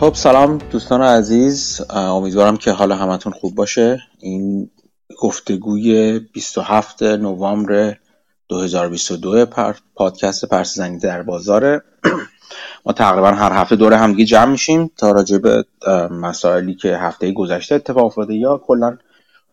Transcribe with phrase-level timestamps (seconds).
[0.00, 1.80] خب سلام دوستان عزیز.
[1.90, 4.02] امیدوارم که حال همتون خوب باشه.
[4.20, 4.70] این
[5.18, 7.96] گفتگوی 27 نوامبر
[8.48, 9.74] 2022 پر...
[9.94, 11.82] پادکست پرس زنی در بازاره.
[12.86, 15.64] ما تقریبا هر هفته دور همدیگه جمع میشیم تا راجع به
[16.10, 18.98] مسائلی که هفته گذشته اتفاق افتاده یا کلا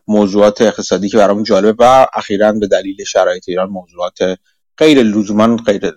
[0.06, 4.18] موضوعات اقتصادی که برامون جالبه و اخیرا به دلیل شرایط ایران موضوعات
[4.78, 5.92] غیر لزوما غیر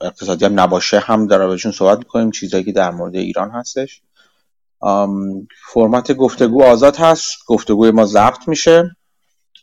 [0.00, 4.02] اقتصادی هم نباشه هم در بهشون صحبت می‌کنیم چیزایی که در مورد ایران هستش.
[5.72, 7.36] فرمت گفتگو آزاد هست.
[7.46, 8.96] گفتگوی ما ضبط میشه.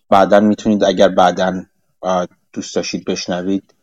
[0.10, 1.64] بعدا می‌تونید اگر بعدا
[2.54, 3.76] دوست داشتید بشنوید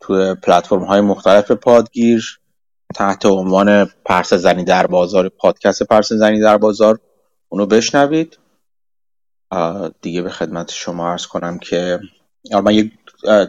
[0.00, 2.40] توی پلتفرم های مختلف پادگیر
[2.94, 7.00] تحت عنوان پرس زنی در بازار پادکست پرس زنی در بازار
[7.48, 8.38] اونو بشنوید.
[10.02, 12.00] دیگه به خدمت شما عرض کنم که
[12.64, 12.92] من یک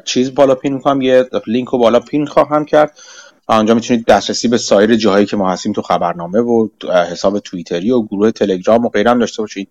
[0.05, 2.99] چیز بالا پین می‌کنم یه لینک رو بالا پین خواهم کرد.
[3.47, 6.67] آنجا می‌تونید دسترسی به سایر جاهایی که ما هستیم تو خبرنامه و
[7.11, 9.69] حساب توییتری و گروه تلگرام و غیرم داشته باشید.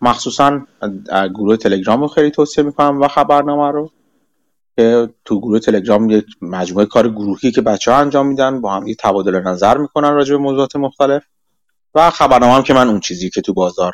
[0.00, 0.60] مخصوصا
[1.34, 3.90] گروه تلگرام رو خیلی توصیه می‌کنم و خبرنامه رو
[4.76, 8.84] که تو گروه تلگرام یک مجموعه کار گروهی که بچه ها انجام میدن با هم
[8.98, 11.22] تبادل نظر می‌کنن راجع به موضوعات مختلف.
[11.94, 13.92] و خبرنامه هم که من اون چیزی که تو بازار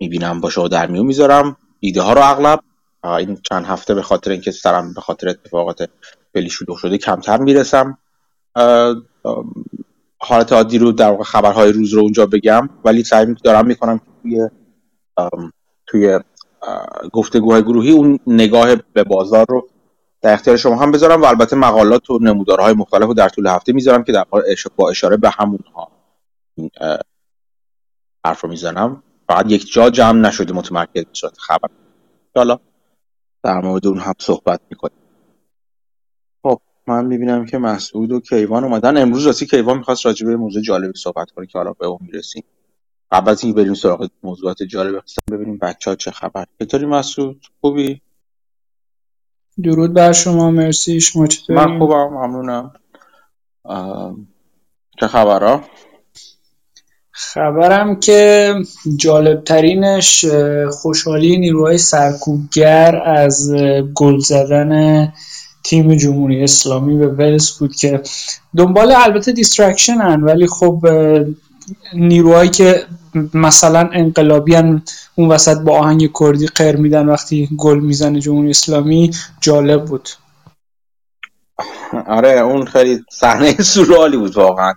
[0.00, 2.60] می‌بینم باشه و در میون می‌ذارم ایده ها رو اغلب
[3.16, 5.88] این چند هفته به خاطر اینکه سرم به خاطر اتفاقات
[6.32, 7.98] خیلی شلوغ شده کمتر می‌رسم.
[10.20, 12.68] حالت عادی رو در واقع خبرهای روز رو اونجا بگم.
[12.84, 14.48] ولی سعی دارم می‌کنم توی
[15.86, 16.20] توی
[17.12, 19.68] گفتگوهای گروهی اون نگاه به بازار رو
[20.22, 23.72] در اختیار شما هم بذارم و البته مقالات و نمودارهای مختلف رو در طول هفته
[23.72, 24.24] می‌ذارم که در
[24.76, 25.90] با اشاره به همونها
[28.24, 29.02] حرف رو می‌زنم.
[29.28, 31.70] فقط یک جا جمع نشده متمرکز شد خبر.
[32.36, 32.58] حالا
[33.48, 34.98] در مورد اون هم صحبت می‌کنیم.
[36.42, 38.96] خب من می‌بینم که مسعود و کیوان اومدن.
[38.96, 42.44] امروز راستی کیوان می‌خواست راجع به موضوع جالبی صحبت کنه که حالا به اون می‌رسیم.
[43.10, 46.46] قبل از اینکه بریم سراغ موضوعات جالب ببینیم بچه ها چه خبر.
[46.60, 48.02] چطوری مسعود؟ خوبی؟
[49.62, 51.00] درود بر شما مرسی.
[51.00, 52.72] شما چطوری؟ من خوبم ممنونم.
[55.00, 55.64] چه خبرها؟
[57.20, 58.54] خبرم که
[58.96, 60.24] جالبترینش
[60.70, 63.52] خوشحالی نیروهای سرکوبگر از
[63.94, 65.12] گل زدن
[65.64, 68.02] تیم جمهوری اسلامی به ولز بود که
[68.56, 70.84] دنبال البته distraction هن ولی خب
[71.94, 72.86] نیروهایی که
[73.34, 74.82] مثلا انقلابی هن
[75.14, 80.08] اون وسط با آهنگ کردی قر میدن وقتی گل می‌زنه جمهوری اسلامی جالب بود.
[82.06, 84.72] آره اون خیلی صحنه سورالی بود واقعا.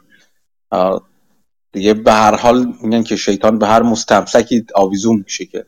[1.71, 5.65] دیگه به هر حال میگن که شیطان به هر مستمسکی آویزون میشه که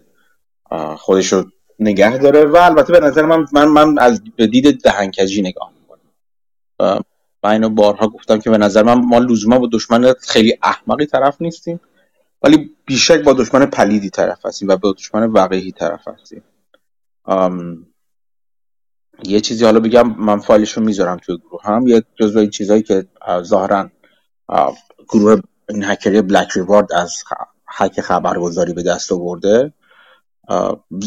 [0.98, 1.44] خودشو
[1.80, 2.46] نگه داره.
[2.46, 7.04] و البته به نظر من من, من از به دید دهنکجی نگاه می‌کنم.
[7.44, 11.42] من اینو بارها گفتم که به نظر من ما لزوما با دشمن خیلی احمقی طرف
[11.42, 11.80] نیستیم
[12.42, 16.44] ولی بیشک با دشمن پلیدی طرف هستیم و با دشمن وقیحی طرف هستیم.
[19.24, 21.88] یه چیزی حالا بگم من فایلش رو می‌ذارم توی گروه هم.
[21.88, 23.06] یه جزو این چیزهایی که
[23.42, 23.90] ظاهرا
[25.10, 27.14] گروه این هکری بلک ریوارد از
[27.68, 29.74] هک خبرگزاری به دست آورده.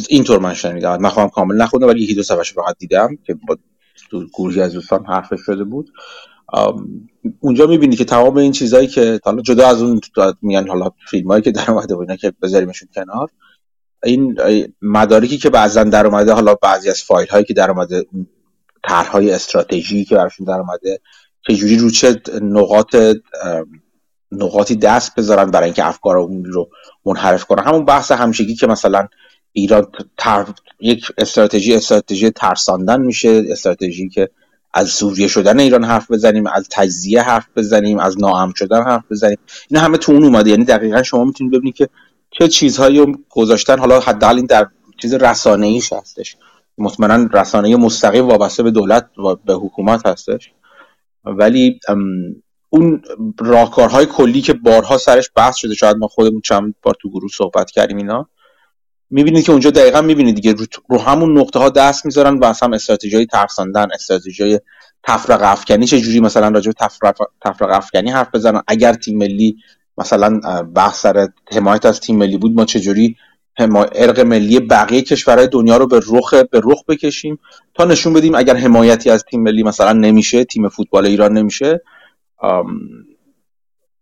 [0.08, 0.96] اینطور من شنیدم.
[0.96, 3.56] من خواهم کامل نخوندم ولی یکی دو صفحه فقط دیدم که با
[4.34, 5.90] گروهی از دوستان حرفش شده بود.
[7.40, 10.00] اونجا می‌بینی که تمام این چیزهایی که حالا جدا از اون
[10.42, 13.30] میگن حالا فیلم هایی که در اومده و اینا که بذاریمشون کنار
[14.04, 14.36] این
[14.82, 18.06] مدارکی که بعضا در اومده حالا بعضی از فایل هایی که در اومده
[18.84, 21.00] طرحهای استراتژی که براشون در اومده
[21.48, 22.96] چجوری رو چه نقاط
[24.32, 26.68] نقاطی دست بذارن برای اینکه افکار اون رو
[27.04, 27.64] منحرف کنن.
[27.64, 29.08] همون بحث همشگی که مثلا
[29.52, 29.86] ایران
[30.18, 30.46] تر...
[30.80, 34.28] یک استراتژی استراتژی ترساندن میشه استراتژی که
[34.74, 39.38] از سوریه شدن ایران حرف بزنیم از تجزیه حرف بزنیم از ناامن شدن حرف بزنیم.
[39.70, 40.50] این همه تو اون اومده.
[40.50, 41.88] یعنی دقیقا شما می‌تونید ببینید که
[42.30, 43.78] چه چیزهایی گذاشتن.
[43.78, 44.66] حالا حداقل این در
[45.02, 46.36] چیز رسانه ایش هستش.
[46.78, 50.50] مطمئنا رسانه مستقیم وابسته به دولت و به حکومت هستش.
[51.24, 51.80] ولی
[52.76, 53.02] اون
[53.38, 57.70] راهکارهای کلی که بارها سرش بحث شده شاید ما خودمون چند بار تو گروه صحبت
[57.70, 58.28] کردیم اینا
[59.10, 60.54] می‌بینید که اونجا دقیقا می‌بینید دیگه
[60.88, 64.58] رو, همون نقطه ها دست می‌ذارن و هم استراتژی ترساندن استراتژی
[65.02, 69.56] تفرق افکنی چه جوری مثلا راجع به تفرق, تفرق افکنی حرف بزنن؟ اگر تیم ملی
[69.98, 70.40] مثلا
[70.74, 73.16] بحث سر حمایت از تیم ملی بود ما چجوری
[73.94, 77.38] ارق ملی بقیه کشورهای دنیا رو به رخ به رخ بکشیم؟
[77.74, 81.80] تا نشون بدیم اگر حمایتی از تیم ملی مثلا نمیشه تیم فوتبال ایران نمیشه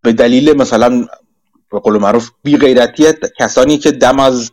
[0.03, 1.07] به دلیل مثلا
[1.71, 3.05] به قول معروف بی غیرتی
[3.39, 4.53] کسانی که دم از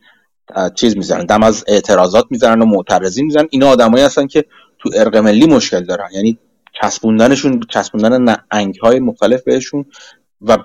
[0.75, 4.45] چیز می‌زنن دم از اعتراضات می‌زنن و معترضین می‌زنن اینا آدمایی هستن که
[4.79, 6.09] تو ارق ملی مشکل دارن.
[6.13, 6.37] یعنی
[6.81, 9.85] چسبوندنشون چسبوندن انگ های مختلف بهشون
[10.41, 10.57] و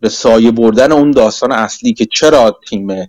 [0.00, 3.06] به سایه بردن اون داستان اصلی که چرا تیم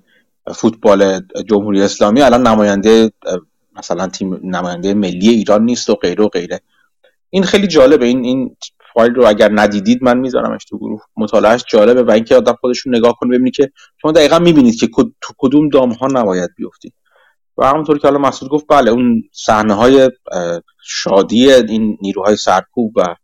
[0.55, 3.11] فوتبال جمهوری اسلامی الان نماینده
[3.75, 6.61] مثلا تیم نماینده ملی ایران نیست و غیره و غیره.
[7.29, 8.05] این خیلی جالبه.
[8.05, 8.55] این این
[8.97, 11.01] فایل رو اگر ندیدید من میذارمش تو گروه.
[11.17, 13.71] مطالعهش جالبه و اینکه آدم خودشون نگاه کنه ببینید که
[14.01, 14.87] شما دقیقا می‌بینید که
[15.21, 16.93] تو کدوم دام ها نباید بیفتید.
[17.57, 20.11] و همونطور که حالا مسعود گفت بله اون صحنه های
[20.83, 23.15] شادی این نیروهای سرکوب و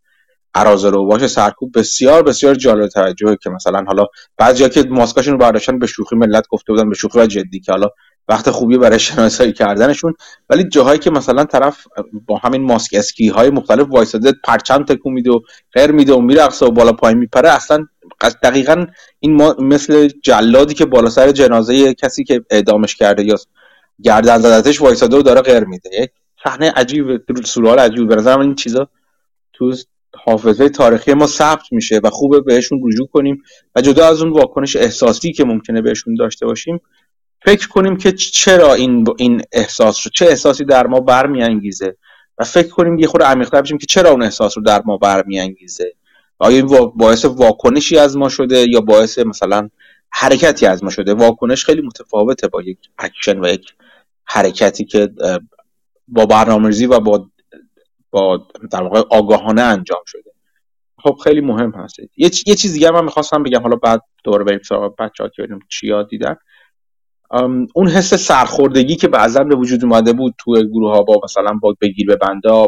[0.55, 4.05] عرازل و باش سرکوب بسیار بسیار جالب توجهه که مثلا حالا
[4.37, 7.71] بعضیا که ماسکاشون رو برداشتن به شوخی ملت گفته بودن به شوخی و جدی که
[7.71, 7.87] حالا
[8.27, 10.13] وقت خوبی برای شناسایی کردنشون.
[10.49, 11.87] ولی جاهایی که مثلا طرف
[12.25, 15.39] با همین ماسک اسکی های مختلف وایساده پرچم تکون میده و
[15.73, 17.85] غیر میده و میرقصه و بالا پایین میپره اصلا
[18.43, 18.85] دقیقا
[19.19, 23.35] این مثل جلادی که بالا سر جنازه کسی که اعدامش کرده یا
[24.03, 25.89] گردن زدتش وایساده و داره غیر میده.
[26.01, 26.09] یک
[26.43, 27.05] صحنه عجیب
[27.45, 28.07] سوال عجیب.
[28.07, 28.87] به نظر این چیزا
[29.53, 29.73] تو
[30.15, 33.43] حافظه تاریخی ما ثبت میشه و خوبه بهشون رجوع کنیم
[33.75, 36.81] و جدا از اون واکنش احساسی که ممکنه بهشون داشته باشیم
[37.45, 41.97] فکر کنیم که چرا این این احساس رو چه احساسی در ما برمیانگیزه؟
[42.37, 45.93] و فکر کنیم یه خورده عمیق‌تر بشیم که چرا اون احساس رو در ما برمیانگیزه؟
[46.39, 49.69] آیا این باعث واکنشی از ما شده یا باعث مثلا
[50.09, 53.73] حرکتی از ما شده؟ واکنش خیلی متفاوته با یک اکشن و یک
[54.25, 55.09] حرکتی که
[56.07, 57.29] با برنامه‌ریزی و با
[58.11, 60.31] با در واقع آگاهانه انجام شده.
[60.97, 63.61] خب خیلی مهم هست یه, چیز دیگه من می‌خواستم بگم.
[63.61, 66.35] حالا بعد دوباره بریم سراغ بچه‌ها که ببینیم چی یاد دیدن.
[67.75, 71.75] اون حس سرخوردگی که بعضا به وجود اومده بود تو گروه ها با مثلا با
[71.81, 72.67] بگیر ببند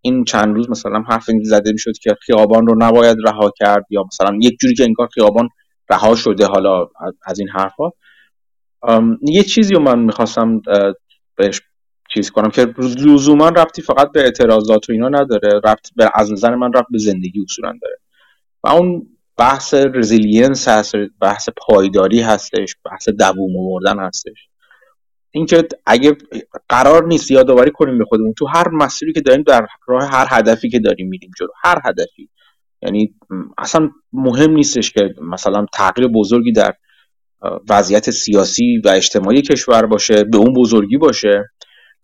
[0.00, 4.38] این چند روز مثلا حرف زده می‌شد که خیابان رو نباید رها کرد یا مثلا
[4.40, 5.48] یک جوری که انگار خیابان
[5.90, 6.88] رها شده حالا
[7.26, 7.90] از این حرفا
[9.22, 10.62] یه چیزی رو من می‌خواستم
[11.36, 11.60] بهش
[12.14, 16.54] چیز کنم که لزوما ربطی فقط به اعتراضات و اینا نداره ربط به از نظر
[16.54, 17.98] من ربط به زندگی اصولا داره.
[18.64, 24.48] و اون بحث resilience هست بحث پایداری هستش بحث دووم آوردن هستش.
[25.30, 26.16] اینکه اگه
[26.68, 30.70] قرار نیست یادآوری کنیم به خودمون تو هر مسیری که داریم در راه هر هدفی
[30.70, 32.28] که داریم میریم جلو هر هدفی.
[32.82, 33.14] یعنی
[33.58, 36.74] اصلا مهم نیستش که مثلا تغییر بزرگی در
[37.68, 41.44] وضعیت سیاسی و اجتماعی کشور باشه به اون بزرگی باشه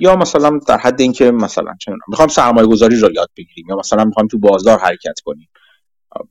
[0.00, 1.74] یا مثلا در حد اینکه مثلا
[2.08, 5.48] می‌خوام سرمایه گذاری رو یاد بگیریم یا مثلا می‌خوام تو بازار حرکت کنیم.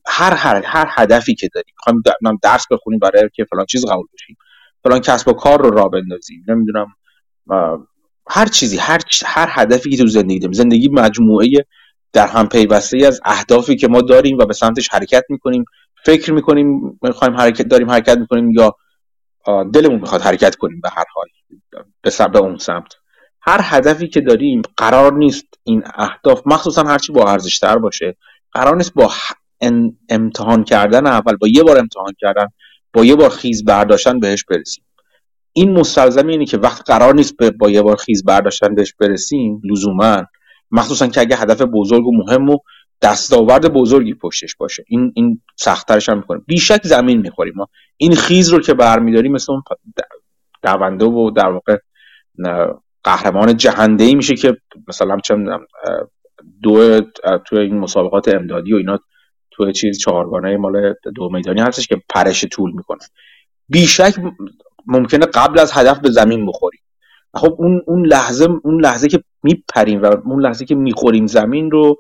[0.08, 4.38] هر هر هر هدفی که داریم می‌خوایم درس بخونیم برای که فلان چیز قبول بشیم.
[4.84, 6.88] فلان کسب و کار رو راه بندازیم نمی‌دونم
[8.30, 10.54] هر چیزی هر هر هدفی که تو زندگی داریم.
[10.54, 11.50] زندگی مجموعه
[12.14, 15.66] در هم پیوسته از اهدافی که ما داریم و به سمتش حرکت می‌کنیم.
[16.06, 18.76] فکر می‌کنیم می‌خوایم حرکت داریم حرکت می‌کنیم یا
[19.74, 21.28] دلمون می‌خواد حرکت کنیم به هر حال
[22.02, 22.94] به سمت اون سمت.
[23.42, 28.18] هر هدفی که داریم قرار نیست این اهداف مخصوصا هرچی با ارزشتر باشه
[28.52, 29.12] قرار نیست با
[30.10, 32.48] امتحان کردن اول با یه بار امتحان کردن
[32.94, 34.84] با یه بار خیز برداشتن بهش برسیم.
[35.54, 40.24] این مستلزم اینه که وقت قرار نیست با یه بار خیز برداشتن بهش برسیم لزوما.
[40.72, 42.58] مخصوصا که اگه هدف بزرگ و مهم و
[43.02, 44.84] دستاورد بزرگی پشتش باشه.
[44.88, 47.68] این این سختترش هم می‌کنه بیشک زمین می‌خوریم ما.
[47.98, 49.62] این خیز رو که برمیداریم مثل اون
[50.64, 51.78] دونده و در واقع
[53.04, 55.36] قهرمان جهنده ای میشه که مثلا چه
[56.64, 57.02] دو
[57.46, 59.00] تو این مسابقات امدادی و اینا
[59.60, 63.00] تو چیز چهارگانه مال دو میدانی هستش که پرش طول می‌کنه.
[63.70, 64.14] بیشک
[64.86, 66.82] ممکنه قبل از هدف به زمین بخوریم
[67.34, 71.98] خب اون اون لحظه اون لحظه که میپریم و اون لحظه که می‌خوریم زمین رو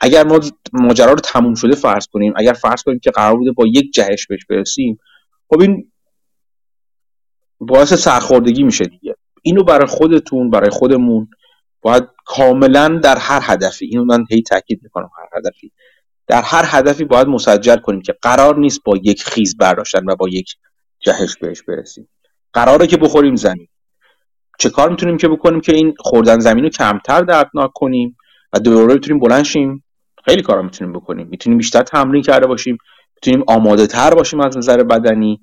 [0.00, 0.40] اگر ما
[0.72, 4.26] ماجرا رو تموم شده فرض کنیم اگر فرض کنیم که قرار بوده با یک جهش
[4.26, 4.98] بهش برسیم
[5.50, 5.92] خب این
[7.60, 9.16] باعث سرخوردگی میشه دیگه.
[9.42, 11.28] اینو برای خودتون برای خودمون
[11.80, 15.72] باید کاملا در هر هدفی اینو من هی تاکید می‌کنم هر هدفی
[16.26, 20.28] در هر هدفی باید مسجل کنیم که قرار نیست با یک خیز برداشتن و با
[20.28, 20.54] یک
[21.00, 22.08] جهش بهش برسیم.
[22.52, 23.68] قراره که بخوریم زمین.
[24.58, 28.16] چه کار می‌تونیم که بکنیم که این خوردن زمین رو کمتر دردناک کنیم
[28.52, 29.84] و دوباره بتونیم بلند شیم؟
[30.24, 31.26] خیلی کارا می‌تونیم بکنیم.
[31.26, 32.78] می‌تونیم بیشتر تمرین کرده باشیم.
[33.14, 35.40] می‌تونیم آماده تر باشیم از نظر بدنی.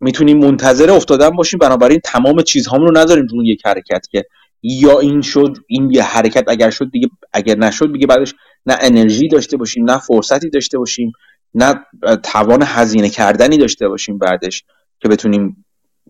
[0.00, 1.58] می‌تونیم منتظر افتادن باشیم.
[1.58, 4.24] بنابراین تمام چیزهامون رو نداریم روی یک حرکت که
[4.62, 8.34] یا این شد این یه حرکت اگر شد دیگه اگر نشد دیگه بعدش
[8.66, 11.12] نه انرژی داشته باشیم نه فرصتی داشته باشیم
[11.54, 11.74] نه
[12.22, 14.64] توان هزینه کردنی داشته باشیم بعدش
[15.00, 15.64] که بتونیم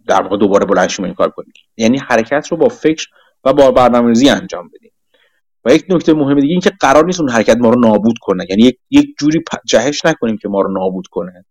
[0.06, 1.52] در واقع دوباره بلند این کار کنیم.
[1.76, 3.06] یعنی حرکت رو با فکر
[3.44, 4.92] و با برنامه‌ریزی انجام بدیم.
[5.64, 8.46] و یک نکته مهم دیگه این که قرار نیست اون حرکت ما رو نابود کنه.
[8.50, 11.44] یعنی یک, یک جوری جهش نکنیم که ما رو نابود کنه.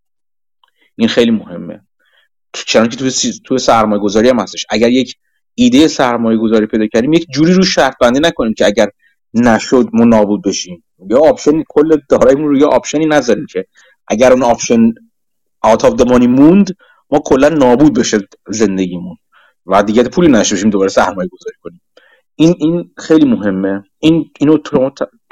[0.96, 1.82] این خیلی مهمه.
[2.54, 3.10] چون که تو
[3.46, 4.66] تو سرمایه گذاری هم هستش.
[4.70, 5.16] اگر یک
[5.56, 7.14] ایده سرمایه گذاری پیدا کردیم.
[7.14, 8.90] یک جوری رو شرط بندی نکنیم که اگر
[9.34, 10.84] نشد ما نابود بشیم.
[11.10, 13.66] یا option کل دارایمون رو یا option ی نذاریم که
[14.08, 14.94] اگر اون option
[15.62, 16.76] out of money موند
[17.12, 19.18] ما کلا نابود بشه زندگیمون
[19.66, 21.82] و دیگه پولی نشه دوباره سرمایه گذاری کنیم.
[22.36, 23.84] این این خیلی مهمه.
[24.00, 24.58] این اینو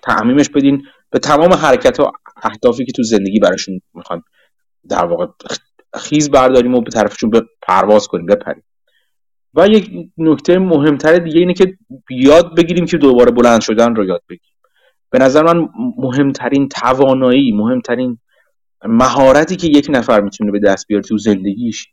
[0.04, 0.84] تعمیمش بدین.
[1.10, 2.12] به تمام حرکت و
[2.44, 4.24] اهدافی که تو زندگی براشون می‌خوان
[4.90, 5.28] در واقع
[5.94, 8.64] خیز برداریم و به طرفشون به پرواز کنیم بپریم.
[9.54, 11.78] و یک نکته مهمتر دیگه اینه که
[12.10, 14.56] یاد بگیریم که دوباره بلند شدن رو یاد بگیریم.
[15.10, 18.18] به نظر من مهمترین توانایی مهمترین
[18.86, 21.88] مهارتی که یک نفر می‌تونه به دست بیاره تو زندگیش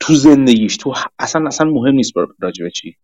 [0.00, 2.96] تو زندگیش تو اصلا اصلا مهم نیست راجبه چی.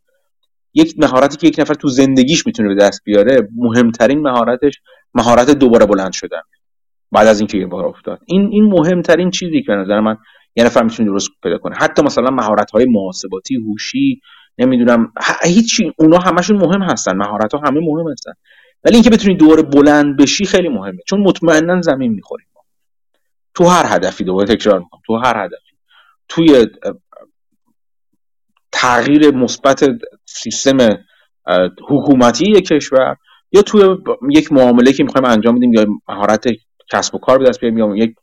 [0.75, 4.81] یک مهارتی که یک نفر تو زندگیش می‌تونه به دست بیاره مهمترین مهارتش
[5.15, 6.41] مهارت دوباره بلند شدن.
[7.13, 8.21] بعد از اینکه یه بار افتاد.
[8.27, 10.17] این این مهمترین چیزی که نظر من
[10.57, 11.77] یه نفر می‌تونه درست پیدا کنه.
[11.77, 14.21] حتی مثلا مهارت های محاسباتی هوشی
[14.59, 17.17] نمی‌دونم هیچی اونا همشون مهم هستن.
[17.17, 18.33] مهارت ها همه مهم هستن.
[18.85, 20.99] ولی اینکه بتونی دوباره بلند بشی خیلی مهمه.
[21.07, 22.47] چون مطمئنا زمین می‌خوریم
[23.55, 25.01] تو هر هدفی دوباره تکرار می‌کنم.
[25.07, 25.77] تو هر هدفی.
[26.29, 26.67] توی
[28.73, 29.85] تغییر مثبت
[30.27, 31.05] سیستم
[31.89, 33.17] حکومتی کشور
[33.53, 33.97] یا توی
[34.31, 36.45] یک معامله که می‌خوایم انجام بدیم یا مهارت
[36.93, 38.15] کسب و کار به دست بیاریم یا یک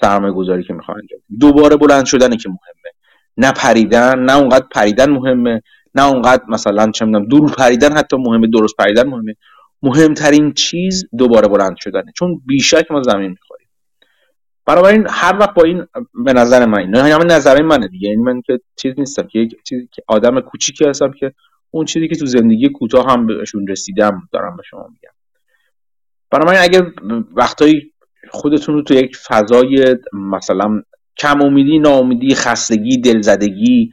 [0.00, 2.90] سرمایه گذاری که می‌خوایم انجام دوباره بلند شدن که مهمه.
[3.36, 5.62] نه پریدن نه اونقدر پریدن مهمه
[5.94, 9.36] نه اونقدر مثلا چه می‌دونم دور پریدن حتی مهمه درست پریدن مهمه.
[9.82, 12.12] مهمترین چیز دوباره بلند شدنه.
[12.16, 13.68] چون بیشک ما زمین می‌خوریم.
[14.66, 15.86] بنابراین هر وقت با این
[16.24, 18.08] به نظر من نه همه نظر منه دیگه.
[18.08, 21.32] این من که چیز نیستم که یک چیزی که آدم کوچیکی هستم که
[21.70, 25.14] اون چیزی که تو زندگی کوتاه هم بهشون رسیدم دارم به شما میگم.
[26.30, 26.92] بنابراین اگه
[27.36, 27.92] وقتایی
[28.34, 30.82] خودتون رو تو یک فضای مثلا
[31.18, 33.90] کم امیدی ناامیدی خستگی دلزدگی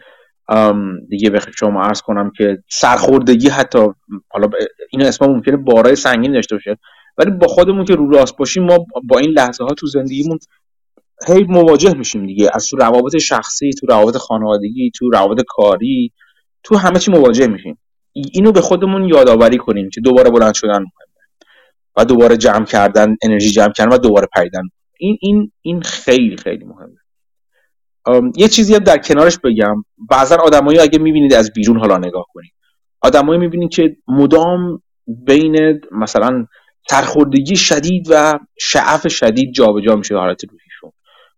[1.09, 3.87] دیگه به شما عرض کنم که سرخوردگی حتی
[4.29, 4.49] حالا
[4.91, 6.77] این اسم ممکنه بارای سنگین داشته باشه
[7.17, 10.39] ولی با خودمون که رو راست باشیم ما با این لحظه ها تو زندگیمون
[11.27, 12.51] هی مواجه میشیم دیگه.
[12.53, 16.11] از تو روابط شخصی تو روابط خانوادگی تو روابط کاری
[16.63, 17.77] تو همه چی مواجه میشیم.
[18.13, 20.71] اینو به خودمون یادآوری کنیم که دوباره بلند شدن.
[20.71, 21.10] مهمه
[21.95, 24.61] و دوباره جمع کردن انرژی جمع کردن و دوباره پریدن.
[24.99, 28.31] این این این خیلی خیلی مهمه.
[28.37, 29.83] یه چیزی هم در کنارش بگم.
[30.09, 32.51] بعضا آدمایی اگه می‌بینید از بیرون حالا نگاه کنید.
[33.01, 36.45] آدمایی می‌بینید که مدام بین مثلا
[36.89, 40.91] سرخوردگی شدید و شعف شدید جابجا میشه حالت روحیشون.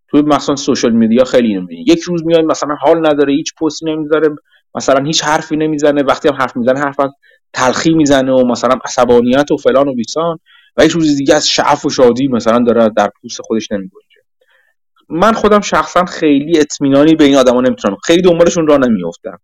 [0.08, 4.30] توی مثلا سوشال میدیا خیلی اینو یک روز میاد مثلا حال نداره هیچ پستی نمی‌ذاره
[4.76, 7.00] مثلا هیچ حرفی نمی‌زنه وقتی هم حرف می‌زنه حرف
[7.54, 10.40] تلخی می‌زنه و مثلا عصبانیت و فلان و بیسان
[10.78, 14.22] و یک روز دیگه از شعف و شادی مثلا داره در پوست خودش نمیگنجه.
[15.10, 17.98] من خودم شخصا خیلی اطمینانی به این آدما نمی‌تونم.
[18.04, 19.40] خیلی دنبالشون را نمیافتم.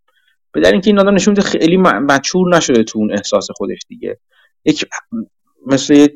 [0.51, 4.17] به اینکه این آدم نشون خیلی مچور نشده تو اون احساس خودش دیگه.
[4.65, 4.85] یک
[5.67, 6.07] مثل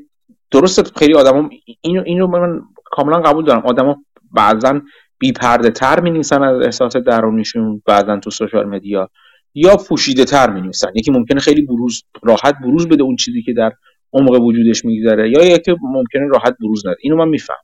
[0.51, 1.49] درست خیلی آدما
[1.81, 3.65] اینو اینو من کاملا قبول دارم.
[3.65, 4.81] آدما بعضا
[5.19, 9.09] بی پرده تر می از احساس درونیشون بعضا تو سوشال مدیا.
[9.53, 13.53] یا پوشیده تر می نویسن یکی ممکنه خیلی بروز راحت بروز بده اون چیزی که
[13.53, 13.71] در
[14.13, 16.97] عمق وجودش میگذره یا یکی ممکنه راحت بروز نده.
[17.01, 17.57] اینو من می‌فهمم.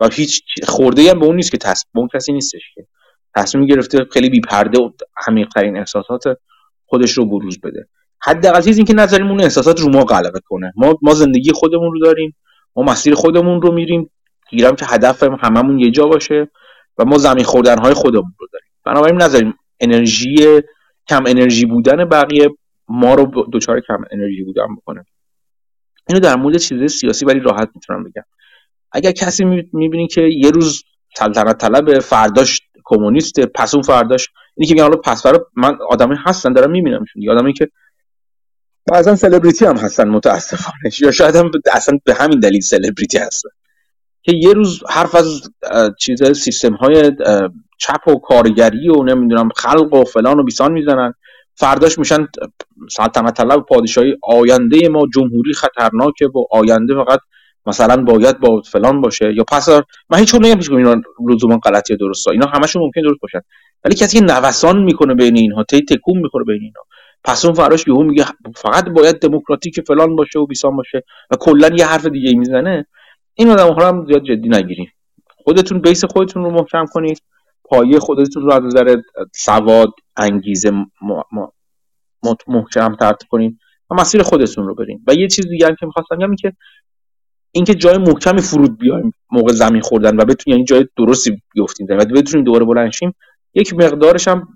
[0.00, 2.86] و هیچ خورده هم به اون نیست که تصمیم اون کسی نیستش که
[3.36, 4.90] تصمیم گرفته خیلی بی پرده و
[5.28, 6.22] عمیق ترین احساسات
[6.86, 7.88] خودش رو بروز بده.
[8.22, 10.72] حداقل چیزی که نذاریم احساسات رو ما غلبه کنه.
[10.76, 12.36] ما ما زندگی خودمون رو داریم
[12.76, 14.10] ما مسیر خودمون رو میریم.
[14.50, 16.48] گیرم که هدف هممون یه جا باشه
[16.98, 18.68] و ما زمین خوردن های خودمون رو داریم.
[18.84, 20.62] بنابراین نذاریم انرژی
[21.08, 22.48] کم انرژی بودن بقیه
[22.88, 25.04] ما رو دچار کم انرژی بودن بکنه.
[26.08, 28.22] اینو در مورد چیز سیاسی ولی راحت می‌تونم بگم.
[28.92, 30.82] اگر کسی می‌بینی که یه روز
[31.16, 36.70] سلطنت طلب فرداش کمونیست پس اون فرداش اینی که حالا پس من آدمی هستن دارم
[36.70, 37.68] میبینمشون آدمی که
[38.92, 40.90] بعضا سلبریتی هم هستن متاسفانه.
[41.00, 43.48] یا شاید هم اصلا به همین دلیل سلبریتی هستن.
[44.22, 45.42] که یه روز حرف از
[45.98, 47.12] چیز سیستم های
[47.78, 51.14] چپ و کارگری و نمی‌دونم خلق و فلان و بیسان می‌زنن.
[51.54, 52.28] فرداش میشن
[52.90, 57.20] سلطنت طلب پادشاهی آینده ما جمهوری خطرناکه و آینده فقط
[57.66, 59.34] مثلا باید با فلان باشه.
[59.34, 59.68] یا پس
[60.10, 62.30] من هیچ نمیگم پیش اینا لزوما غلطی درسته.
[62.30, 63.40] اینا همشون ممکن درست باشن.
[63.84, 66.80] ولی کسی که نوسان می‌کنه بین اینها تی تکون می‌خوره بین اینا
[67.24, 68.24] پس اون فراش یهو میگه
[68.56, 72.86] فقط باید دموکراتیک فلان باشه و بیسان باشه و کلا یه حرف دیگه می‌زنه.
[73.34, 74.88] این آدم هم زیاد جدی نگیرین
[75.44, 77.22] خودتون بیس خودتون رو محکم کنید.
[77.64, 78.96] پایه خودتون رو از نظر
[79.34, 80.70] سواد انگیزه
[82.48, 83.58] محکم ترتیب کنید
[83.90, 86.52] و مسیر خودتون رو برین و یه چیز دیگه هم که می‌خواستم بگم که
[87.52, 92.04] اینکه جای محکمی فرود بیایم موقع زمین خوردن و بتونیم یعنی جای درستی بیفتیم و
[92.04, 93.14] بتونیم دوباره بلنشیم
[93.54, 94.48] یک مقدارش هم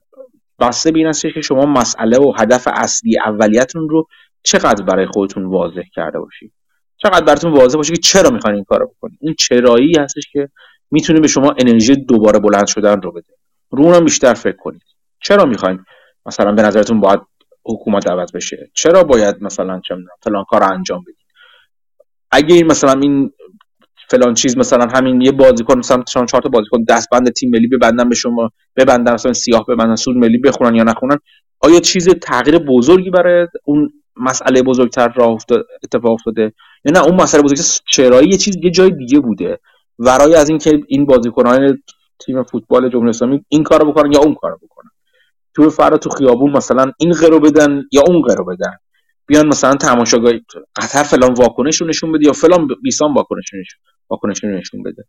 [0.58, 4.06] بسته به که شما مسئله و هدف اصلی اولیتون رو
[4.42, 6.52] چقدر برای خودتون واضح کرده باشید.
[6.96, 10.48] چقدر براتون واضح باشه که چرا می‌خواین این کارو بکنید این چرایی هستش که
[10.90, 13.34] می‌تونه به شما انرژی دوباره بلند شدن رو بده.
[13.70, 14.82] رو اونم بیشتر فکر کنید.
[15.20, 15.84] چرا می‌خواین؟
[16.26, 17.20] مثلا به نظرتون باید
[17.64, 18.70] حکومت عوض بشه.
[18.74, 21.26] چرا باید مثلا چه فلان کار انجام بدید؟
[22.30, 23.32] اگه این مثلا این
[24.08, 28.14] فلان چیز مثلا همین یه بازیکن مثلا چهار تا بازیکن دستبند تیم ملی ببندن به
[28.14, 31.18] شما ببندن مثلا سیاه ببندن سود ملی بخونن یا نخونن
[31.60, 35.38] آیا چیز تغییر بزرگی برای اون مسئله بزرگتر راه
[35.82, 36.52] اتفاق افتاده.
[36.84, 39.58] یا نه اون مسئله بزرگتر چرایی یه چیز یه جای دیگه بوده.
[39.98, 41.82] ورای از اینکه این بازیکنان
[42.18, 44.90] تیم فوتبال جمهوری اسلامی این کارو بکنن یا اون کارو بکنن.
[45.54, 48.76] تو فرا تو خیابون مثلا این غرو بدن یا اون غرو بدن.
[49.26, 50.32] بیان مثلا تماشاگاه
[50.76, 53.50] قطر فلان واکنش رو نشون بده یا فلان بیسان واکنش
[54.10, 55.04] واکنش رو نشون بده.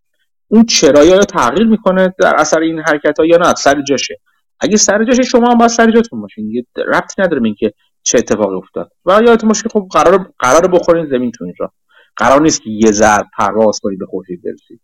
[0.47, 4.19] اون چرایی ها تغییر می‌کنه در اثر این حرکت ها یا نه؟ سر جاشه.
[4.59, 6.51] اگه سر جاشه شما هم باید سر جاتون باشین.
[6.51, 7.73] یه ربطی نداره اینکه
[8.07, 8.91] چه اتفاقی افتاد.
[9.05, 11.71] و یادتون باشه که خب قرار قرار بخورین زمین تو اینجا.
[12.15, 14.81] قرار نیست که یه ضرب پرواز کنید به خورشید برسید.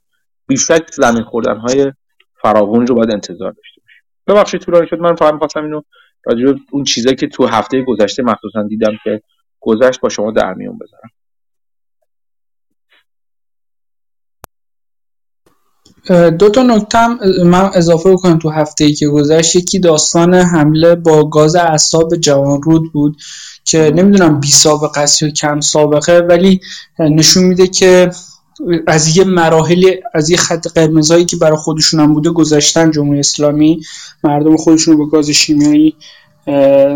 [0.47, 1.91] بیشک زمین خوردن های
[2.41, 5.81] فراوون رو باید انتظار داشته باشید ببخشید طولانی شد من فقط می‌خواستم اینو
[6.25, 9.21] راجع اون چیزایی که تو هفته گذشته مخصوصا دیدم که
[9.59, 11.09] گذشت با شما در میون بذارم.
[16.09, 17.07] دو تا نکته
[17.43, 19.55] من اضافه بکنم تو هفته ای که گذشت.
[19.55, 23.17] یکی داستان حمله با گاز اعصاب جوان رود بود
[23.65, 26.59] که نمی‌دونم بی سابقه است یا کم سابقه ولی
[26.99, 28.11] نشون میده که
[28.87, 33.81] از یه مراحل از یه خط قرمزایی که برای خودشون هم بوده گذشتن جمهوری اسلامی.
[34.23, 35.95] مردم خودشون رو با گاز شیمیایی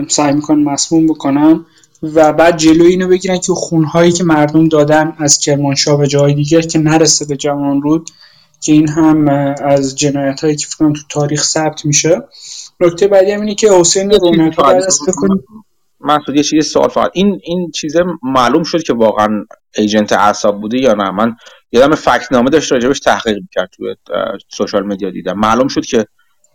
[0.07, 1.65] سعی می‌کنن مسموم بکنن
[2.03, 6.61] و بعد جلوی اینو بگیرن که خونهایی که مردم دادن از کرمانشاه به جای دیگر
[6.61, 8.09] که نرسه به جوان رود
[8.67, 9.27] که این هم
[9.63, 12.21] از جنایت هایی که فکرم تو تاریخ ثبت میشه.
[12.79, 14.99] نکته بعدی هم اینه که حسین رونقی بعد از
[15.99, 17.11] مسعود یه چیز سوال فقط.
[17.13, 19.45] این این چیزه معلوم شد که واقعا
[19.77, 21.35] ایجنت اعصاب بوده یا نه؟ من
[21.71, 23.95] یادم فکت نامه داشت راجبش تحقیق می‌کرد توی
[24.49, 25.39] سوشال مدیا دیدم.
[25.39, 26.05] معلوم شد که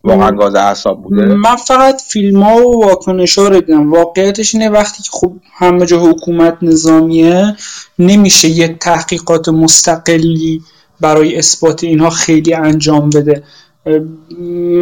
[0.04, 1.24] واقعا گاز اعصاب بوده.
[1.24, 3.92] من فقط فیلم ها و واکنش ها رو دیدم.
[3.92, 7.56] واقعیتش اینه وقتی که خب همه جا حکومت نظامیه
[7.98, 10.62] نمیشه یه تحقیقات مستقلی
[11.02, 13.42] برای اثبات اینها خیلی انجام بده.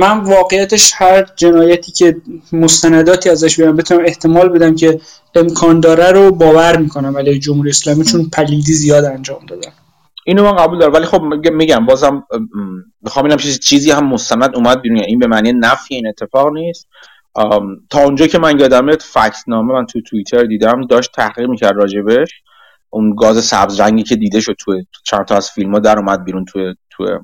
[0.00, 2.16] من واقعیتش هر جنایتی که
[2.52, 5.00] مستنداتی ازش بیارم بتونم احتمال بدم که
[5.34, 9.70] امکان داره رو باور می‌کنم ولی جمهوری اسلامی چون پلیدی زیاد انجام دادن
[10.26, 12.24] اینو من قبول دارم ولی خب میگم بازم
[13.02, 14.98] می‌خوام اینم چیزی هم مستند اومد بیرون.
[14.98, 16.88] این به معنی نفی این اتفاق نیست.
[17.90, 21.76] تا اونجا که من یادم میاد فکس نامه من تو توییتر دیدم داشت تحقیق می‌کرد
[21.76, 22.30] راجبش.
[22.90, 26.24] اون گاز سبز رنگی که دیده شد تو چند تا از فیلم ها در اومد
[26.24, 27.18] بیرون تو تو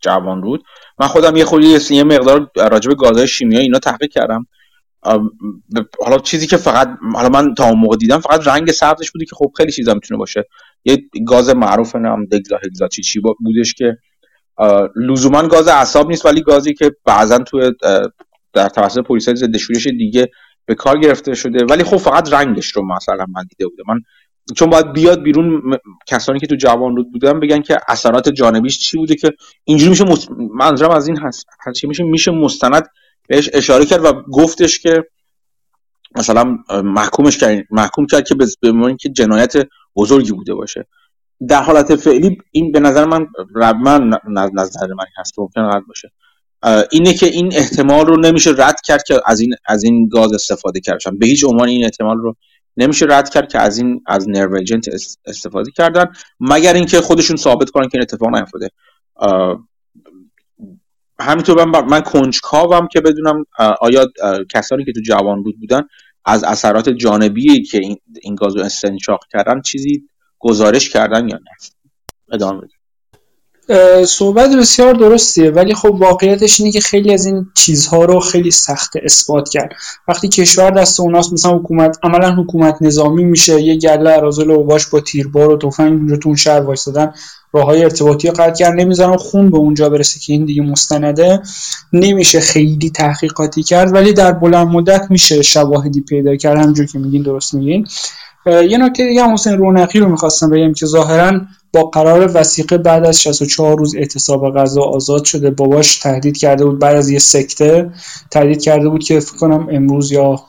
[0.00, 0.64] جوان رود.
[0.98, 4.46] من خودم یه خودی یه مقدار راجب گازهای شیمیایی اینا تحقیق کردم.
[6.04, 9.36] حالا چیزی که فقط حالا من تا اون موقع دیدم فقط رنگ سبزش بودی که
[9.36, 10.44] خب خیلی چیزا می‌تونه باشه.
[10.84, 13.98] یه گاز معروف نام دگزا هگزا چی چی بودش که
[14.96, 17.72] لزوما گاز اعصاب نیست ولی گازی که بعضا تو
[18.52, 20.30] در توسط پلیس ضد شورش دیگه
[20.66, 21.64] به کار گرفته شده.
[21.64, 23.84] ولی خب فقط رنگش رو مثلا من دیده بودم.
[23.88, 24.00] من
[24.56, 28.96] چون باید بیاد بیرون کسانی که تو جوان رود بودن بگن که اثرات جانبیش چی
[28.96, 29.32] بوده که
[29.64, 30.28] اینجوری میشه مست...
[30.54, 31.46] منظورم از این هست.
[31.82, 32.88] میشه میشه مستند
[33.28, 35.04] بهش اشاره کرد و گفتش که
[36.16, 38.46] مثلا محکومش کرد محکوم کرد که به
[39.00, 39.54] که جنایت
[39.96, 40.86] بزرگی بوده باشه.
[41.48, 43.26] در حالت فعلی این به نظر من
[43.82, 44.18] من
[44.54, 46.12] نظر من هست ممکن رد باشه.
[46.90, 50.80] اینه که این احتمال رو نمیشه رد کرد که از این از این گاز استفاده
[50.80, 52.36] کردن به هیچ عنوان این احتمال رو
[52.76, 54.88] نمیشه رد کرد که از این از نرو ایجنت
[55.26, 56.06] استفاده کردن
[56.40, 58.70] مگر اینکه خودشون ثابت کنن که این اتفاق نیفتاده.
[61.20, 63.44] همینطور من, من کنجکاوم که بدونم
[63.80, 64.06] آیا
[64.48, 65.82] کسانی که تو جوان بود بودن
[66.24, 71.50] از اثرات جانبی که این, این گاز رو استنشاق کردن چیزی گزارش کردن یا نه؟
[72.32, 72.68] ادامه
[74.06, 78.92] صحبت بسیار درستیه ولی خب واقعیتش اینه که خیلی از این چیزها رو خیلی سخت
[79.04, 79.72] اثبات کرد.
[80.08, 85.00] وقتی کشور دست اوناست مثلا حکومت عملا حکومت نظامی میشه یه گله ارازل باش با
[85.00, 87.12] تیربار و تفنگ اونجا تو اون شهر وایسادن
[87.52, 91.42] راه های ارتباطی رو قطع کرد نمی‌ذارن خون به اونجا برسه که این دیگه مستنده.
[91.92, 96.58] نمیشه خیلی تحقیقاتی کرد ولی در بلند مدت میشه شواهدی پیدا کرد.
[96.58, 97.86] همجور که میگین درست میگین.
[98.46, 101.40] یه نکته دیگه هم حسین رونقی رو می‌خواستم بگم که ظاهرا
[101.72, 106.78] با قرار وسیقه بعد از 64 روز اعتصاب غذا آزاد شده باباش تهدید کرده بود
[106.78, 107.90] بعد از یه سکته
[108.30, 110.42] تهدید کرده بود که فکر کنم امروز یا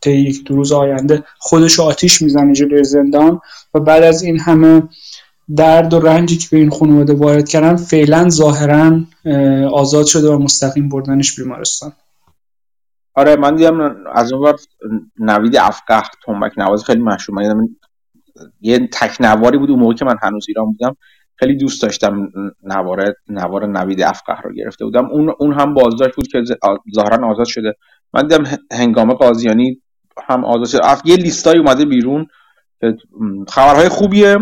[0.00, 3.40] طی یک دو روز آینده خودش آتیش می‌زنه جلوی زندان
[3.74, 4.82] و بعد از این همه
[5.56, 9.00] درد و رنجی که به این خانواده وارد کردن فعلا ظاهرا
[9.72, 11.92] آزاد شده و مستقیم بردنش بیمارستان.
[13.14, 14.54] آره من دیدم از اون
[15.18, 17.54] نوید افقه تنبک نواز خیلی مشهور.
[17.54, 17.68] من
[18.60, 20.96] یه تکنواری بود اون موقع که من هنوز ایران بودم.
[21.36, 22.28] خیلی دوست داشتم
[22.62, 25.06] نوار نوار نوید افقه رو گرفته بودم.
[25.06, 26.42] اون اون هم بازداشت بود که
[26.94, 27.74] ظاهرا آزاد شده.
[28.14, 29.82] من دیدم هنگام قاضیانی
[30.28, 31.10] هم آزاد شده.
[31.10, 32.26] یه لیستای اومده بیرون
[33.48, 34.36] خبرهای خوبیه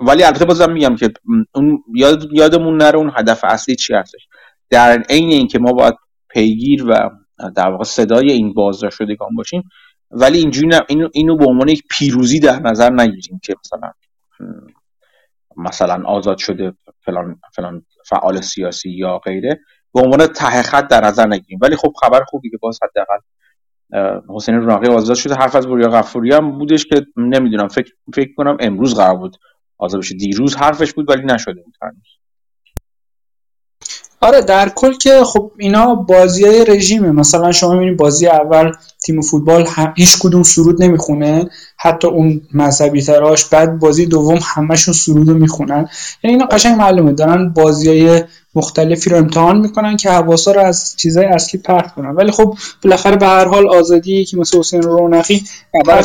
[0.00, 1.12] ولی البته بازم میگم که
[1.54, 4.28] اون یاد یادمون نره اون هدف اصلی چی هستش.
[4.70, 5.94] در عین اینکه ما باید
[6.28, 7.10] پیگیر و
[7.56, 9.62] در واقع صدای این بازداشت شدگان باشیم
[10.14, 13.92] ولی اینجوری اینو, اینو به عنوان یک پیروزی در نظر نگیریم که مثلا
[15.56, 19.60] مثلا آزاد شده فلان فلان فعال سیاسی یا غیره
[19.94, 21.58] به عنوان ته خط در نظر نگیریم.
[21.62, 23.18] ولی خب خبر خوبی که باز حداقل
[24.28, 28.56] حسین رونقی آزاد شده حرف از بوریا غفوری هم بودش که نمی‌دونم فکر فکر کنم
[28.60, 29.36] امروز قرار بود
[29.78, 30.14] آزاد بشه.
[30.14, 31.76] دیروز حرفش بود ولی نشده بود
[34.24, 37.10] آره در کل که خب اینا بازی های رژیمه.
[37.10, 38.72] مثلا شما می‌بینید بازی اول
[39.04, 41.50] تیم فوتبال هیچ کدوم سرود نمی‌خونه.
[41.78, 45.88] حتی اون مذهبی تراش بعد بازی دوم همشون سرود رو می‌خونن.
[46.24, 47.12] یعنی اینا قشنگ معلومه.
[47.12, 52.10] دارن بازی های مختلفی رو امتحان می‌کنن که حواسا رو از چیزای اصلی پرت کنن.
[52.10, 55.44] ولی خب بالاخره به هر حال آزادی که مثل حسین رونقی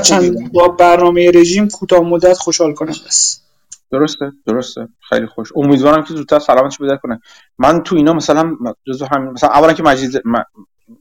[0.01, 3.38] چند با برنامه رژیم کوتاه مدت خوشحال کننده است
[3.91, 4.87] درسته درسته.
[5.09, 5.49] خیلی خوش.
[5.55, 7.19] امیدوارم که زودتر سلامتش پیدا کنه.
[7.57, 8.55] من تو اینا مثلا
[8.87, 10.21] جزو هم مثلا اولا که مجید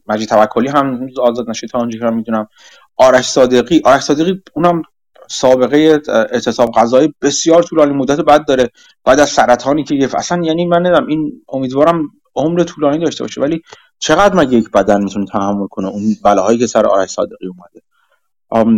[0.07, 2.48] مجید توکلی هم آزاد نشه تا اونجایی که می‌دونم.
[2.96, 4.83] آرش صادقی آرش صادقی اونم
[5.29, 8.70] سابقه اعتصاب غذایی بسیار طولانی مدت بعد داره.
[9.05, 12.03] بعد از سرطانی که اصلا یعنی من ندم این امیدوارم
[12.37, 13.40] عمر طولانی داشته باشه.
[13.40, 13.62] ولی
[13.98, 17.88] چقدر مگه یک بدن می‌تونه تحمل کنه؟ اون بلاهایی که سر آرش صادقی اومده.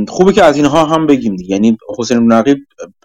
[0.08, 1.50] خوبه که از اینها هم بگیم دیگه.
[1.50, 2.58] یعنی حسین نقیب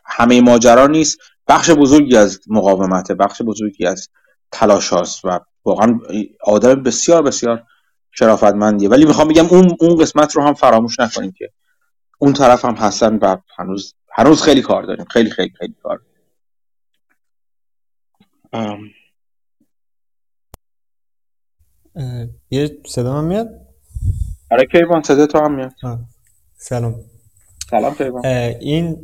[0.05, 1.17] همه ماجرا نیست.
[1.47, 4.09] بخش بزرگی از مقاومته بخش بزرگی از
[4.51, 5.99] تلاش هاست و واقعا
[6.43, 7.63] آدم بسیار بسیار
[8.11, 8.89] شرافتمندیه.
[8.89, 11.51] ولی می‌خوام بگم اون اون قسمت رو هم فراموش نکنیم که
[12.19, 15.05] اون طرف هم هستن و هنوز هنوز خیلی کار داریم.
[15.05, 16.01] خیلی خیلی خیلی کار.
[22.49, 23.47] یه صدا هم میاد؟
[24.51, 25.73] آره کیوان صدا تو هم میاد.
[26.57, 26.95] سلام.
[27.69, 27.95] سلام
[28.59, 28.97] این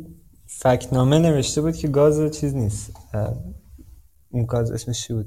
[0.46, 2.92] فکنامه نوشته بود که گاز چیز نیست.
[4.30, 5.26] اون گاز اسمش چی بود؟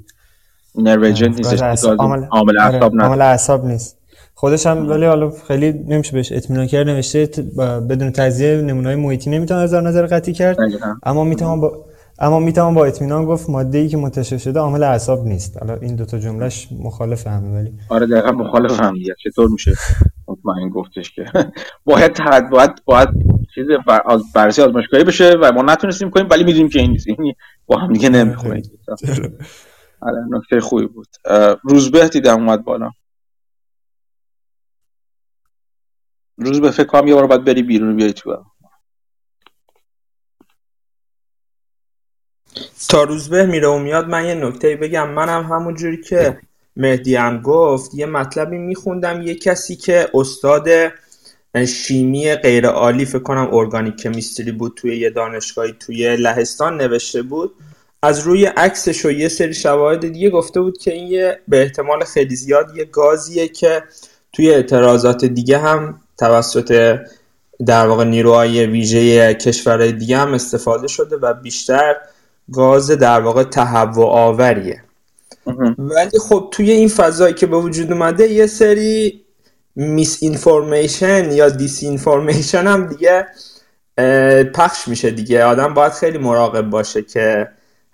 [0.76, 3.98] نروژن نیست عامل اعصاب عامل اعصاب نیست.
[4.34, 6.88] خودش هم ولی حالا خیلی نمیشه بهش اطمینان کرد.
[6.88, 7.26] نوشته
[7.90, 10.58] بدون تجزیه نمونه‌های محیطی نمی‌تونه از نظر قطعی کرد.
[11.04, 11.86] اما می‌تونم با
[12.20, 15.58] اما می‌تونم با اطمینان گفت ماده ای که منتشر شده عامل اعصاب نیست.
[15.58, 19.16] حالا این دوتا جملهش مخالف همه ولی آره دقیقا مخالف هم دیگه.
[19.24, 19.72] چطور میشه؟
[20.46, 21.26] مطمئن گفتش که.
[21.86, 23.10] باید باید باید
[23.56, 23.66] چیز
[24.36, 27.34] بررسی آزمایشگاهی بشه و ما نتونستیم کنیم ولی می‌دونیم که این نیست این
[27.66, 28.62] با هم دیگه نمی‌خونه
[30.02, 31.08] آره نکته خوبی بود.
[31.64, 32.92] روزبه دیدم اومد بالا.
[36.38, 38.46] روزبه فکر کنم یه بار باید بری بیرون بیای تو.
[42.90, 45.10] تا روزبه میره و میاد من یه نکته بگم.
[45.10, 46.42] منم همون جوری که
[46.78, 50.70] مهدی هم گفت یه مطلبی میخوندم یه کسی که استاد
[51.68, 57.54] شیمی غیر عالی فکر کنم ارگانیک کمیستری بود توی یه دانشگاهی توی لهستان نوشته بود.
[58.02, 62.04] از روی عکسش و یه سری شواهد دیگه گفته بود که این یه به احتمال
[62.04, 63.84] خیلی زیاد یه گازیه که
[64.34, 67.00] توی اعتراضات دیگه هم توسط
[67.66, 71.96] در واقع نیروهای ویژه کشورهای دیگه هم استفاده شده و بیشتر
[72.52, 74.85] گاز در واقع تهوع آوریه.
[75.78, 79.26] ولی خب توی این فضایی که به وجود اومده یه سری
[79.76, 83.28] میس اینفورمیشن یا دیس اینفورمیشن هم دیگه
[84.54, 85.44] پخش میشه دیگه.
[85.44, 87.52] آدم باید خیلی مراقب باشه که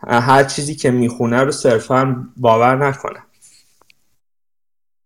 [0.07, 3.19] هر چیزی که می‌خونه رو صرفا باور نکنه.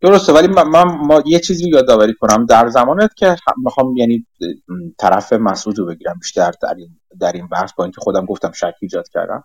[0.02, 2.46] درسته ولی من, ما یه چیزی یادآوری کنم.
[2.46, 4.26] در زمانت که می‌خوام یعنی
[4.98, 8.74] طرف مسعود رو بگیرم بیشتر در این در این بحث با اینکه خودم گفتم شک
[8.82, 9.44] ایجاد کردم.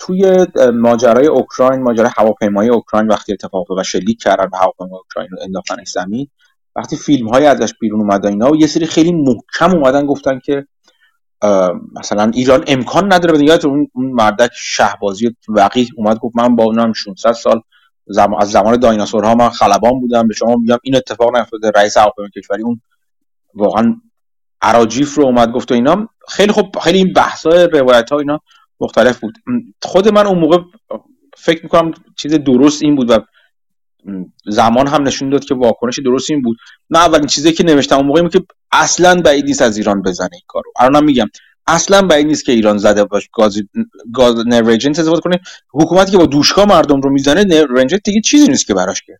[0.00, 5.38] توی ماجرای اوکراین ماجرای هواپیمای اوکراین وقتی اتفاق و شلیک کردن به هواپیمای اوکراین رو
[5.42, 6.28] انداختن زمین
[6.76, 10.66] وقتی فیلم های ازش بیرون اومدن اینا و یه سری خیلی محکم اومدن گفتن که
[12.00, 17.32] مثلا ایران امکان نداره به اون مردک شهبازی وقی اومد گفت من با اونم 600
[17.32, 17.62] سال
[18.06, 20.28] زمان از زمان دایناسورها من خلبان بودم.
[20.28, 21.70] به شما میگم این اتفاق نیفتاده.
[21.70, 22.80] رئیس هواپیمای کشوری اون
[23.54, 23.96] واقعا
[24.62, 26.08] عراجیف رو اومد گفت و اینا.
[26.28, 28.40] خیلی خوب خیلی این بحث های روایت ها اینا
[28.80, 29.34] مختلف بود.
[29.82, 30.58] خود من اون موقع
[31.36, 33.18] فکر می‌کنم چیز درست این بود و
[34.46, 36.56] زمان هم نشون داد که واکنش درست این بود.
[36.90, 38.40] من اولین چیزی که نوشتم اون موقعی که
[38.72, 40.72] اصلا بعید نیست از ایران بزنه این کارو.
[40.76, 41.26] الانم میگم
[41.66, 43.58] اصلا بعید نیست که ایران زده باش گاز
[44.14, 45.40] گاز نرنجنت استفاده کنه.
[45.72, 49.18] حکومتی که با دوشکا مردم رو می‌زنه نرنجنت دیگه چیزی نیست که براش که.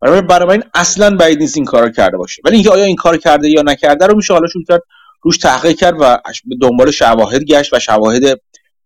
[0.00, 2.42] برای این اصلا بعید نیست این کارو کرده باشه.
[2.44, 4.82] ولی اینکه آیا این کار کرده یا نکرده رو میشه حالا شروع کرد
[5.22, 6.18] روش تحقیق کرد و
[6.60, 8.22] دنبال شواهد گشت و شواهد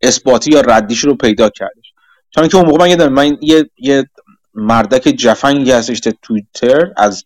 [0.02, 1.92] اثباتی یا ردیش رو پیدا کردش.
[2.30, 4.10] چون که اون موقع من یادم من یه یه
[4.54, 7.24] مردک جفنگی هستش توییتر از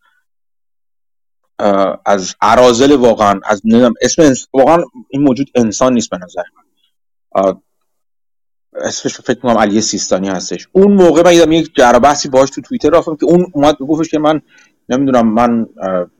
[2.06, 7.54] از ارازل واقعا از نمی‌دونم اسم واقعا این موجود انسان نیست به نظر من.
[8.74, 10.68] اسمش فکر کنم علی سیستانی هستش.
[10.72, 14.08] اون موقع من یادم یک جر بحثی باهاش تو توییتر رفتم که اون اومد گفتش
[14.08, 14.40] که من
[14.88, 15.66] نمی‌دونم من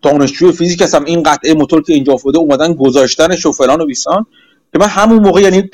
[0.03, 4.27] دانشجوی فیزیک هستم این قطعه موتور که اینجا افتاده اومدن گذاشتنش و فلان و بیسان.
[4.73, 5.71] که من همون موقع یعنی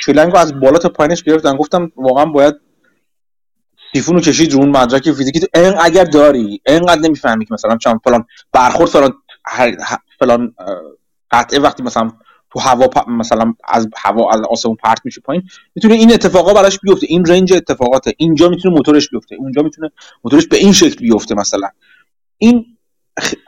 [0.00, 2.54] شلنگ از بالا تا پایینش گرفتم گفتم واقعا باید
[3.92, 5.40] سیفون رو کشید رو اون مدرک فیزیکی.
[5.40, 9.14] تو این اگر داری اینقدر نمی‌فهمی که مثلا چند فلان برخورد فلان
[10.18, 10.54] فلان
[11.30, 12.10] قطعه وقتی مثلا
[12.52, 15.42] تو هوا مثلا از هوا از آسمون پرت میشه پایین
[15.74, 17.06] می‌تونه این اتفاقا براش بیفته.
[17.10, 18.14] این رنج اتفاقاته.
[18.18, 19.36] اینجا می‌تونه موتورش بیفته.
[19.38, 19.90] اونجا می‌تونه
[20.24, 21.68] موتورش به این شکل بیفته مثلا.
[22.38, 22.64] این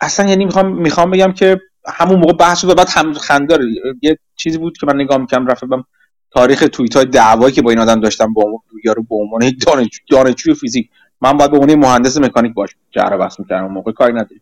[0.00, 3.64] اصلا یعنی می‌خوام می‌خوام بگم که همون موقع بحث و بعد هم خنداره
[4.02, 5.85] یه چیزی بود که من نگاه می‌کنم رفتم
[6.30, 10.54] تاریخ توییت های دعوایی که با این آدم داشتم با یارو به عنوان یک دانشجو
[10.54, 10.90] فیزیک.
[11.20, 14.40] من باید به عنوان مهندس مکانیک باش جره بس می‌کردم اون موقع کاری نداری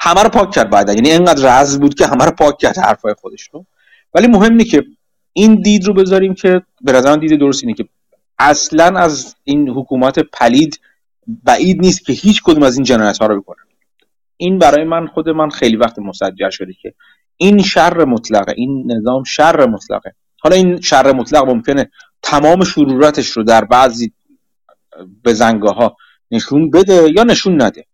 [0.00, 3.14] همه رو پاک کرد بعد یعنی اینقدر رز بود که همه رو پاک کرد حرفای
[3.14, 3.66] خودش رو.
[4.14, 4.84] ولی مهم اینه که
[5.32, 7.84] این دید رو بذاریم که به نظر دید درست اینه که
[8.38, 10.80] اصلا از این حکومت پلید
[11.44, 13.56] بعید نیست که هیچ کدوم از این جنایت ها رو بکنه.
[14.36, 16.94] این برای من خود من خیلی وقت مسجل شده که
[17.36, 20.14] این شر مطلقه این نظام شر مطلقه.
[20.40, 21.90] حالا این شر مطلق ممکنه
[22.22, 24.12] تمام شرورتش رو در بعضی
[25.24, 25.96] بزنگاه ها
[26.30, 27.84] نشون بده یا نشون نده.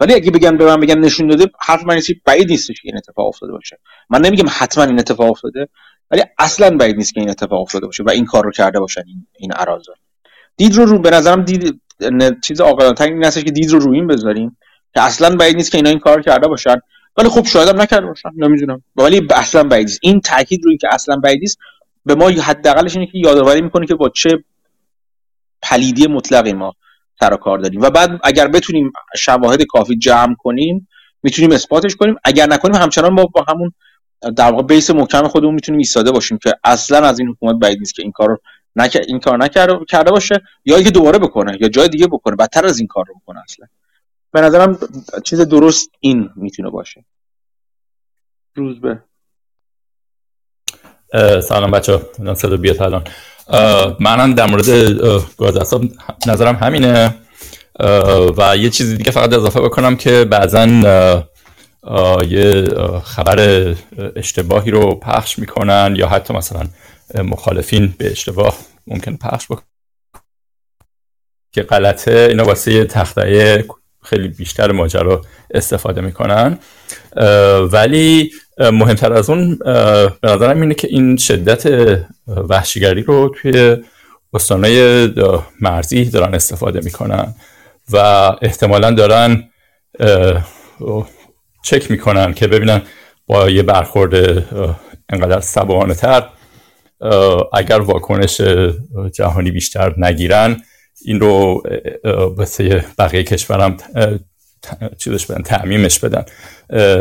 [0.00, 3.26] ولی اگه بگن به من بگن نشون داده حرف من بعید نیستش که این اتفاق
[3.26, 3.78] افتاده باشه.
[4.10, 5.68] من نمیگم حتما این اتفاق افتاده
[6.10, 9.02] ولی اصلا بعید نیست که این اتفاق افتاده باشه و این کار رو کرده باشن
[9.06, 9.52] این, این
[10.56, 11.80] دید رو رو به نظرم دید
[12.44, 14.56] چیز آقایان این هستش که دید رو روی این بذاریم
[14.94, 16.76] که اصلا بعید نیست که اینا این کار کرده باشن.
[17.16, 18.82] ولی خب شاید هم نکرده باشن نمی‌دونم.
[18.96, 19.98] ولی اصلا بعید نیست.
[20.02, 21.58] این تاکید روی که اصلا بعید نیست
[22.08, 24.44] به ما حداقلش اینه که یادآوری می‌کنه که با چه
[25.62, 26.74] پلیدی مطلقی ما
[27.20, 27.80] سر کار داریم.
[27.80, 30.88] و بعد اگر بتونیم شواهد کافی جمع کنیم
[31.22, 32.16] می‌تونیم اثباتش کنیم.
[32.24, 33.72] اگر نکنیم همچنان ما با همون
[34.36, 37.94] در واقع بیس محکم خودمون می‌تونیم ایستاده باشیم که اصلا از این حکومت بعید نیست
[37.94, 38.38] که این کارو
[38.76, 38.98] نک...
[39.08, 42.36] این کار نکرده کرده باشه یا اینکه دوباره بکنه یا جای دیگه بکنه.
[42.36, 43.66] بدتر از این کار رو بکنه اصلا.
[44.32, 44.78] به نظرم
[45.24, 47.04] چیز درست این می‌تونه باشه.
[48.54, 49.02] روز به.
[51.42, 53.04] سلام بچه ها صدا بیاد الان.
[54.00, 54.68] منم در مورد
[55.36, 55.74] گاز
[56.26, 57.14] نظرم همینه.
[58.36, 60.66] و یه چیزی دیگه فقط اضافه بکنم که بعضا
[62.28, 62.68] یه
[63.04, 63.74] خبر
[64.16, 66.62] اشتباهی رو پخش می‌کنن یا حتی مثلا
[67.14, 69.64] مخالفین به اشتباه ممکن پخش بکنن.
[71.52, 73.64] که غلطه اینا واسه تخته
[74.02, 75.20] خیلی بیشتر ماجرا
[75.54, 76.58] استفاده می‌کنن.
[77.72, 79.58] ولی مهمتر از اون
[80.20, 81.64] به نظرم اینه که این شدت
[82.26, 83.76] وحشیگری رو توی
[84.34, 85.08] استانهای
[85.60, 87.34] مرزی دارن استفاده می‌کنن
[87.92, 87.96] و
[88.42, 89.44] احتمالا دارن
[91.64, 92.82] چک می‌کنن که ببینن
[93.26, 94.14] با یه برخورد
[95.08, 96.28] انقدر سبانه تر
[97.52, 98.40] اگر واکنش
[99.14, 100.62] جهانی بیشتر نگیرن
[101.04, 101.62] این رو
[102.36, 103.76] واسه بقیه کشورم
[104.98, 106.24] چیزش بدن تعمیمش بدن.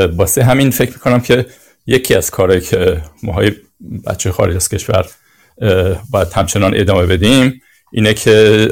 [0.07, 1.45] واسه همین فکر می‌کنم که
[1.87, 3.51] یکی از کارهایی که ماهای
[4.07, 5.05] بچه خارج از کشور
[6.11, 8.67] باید همچنان ادامه بدیم اینه که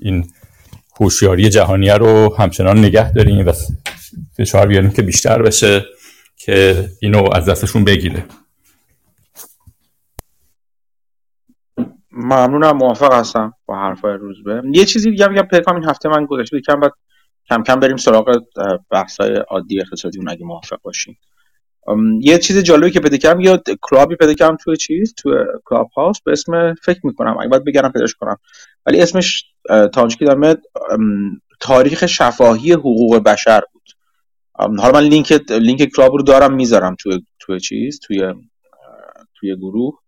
[0.00, 0.28] این
[1.00, 3.52] هوشیاری جهانیه رو همچنان نگه داریم و
[4.36, 5.84] فشار بیاریم که بیشتر بشه
[6.36, 8.24] که اینو از دستشون بگیره.
[12.26, 16.60] ممنونم موافق هستم با حرفای روزبه یه چیزی دیگه میگم پیکام این هفته من گذشته
[16.60, 16.92] کم بعد
[17.48, 18.42] کم کم بریم سراغ
[18.90, 21.18] بحثای عادی اقتصادی اون اگه موافق باشیم
[22.20, 26.20] یه چیز جالبی که پیدا کردم یا club ی پیدا کردم توی چیز تو Clubhouse
[26.20, 28.36] به اسم فکر می‌کنم اگه باید بگم پیداش کنم.
[28.86, 29.44] ولی اسمش
[29.92, 30.56] تا دارم
[31.60, 33.82] تاریخ شفاهی حقوق بشر بود.
[34.58, 38.34] حالا من لینک لینک club رو دارم می‌ذارم توی توی چیز توی
[39.34, 39.98] توی گروه.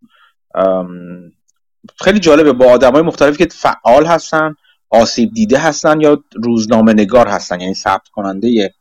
[2.01, 2.53] خیلی جالبه.
[2.53, 4.55] با آدمای مختلفی که فعال هستن
[4.91, 8.75] آسیب دیده هستن یا روزنامه نگار هستن یعنی ثبت کننده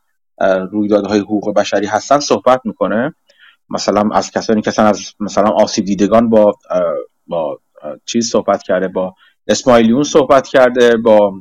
[0.72, 3.16] رویدادهای حقوق بشری هستن صحبت می‌کنه.
[3.70, 6.54] مثلا از کسانی که از مثلا آسیب دیدگان با
[7.28, 7.60] با
[8.06, 9.14] چیز صحبت کرده با
[9.48, 11.34] اسماعیلیون صحبت کرده با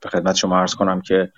[0.00, 1.32] به خدمت شما عرض کنم که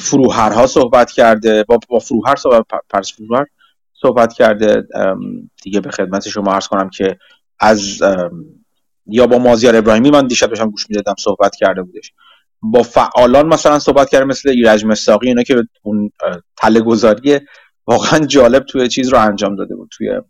[0.00, 3.46] فروهرها صحبت کرده با, با فروهر صحبت پرس فروهر
[3.92, 4.86] صحبت کرده.
[5.62, 7.18] دیگه به خدمت شما عرض کنم که
[7.60, 8.02] از
[9.06, 12.12] یا با مازیار ابراهیمی من دیشب داشتم گوش می‌دادم صحبت کرده بودش.
[12.62, 16.10] با فعالان مثلا صحبت کرده مثل ایرج مساقی اینا که اون
[16.56, 17.40] تله گذاری
[17.86, 19.88] واقعا جالب توی چیز رو انجام داده بود.
[19.92, 20.20] توی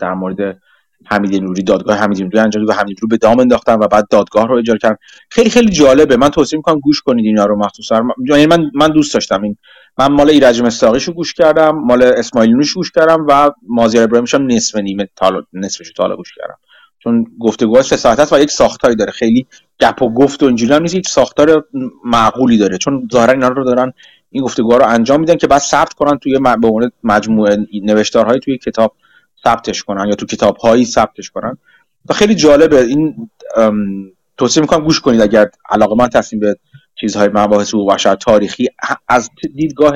[0.00, 0.58] در مورد
[1.06, 4.48] حمید نوری دادگاه حمید نوری انجام و حمید نوری به دام انداختن و بعد دادگاه
[4.48, 4.96] رو اجرا کردن.
[5.30, 6.16] خیلی خیلی جالبه.
[6.16, 8.02] من توصیه می‌کنم گوش کنید اینا رو مخصوصا.
[8.28, 9.56] یعنی من من دوست داشتم این.
[9.98, 14.46] من مال ایرج مستاقیشو گوش کردم مال اسماعیل نوش گوش کردم و مازیار ابراهیمش هم
[14.46, 16.58] نصف نیمه تا نصفش تا گوش کردم.
[17.08, 19.12] چون گفتگو سه ساعت است و یک ساختاری داره.
[19.12, 19.46] خیلی
[19.80, 20.94] گپ و گفت و اینجوری هم نیست.
[20.94, 21.64] یک ساختار
[22.04, 22.78] معقولی داره.
[22.78, 23.92] چون ظاهرا اینا رو دارن
[24.30, 28.94] این گفتگوها رو انجام میدن که بعد ثبت کنن توی به مجموعه نوشتارهای توی کتاب
[29.44, 31.58] ثبتش کنن یا تو کتابهایی ثبتش کنن.
[32.08, 32.80] و خیلی جالبه.
[32.80, 33.30] این
[34.36, 36.56] توصیه می‌کنم گوش کنید اگر علاقه من تصمیم به
[37.00, 38.68] چیزهای مباحث و بشر تاریخی.
[39.08, 39.94] از دیدگاه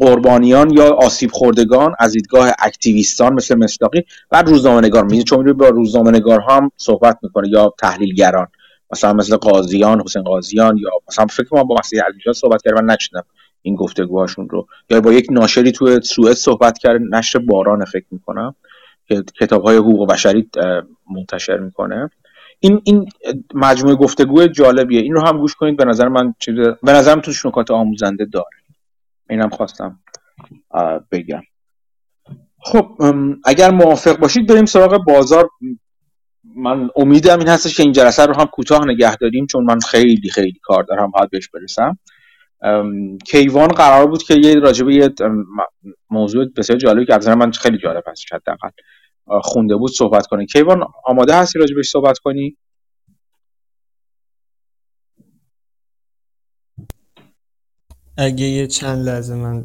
[0.00, 5.68] قربانیان یا آسیب خوردگان از دیدگاه اکتیویستان مثل مصداقی بعد روزنامه نگار میگه چون با
[5.68, 8.46] روزنامه نگار هم صحبت می‌کنه یا تحلیلگران.
[8.92, 12.94] مثلا مثل قاضیان حسین قاضیان یا مثلا فکر کنم با مسیح علیجا صحبت کردم من
[12.94, 13.24] نشدم
[13.62, 14.66] این گفتگوهاشون رو.
[14.90, 18.54] یا با یک ناشری تو سوئد صحبت کرد نشر باران فکر می‌کنم
[19.08, 20.48] که کتاب های حقوق بشری
[21.10, 22.10] منتشر می‌کنه.
[22.60, 23.08] این این
[23.54, 25.00] مجموعه گفتگو جالبیه.
[25.00, 25.76] این رو هم گوش کنید.
[25.76, 28.59] به نظر من چیز به نظرم توش نکات آموزنده داره.
[29.30, 30.00] اینم خواستم
[31.12, 31.42] بگم.
[32.62, 32.86] خب
[33.44, 35.48] اگر موافق باشید بریم سراغ بازار.
[36.56, 40.30] من امیدم این هستش که این جلسه رو هم کوتاه نگه داریم چون من خیلی
[40.30, 41.98] خیلی کار دارم باید بهش برسم.
[43.26, 45.08] کیوان قرار بود که یه راجبه یه
[46.10, 48.70] موضوع بسیار جالبی که از من خیلی جالب هست حداقل
[49.42, 50.46] خونده بود صحبت کنه.
[50.46, 52.56] کیوان آماده هستی راجبش صحبت کنی؟
[58.20, 59.64] اگه یه چند لحظه من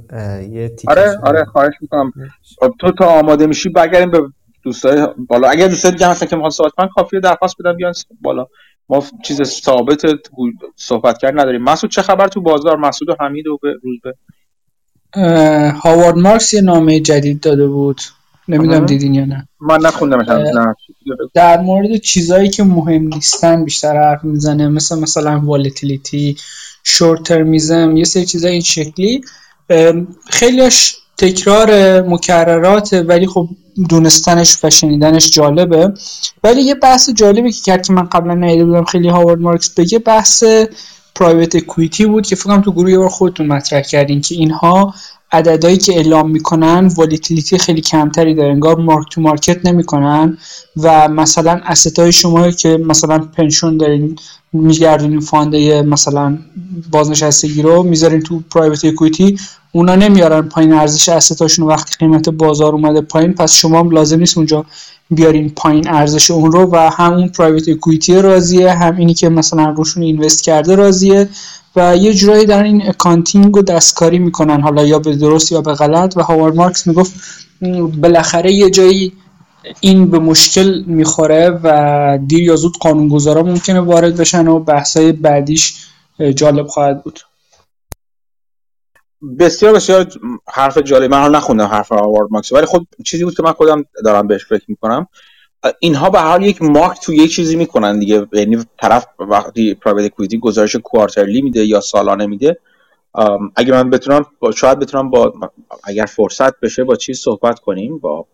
[0.52, 2.13] یه آره آره خواهش می‌کنم.
[2.60, 4.22] خب، تو تا آماده میشی بگریم به
[4.63, 5.50] دوستای بالا.
[5.50, 8.48] اگر دوستای دیگه هستن که می‌خوان صحبت کنن کافیه درخواست بدم بیان بالا.
[8.89, 10.02] ما چیز ثابت
[10.76, 11.63] صحبت کرد نداریم.
[11.63, 14.13] مسعود چه خبر تو بازار؟ مسعود و حمید و به روز به.
[15.72, 18.02] هاوارد مارکس یه نامه جدید داده بود.
[18.48, 19.48] نمی‌دونم دیدین یا نه.
[19.62, 20.76] من نخوندم نه.
[21.34, 26.38] در مورد چیزایی که مهم نیستن بیشتر حرف می‌زنه مثل مثلا والتیلیتی
[26.88, 29.21] short-termism یه سری چیزای این شکلی.
[30.30, 33.50] خیلیش تکرار مکررات ولی خب
[33.89, 35.93] دونستنش و شنیدنش جالبه.
[36.43, 40.00] ولی یه بحث جالبی که کرد که من قبلا ندیده بودم خیلی هاوارد مارکس بگه
[40.00, 40.43] بحث
[41.15, 44.93] private equity بود که فکرم تو گروه یه بار خودتون مطرح کردین که اینها
[45.32, 48.51] عددهایی که اعلام می‌کنن volatility خیلی کمتری داره.
[48.51, 50.38] انگار mark to market نمی‌کنن
[50.78, 51.62] و مثلا
[51.97, 54.15] های شما که مثلا pension دارین
[54.54, 56.38] میگردونین fund مثلا
[56.91, 59.38] بازنشستگی رو می‌ذارین تو private equity
[59.71, 64.38] اونا نمیارن پایین ارزش asset اشون وقتی قیمت بازار اومده پایین پس شما لازم نیست
[64.38, 64.65] اونجا
[65.12, 70.04] بیارین پایین ارزش اون رو و همون private equity راضیه هم اینی که مثلا روشون
[70.04, 71.30] invest کرده راضیه
[71.76, 76.18] و یه جورایی دارن accounting رو دستکاری می‌کنن حالا یا به درست یا به غلط.
[76.18, 77.13] و هاوارد مارکس می‌گفت
[78.02, 79.13] بالاخره یه جایی
[79.80, 85.74] این به مشکل می‌خوره و دیر یا زود قانونگذارا ممکنه وارد بشن و بحثای بعدیش
[86.36, 87.20] جالب خواهد بود.
[89.39, 90.08] بسیار بسیار
[90.54, 93.86] حرف جالب من رو نخوندم حرف هاوارد مارکس ولی خب چیزی بود که من خودم
[94.06, 95.08] دارم بهش فکر می‌کنم.
[95.80, 98.28] اینها به حال یک مارک تو یک چیزی می‌کنن دیگه.
[98.34, 102.58] یعنی طرف وقتی پرایوت اکویتی گزارش کوارترلی میده یا سالانه میده.
[103.56, 104.25] اگه من بتونم
[104.56, 105.34] شاید بتونم با
[105.84, 108.28] اگر فرصت بشه با چیز صحبت کنیم با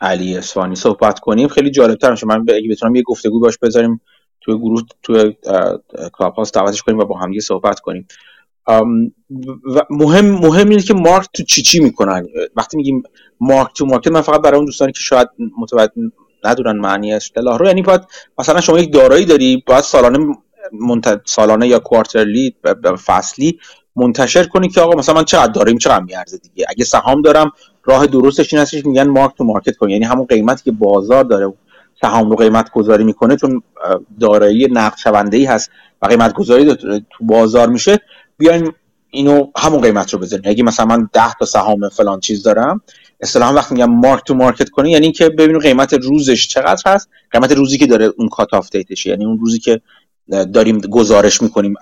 [0.00, 1.48] علی اسفانی صحبت کنیم.
[1.48, 2.26] خیلی جالب تر میشه.
[2.26, 4.00] من اگه بتونم یه گفتگو باش بذاریم
[4.46, 5.36] توی گروه توی
[6.18, 8.08] کلاب هاست دعوتش کنیم و با هم صحبت کنیم.
[9.74, 13.02] و مهم مهم اینه که مارک تو چی چی می‌کنن؟ وقتی میگیم
[13.40, 15.28] مارک تو مارکت من فقط برای اون دوستانی که شاید
[15.58, 15.92] متوجه
[16.44, 18.00] ندونن معنی اصطلاح رو یعنی باید
[18.38, 20.36] مثلا شما یک دارایی داری باید سالانه
[20.72, 21.20] منت...
[21.24, 22.54] سالانه یا quarterly
[23.06, 23.58] فصلی
[23.96, 26.66] منتشر کنی که آقا مثلا من چقدر داریم چقدر میارزه دیگه.
[26.68, 27.50] اگه سهام دارم
[27.84, 31.52] راه درستش این هستش میگن mark to market کن یعنی همون قیمتی که بازار داره
[32.00, 33.62] سهام رو قیمت گذاری می‌کنه چون
[34.20, 35.70] دارایی نقد شونده ای هست
[36.02, 36.74] و قیمت گذاری
[37.10, 37.98] تو بازار میشه
[38.38, 38.74] بیایم
[39.10, 42.80] اینو همون قیمت رو بزنیم اگه مثلا من 10 تا سهام فلان چیز دارم
[43.20, 47.52] اصطلاحا وقتی میگم mark to market کنی یعنی اینکه ببینیم قیمت روزش چقدر هست قیمت
[47.52, 49.80] روزی که داره اون cut-off date ش یعنی اون روزی که
[50.28, 51.74] داریم گزارش می‌کنیم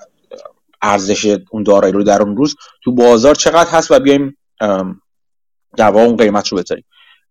[0.82, 4.36] ارزش اون دارایی رو در اون روز تو بازار چقدر هست و بیایم
[5.76, 6.84] در اون قیمت رو بذاریم.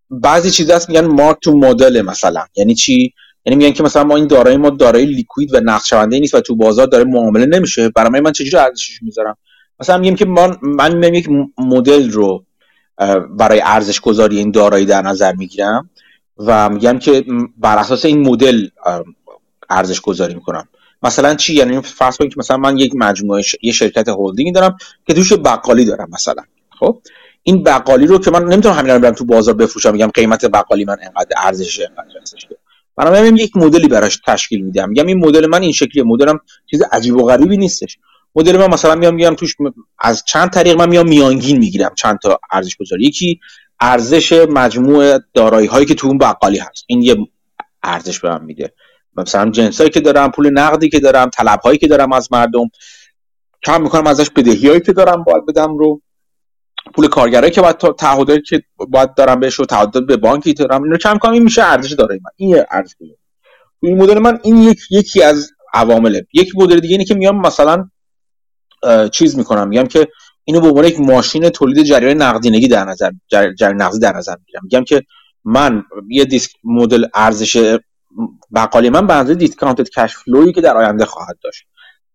[0.09, 2.45] بعضی چیزا هست میگن مارک تو مدل مثلا.
[2.55, 3.13] یعنی چی؟
[3.45, 6.41] یعنی میگن که مثلا ما این دارایی ما دارایی لیکوید و نقد شونده نیست و
[6.41, 7.89] تو بازار داره معامله نمیشه.
[7.89, 9.37] برای من چجوری ارزشش می‌ذارم؟
[9.79, 12.45] مثلا میگم که من من یک مدل رو
[13.29, 15.89] برای ارزش گذاری این دارایی در نظر می‌گیرم
[16.37, 17.25] و میگم که
[17.57, 18.67] بر اساس این مدل
[19.69, 20.67] ارزش گذاری می‌کنم.
[21.03, 23.55] مثلا چی؟ یعنی فرض کنید که مثلا من یک مجموعه ش...
[23.61, 24.77] یه شرکت هلدینگی دارم
[25.07, 26.43] که توش بقالی دارم مثلا.
[26.79, 27.01] خب؟
[27.43, 30.85] این بقالی رو که من نمی‌تونم همین رو برم تو بازار بفروشم میگم قیمت بقالی
[30.85, 32.45] من انقدر ارزش انقدر ارزش
[32.97, 34.89] بنابراین یک مدلی براش تشکیل میدم.
[34.89, 36.03] میگم این مدل من این شکلیه.
[36.03, 36.39] مدلم
[36.71, 37.97] چیز عجیب و غریبی نیستش.
[38.35, 39.55] مدل من مثلا میام میام توش
[39.99, 41.93] از چند طریق من میام میانگین می‌گیرم.
[41.97, 43.39] چند تا ارزش گذاری یکی
[43.79, 46.83] ارزش مجموع دارایی هایی که تو اون بقالی هست.
[46.87, 47.17] این یه
[47.83, 48.73] ارزش به من میده.
[49.17, 52.69] مثلا جنسایی که دارم پول نقدی که دارم طلب هایی که دارم از مردم.
[53.65, 56.01] کم می‌کنم ازش بدهی هایی که دارم باید بدم رو.
[56.95, 60.97] پول کارگرایی که باید تعهداتی که باید دارم بهش رو تعهدات به بانکی دارم اینو
[60.97, 62.95] کم این میشه ارزش دارایی من این ارزش
[63.81, 66.27] این مدل من این یک یکی از عوامله.
[66.33, 67.89] یک مدل دیگه اینه که میام مثلا
[69.11, 69.67] چیز می‌کنم.
[69.67, 70.07] میگم که
[70.43, 74.61] اینو به عنوان یک ماشین تولید جریان نقدینگی در نظر جریان نقدی در نظر می‌گیرم.
[74.63, 75.03] میگم که
[75.45, 77.77] من یه دیسک مدل ارزش
[78.55, 81.63] بقالی من به اندازه discounted cash flow یی که در آینده خواهد داشت.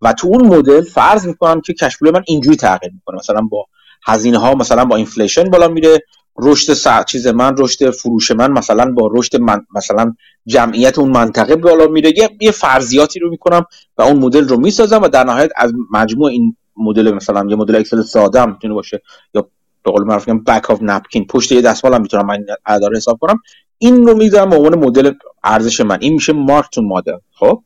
[0.03, 3.17] و تو اون مدل فرض می‌کنم که cash من اینجوری تغییر می‌کنه.
[3.17, 3.65] مثلا با
[4.09, 6.01] هزینه ها مثلا با inflation بالا میره
[6.39, 10.15] رشد چیز من رشد فروش من مثلا با رشد من مثلا
[10.47, 12.13] جمعیت اون منطقه بالا میره.
[12.41, 13.65] یه فرضیاتی رو می‌کنم
[13.99, 17.77] و اون مدل رو می‌سازم و در نهایت از مجموع این مدل مثلا یه مدل
[17.77, 19.03] اکسل ساده هم می‌تونه باشه
[19.35, 19.49] یا
[19.85, 23.19] به قول معروف میگم بک اف نپکین پشت یه دستمال هم می‌تونم من اعداد حساب
[23.21, 23.39] کنم.
[23.79, 25.13] این رو می‌ذارم به عنوان مدل
[25.45, 25.99] ارزش من.
[26.01, 27.63] این میشه مارک تو مدل خب؟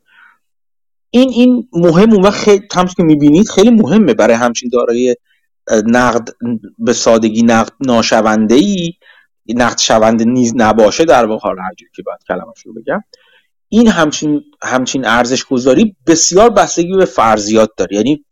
[1.09, 2.67] این این مهم و خیلی
[2.97, 5.15] که می‌بینید خیلی مهمه برای همچین دارایی
[5.85, 6.29] نقد
[6.77, 8.93] به سادگی نقد ناشونده ای
[9.47, 11.47] نقد شونده نیز نباشه در واقع.
[11.47, 13.03] حال هر که باید کلمش رو بگم.
[13.69, 17.95] این همچین همچین ارزش گذاری بسیار بستگی به فرضیات داره.
[17.95, 18.25] یعنی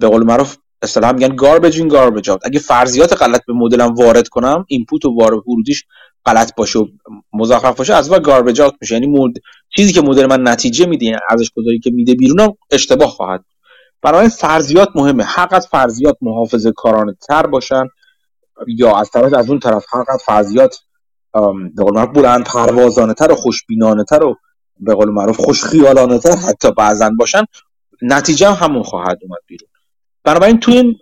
[0.00, 4.64] به قول معروف اصطلاحا میگن گاربیج این گاربیج اگه فرضیات غلط به مدلم وارد کنم
[4.68, 5.84] اینپوت و وارد ورودیش
[6.26, 6.86] غلط باشه و
[7.32, 8.94] مزخرف باشه از وقت گاربیج اوت میشه.
[8.94, 9.38] یعنی مود...
[9.76, 13.44] چیزی که مدل من نتیجه میده یعنی ارزش گذاری که میده بیرونم اشتباه خواهد
[14.02, 15.24] برای فرضیات مهمه.
[15.24, 17.84] حق از فرضیات محافظه کارانه تر باشن
[18.66, 20.78] یا از طرف از اون طرف حق از فرضیات
[21.74, 24.36] به قول معروف بلند پروازانه تر و خوشبینانه تر و
[24.80, 27.44] به قول معروف خوشخیالانه تر حتی بعضا باشن
[28.02, 29.68] نتیجه هم همون خواهد اومد بیرون.
[30.24, 30.96] بنابراین توی این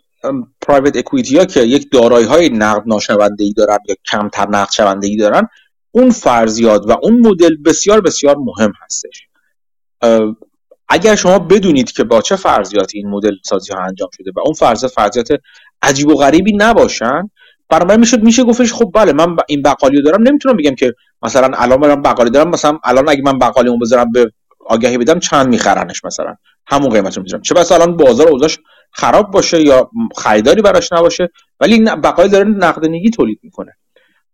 [0.61, 5.07] پرایوت اکویتی ها که یک دارایی های نقد ناشونده ای دارن یا کمتر نقد شونده
[5.07, 5.49] ای دارن
[5.91, 9.29] اون فرضیات و اون مدل بسیار بسیار مهم هستش.
[10.91, 14.55] اگر شما بدونید که با چه فرضیاتی این مدل سازی ها انجام شده و اون
[14.55, 15.29] فرضیات فرضیات
[15.83, 17.31] عجیب و غریبی نباشن
[17.69, 20.95] برای من میشه میشه گفتش خب بله من این بقالی رو دارم نمی‌تونم بگم که
[21.23, 24.33] مثلا الان من بقالی دارم مثلا الان اگه من بقالی اون بذارم به
[24.67, 26.35] آگهی بدم چند میخرنش مثلا؟
[26.67, 27.43] همون قیمت رو می‌ذارم.
[27.43, 28.59] چه بس الان بازار اوضاعش
[28.93, 31.29] خراب باشه یا خریداری براش نباشه
[31.61, 33.73] ولی بقالی داره نقدینگی تولید می‌کنه.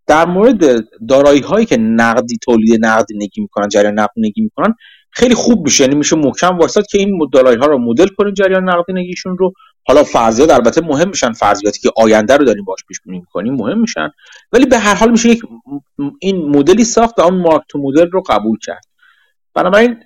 [0.07, 4.75] در مورد دارایی هایی که نقدی تولید نقدینگی می‌کنن جریان نقدینگی می‌کنن
[5.19, 5.85] خیلی خوب میشه.
[5.85, 9.53] یعنی میشه محکم واسط که این دارایی ها رو مدل کنیم جریان نقدینگیشون رو.
[9.89, 11.33] حالا فرضیات البته مهم میشن.
[11.33, 14.11] فرضیاتی که آینده رو داریم باش پیش بینی می‌کنیم مهم میشن.
[14.53, 15.43] ولی به هر حال میشه یک
[16.21, 18.85] این مدلی ساخت و اون مارک تو مدل رو قبول کرد.
[19.55, 19.97] بنابراین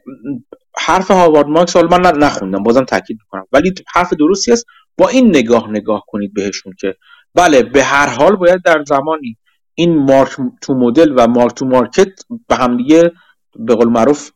[0.78, 2.62] حرف هاوارد مارکس حالا من نخوندم.
[2.62, 3.46] بازم تاکید می‌کنم.
[3.52, 4.66] ولی حرف درستی است.
[4.98, 6.94] با این نگاه نگاه کنید بهشون که
[7.34, 9.36] بله به هر حال باید در زمانی
[9.74, 10.30] این مارک
[10.62, 12.08] تو مدل و مارک تو مارکت
[12.48, 13.12] به همدیگه
[13.56, 14.30] به قول معروف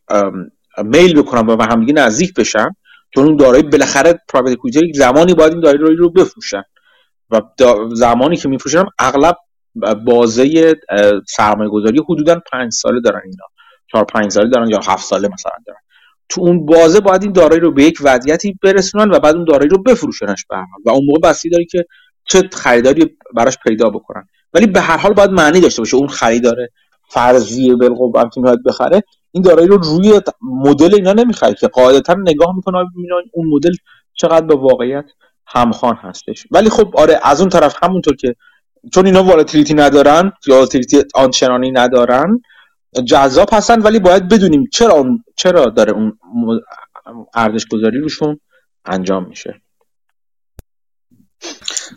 [0.84, 2.68] میل بکنن و به همدیگه نزدیک بشن
[3.14, 6.62] چون اون دارایی بالاخره پرایوت اکویتی زمانی باید این دارایی رو بفروشن.
[7.30, 7.40] و
[7.94, 9.36] زمانی که میفروشن اغلب
[10.06, 10.74] بازه
[11.28, 13.44] سرمایه گذاری حدودا پنج ساله دارن اینا.
[13.86, 15.78] چهار پنج ساله دارن یا هفت ساله مثلا دارن.
[16.28, 19.68] تو اون بازه باید این دارایی رو به یک وضعیتی برسونن و بعد اون دارایی
[19.68, 21.84] رو بفروشنش به و اون موقع بستی داری که
[22.28, 24.28] چه خریداری براش پیدا بکنن.
[24.54, 25.96] ولی به هر حال باید معنی داشته باشه.
[25.96, 26.56] اون خریدار
[27.14, 29.02] فرضی بالقوه که میاد بخره
[29.32, 32.78] این دارایی رو روی مدل اینا نمی‌خره که قاعدتا نگاه می‌کنه
[33.32, 33.72] اون مدل
[34.14, 35.04] چقدر به واقعیت
[35.46, 36.46] همخوان هستش.
[36.50, 38.34] ولی خب آره از اون طرف همونطور که
[38.92, 42.40] چون اینا volatility ندارن یا volatility آنچنانی ندارن
[43.06, 45.04] جذاب هستن ولی باید بدونیم چرا
[45.36, 46.18] چرا داره اون
[47.34, 48.40] ارزش گذاری روشون
[48.84, 49.63] انجام میشه.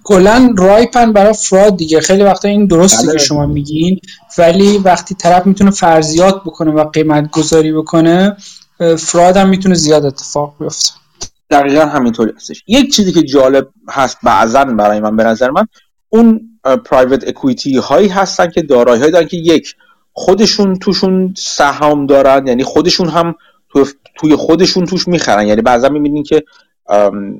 [0.03, 1.99] کلا ripe ن برای fraud دیگه.
[2.01, 3.99] خیلی وقتا این درستی که شما میگین
[4.37, 8.37] ولی وقتی طرف می‌تونه فرضیات بکنه و قیمت گذاری بکنه
[8.97, 10.89] فراد هم می‌تونه زیاد اتفاق بیفته.
[11.49, 12.63] دقیقا همینطوری هستش.
[12.67, 15.67] یک چیزی که جالب هست بعضا برای من به نظر من
[16.09, 16.41] اون
[16.85, 19.75] پرایوت اکویتی هایی هستن که دارایی هایی دارن که یک
[20.13, 23.35] خودشون توشون سهام دارن یعنی خودشون هم
[24.15, 25.47] توی خودشون توش می‌خرن.
[25.47, 26.43] یعنی بعضا می‌بینین که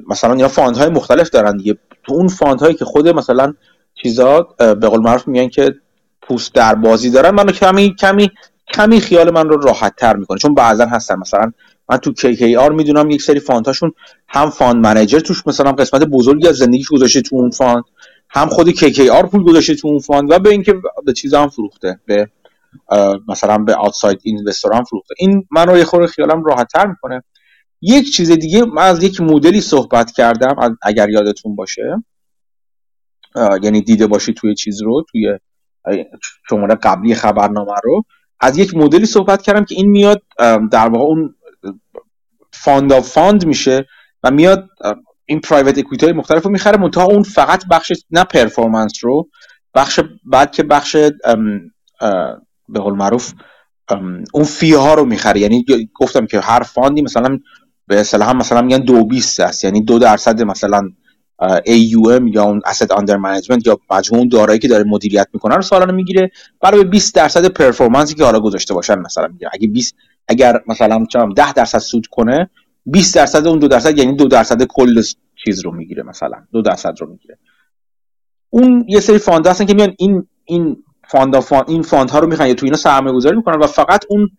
[0.08, 1.78] مثلا یا fund های مختلف دارن دیگه.
[2.04, 3.54] تو اون fund هایی که خود مثلا
[4.02, 5.76] چیزا به قول معروف میگن که
[6.22, 8.32] پوست در بازی دارن منو کمی کمی
[8.74, 10.38] کمی خیال من رو راحت تر می‌کنه.
[10.38, 11.20] چون بعضا هستن.
[11.20, 11.52] مثلا
[11.90, 13.92] من تو KKR می‌دونم یک سری هاشون
[14.28, 17.84] هم fund manager توش مثلا قسمت بزرگی از زندگیش گذاشته تو اون fund
[18.30, 20.76] هم خود KKR پول گذاشته تو اون fund و به اینکه
[21.06, 22.00] به چیز هم فروخته.
[22.06, 22.30] به
[23.28, 25.16] مثلا به outside investor هم فروخته.
[25.18, 27.24] این من رو یه خورده خیالم راحت تر می‌کنه.
[27.82, 32.04] یک چیز دیگه من از یک مدلی صحبت کردم اگر یادتون باشه.
[33.64, 35.40] یعنی دیده باشی توی چیز رو توی
[36.50, 38.04] شماره قبلی خبرنامه رو.
[38.40, 40.22] از یک مدلی صحبت کردم که این میاد
[40.72, 41.36] در واقع اون
[42.54, 43.86] fund of fund میشه
[44.24, 44.70] و میاد
[45.26, 49.30] این private equity های مختلف رو می‌خره منتها اون فقط بخش نه performance رو
[49.74, 50.96] بخش بعد که بخش
[52.70, 53.34] به قول معروف
[54.34, 55.40] اون fee ها رو می‌خره.
[55.40, 55.66] یعنی
[55.96, 57.40] گفتم که هر fund ی مثلا
[57.88, 59.64] به اصطلاح مثلا میگن دو بیست است.
[59.64, 60.90] یعنی دو درصد مثلا
[61.68, 65.92] AUM یا اون asset under management یا مجموع دارایی که داره مدیریت می‌کنه رو سالانه
[65.92, 66.32] می‌گیره.
[66.62, 69.52] برای 20 درصد performance ی که حالا گذاشته باشن مثلا می‌گیره.
[69.54, 69.96] اگه 20
[70.28, 72.50] اگر مثلا 10 درصد سود کنه
[72.86, 75.04] 20 درصد اون دو درصد یعنی دو درصد کل
[75.46, 76.44] چیز رو می‌گیره مثلا.
[76.52, 77.38] دو درصد رو می‌گیره.
[78.50, 82.28] اون یه سری fund هستن که میان این این fund fund این fund ها رو
[82.28, 84.30] می‌خوان تو اینا سرمایه گذاری می‌کنن و فقط اون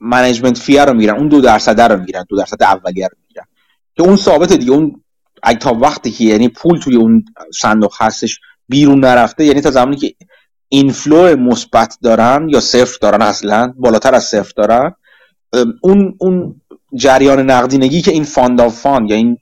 [0.00, 3.46] management fee رو می‌گیرن اون دو درصد رو می‌گیرن دو درصد اولیه رو می‌گیرن.
[3.96, 5.02] که اون ثابت دیگه اون
[5.42, 9.96] اگه تا وقتی که یعنی پول توی اون صندوق هستش بیرون نرفته یعنی تا زمانی
[9.96, 10.14] که
[10.68, 14.94] inflow مثبت دارن یا صفر دارن اصلا بالاتر از صفر دارن
[15.80, 16.60] اون اون
[16.94, 19.38] جریان نقدینگی که این fund of fund یا این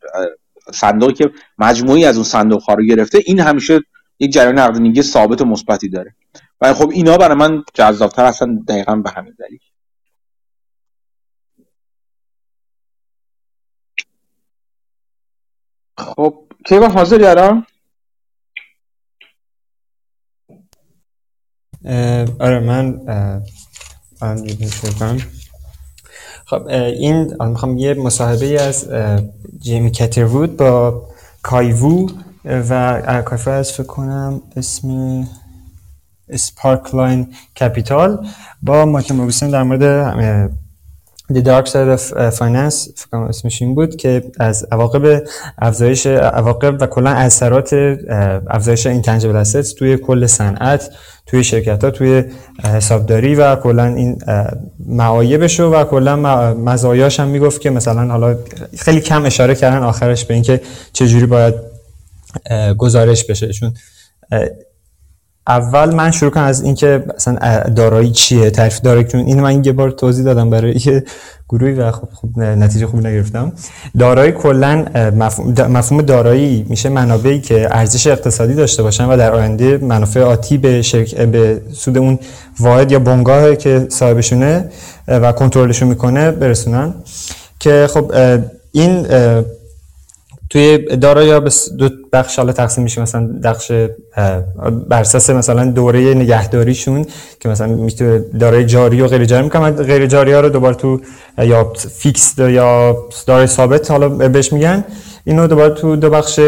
[0.72, 3.80] صندوقی که مجموعی از اون صندوق ها رو گرفته این همیشه
[4.18, 6.14] یک جریان نقدینگی ثابت و مثبتی داره.
[6.60, 9.58] و خب اینا برای من جذابتر هستن دقیقا به همین دلیل.
[15.98, 16.34] خب
[16.66, 17.66] کیوان حاضر الان
[22.40, 23.00] آره من
[26.46, 28.88] خب این می‌خوام یه مصاحبه از
[29.58, 31.02] جیمی کتروود با
[31.42, 32.10] کایوو
[32.44, 35.28] و کای وو از فکر کنم اسم
[36.36, 38.26] Sparkline Capital
[38.62, 39.84] با مایکل موبوسین در مورد
[41.32, 42.02] The Dark Side of
[42.38, 45.22] Finance فکر اسمش این بود که از عواقب
[45.58, 47.74] افزایش عواقب و کلا اثرات
[48.50, 50.90] افزایش intangible assets توی کل صنعت
[51.26, 52.24] توی شرکت ها توی
[52.64, 54.18] حسابداری و کلا این
[54.86, 56.16] معایبش و کلا
[56.54, 58.36] مزایاش هم می‌گفت که مثلا حالا
[58.78, 60.60] خیلی کم اشاره کردن آخرش به اینکه
[60.92, 61.54] چجوری باید
[62.78, 63.52] گزارش بشه.
[63.52, 63.74] چون
[65.46, 69.72] اول من شروع کنم از اینکه مثلا دارایی چیه؟ تعریف دارایی چون اینو من یه
[69.72, 71.04] بار توضیح دادم برای یه
[71.48, 73.52] گروهی و خب, خب نتیجه خوبی نگرفتم.
[73.98, 74.84] دارایی کلا
[75.68, 80.82] مفهوم دارایی میشه منابعی که ارزش اقتصادی داشته باشن و در آینده منافع آتی به
[80.82, 82.18] شرک به سود اون
[82.60, 84.70] واحد یا بنگاه که صاحبشونه
[85.08, 86.94] و کنترلشون می‌کنه برسونن.
[87.60, 88.12] که خب
[88.72, 89.06] این
[90.50, 93.72] توی دارایی به دو بخش حالا تقسیم میشه مثلا بخش
[94.88, 97.06] بر اساس مثلا دوره نگهداریشون
[97.40, 101.00] که مثلا می‌تونه دارای جاری و غیر جاری می‌کنن غیر جاری ها رو دوباره تو
[101.38, 104.84] یا فیکس یا دارای ثابت حالا بهش میگن.
[105.26, 106.40] اینو دوباره تو دو بخش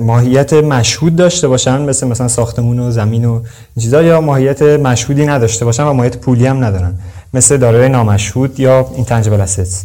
[0.00, 3.42] ماهیت مشهود داشته باشن مثل مثلا ساختمون و زمین و
[3.80, 6.94] چیزا یا ماهیت مشهودی نداشته باشن و ماهیت پولی هم ندارن
[7.34, 9.84] مثل دارای نامشهود یا اینتنجبل اسیتس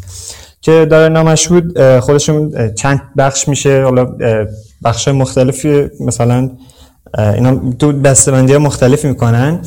[0.62, 4.16] که داره نامشهود خودشون چند بخش میشه حالا
[4.84, 6.50] بخش مختلفی مثلا
[7.18, 9.60] اینا تو دستبندی ها مختلفی می‌کنن.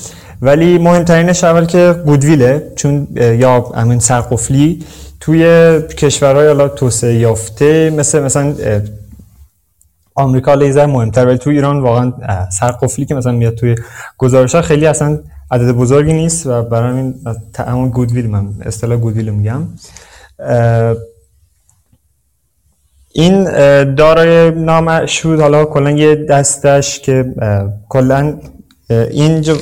[0.43, 4.85] ولی مهمترینش اول که گودویله چون یا همین سرقفلی
[5.21, 5.45] توی
[5.83, 8.55] کشورهای حالا توسعه یافته مثل مثلا
[10.15, 12.13] آمریکا لیزر مهمتر ولی توی ایران واقعا
[12.51, 13.75] سرقفلی که مثلا میاد توی
[14.19, 15.19] گزارش ها خیلی اصلا
[15.51, 17.15] عدد بزرگی نیست و برای همین
[17.59, 19.63] همون گودویل من اصطلاح گودویل میگم.
[23.13, 23.45] این
[23.95, 27.35] دارای نامشهود حالا کلا یه دستش که
[27.89, 28.41] کلا
[28.91, 29.57] اینجا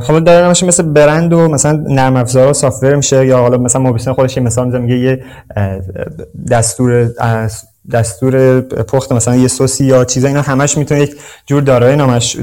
[0.00, 2.52] خب داره نمیشه مثل برند و مثلا نرم افزار و
[2.96, 5.24] میشه یا حالا مثلا موبوسین خودش مثال میگه یه
[6.50, 7.10] دستور
[7.92, 11.16] دستور پخت مثلا یه سوسی یا چیزا اینا همش می‌تونه یک
[11.46, 11.96] جور دارای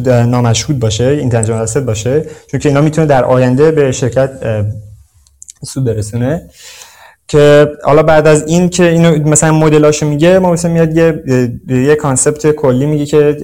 [0.05, 4.29] نامشهود باشه intangible asset باشه چون که اینا می‌تونه در آینده به شرکت
[5.65, 6.49] سود برسونه.
[7.27, 11.23] که حالا بعد از این که اینو مثلا مدلاشو میگه ما مثلا میاد یه
[11.67, 13.37] یه concept کلی میگه که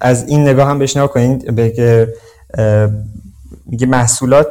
[0.00, 2.08] از این نگاه هم بهش نگاه کنید به
[3.66, 4.46] میگه محصولات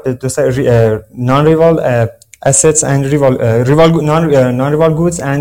[1.17, 2.07] نان ریوال
[2.45, 3.33] assets and rival,
[3.69, 5.39] rival non rival goods and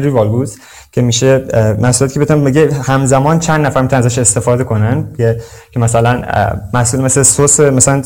[0.97, 1.44] که میشه
[1.78, 5.05] محصولاتی که بتونن بگه همزمان چند نفر می‌تونن ازش استفاده کنن؟
[5.70, 6.22] که مثلا
[6.74, 8.03] محصول مثل سس مثلا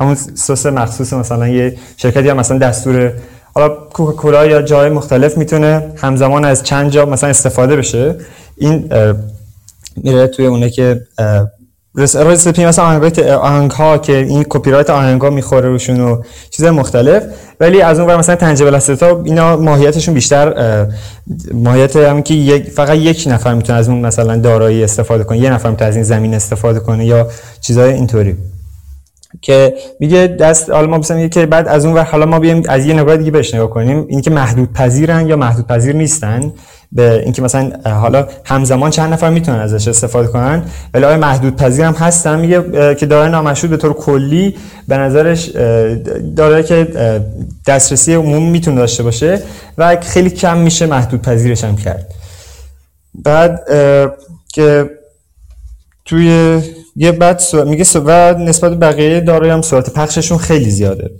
[0.00, 3.12] همون سس مخصوص مثلا یه شرکتی یا مثلا دستور
[3.54, 8.16] حالا کوکاکولا یا جای مختلف می‌تونه همزمان از چند جا مثلا استفاده بشه.
[8.56, 8.92] این
[9.96, 11.00] میره توی اونه که
[11.96, 16.22] رسیپی مثلا آهنگ آهنگ ها که این کپی رایت آهنگ ها می‌خوره روشون و
[16.72, 17.22] مختلف.
[17.60, 20.86] ولی از اون ور مثلا تنجبل ها اینا ماهیتشون بیشتر
[21.52, 25.50] ماهیت هم که یک فقط یک نفر می‌تونه از اون مثلا دارایی استفاده کنه یه
[25.50, 27.28] نفر می‌تونه از این زمین استفاده کنه یا
[27.60, 28.36] چیزای اینطوری.
[29.42, 32.86] که میگه دست حالا ما میگه که بعد از اون ور حالا ما بیایم از
[32.86, 34.04] یه نگاه دیگه بهش نگاه کنیم.
[34.08, 36.52] اینکه محدود پذیرن یا محدود پذیر نیستن.
[36.94, 40.62] به اینکه مثلا حالا همزمان چند نفر می‌تونن ازش استفاده کنن
[40.94, 44.56] ولی آیا محدود پذیر هم هستن میگه که دارای نامشهود به طور کلی
[44.88, 45.48] به نظرش
[46.36, 46.88] داره که
[47.66, 49.42] دسترسی عموم می‌تونه داشته باشه
[49.78, 52.06] و خیلی کم میشه محدود پذیرش هم کرد.
[53.14, 53.60] بعد
[54.48, 54.90] که
[56.04, 56.60] توی
[56.96, 61.10] یه بعد میگه و نسبت بقیه دارایی هم سرعت پخششون خیلی زیاده.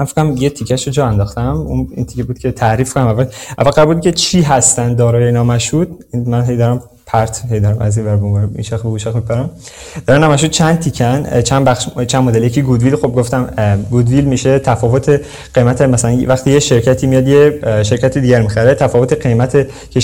[0.00, 1.56] من فکرم یه تیکش رو جا انداختم.
[1.56, 3.06] اون این تیکه بود که تعریف کنم.
[3.06, 3.26] اول
[3.58, 7.98] اول قرار بود که چی هستن دارای نامشهود من هی دارم پرت هی دارم از
[7.98, 9.50] این ور بون این شخ به شخ میپرم.
[10.06, 12.96] دارای نامشهود چند تیکن چند بخش چند مدل؟ یکی گودویل.
[12.96, 15.20] خب گفتم گودویل میشه تفاوت
[15.54, 20.00] قیمت مثلا وقتی یه شرکتی میاد یه شرکت دیگر می‌خره تفاوت قیمت که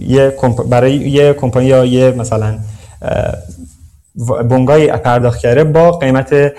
[0.00, 0.36] یه
[0.70, 2.58] برای یه کمپانی یا یه مثلا
[4.48, 6.52] بونگای پرداخت کرده با قیمت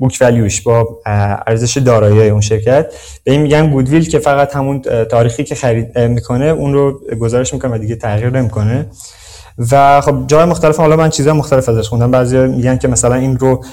[0.00, 0.88] بوک ولیوش با
[1.46, 2.86] ارزش دارایی اون شرکت.
[3.24, 7.74] به این میگن گودویل که فقط همون تاریخی که خرید می‌کنه اون رو گزارش می‌کنه
[7.74, 8.86] و دیگه تغییر نمی‌کنه.
[9.72, 12.10] و خب جای مختلف حالا من چیزا مختلف ازش خوندم.
[12.10, 13.64] بعضی میگن که مثلا این رو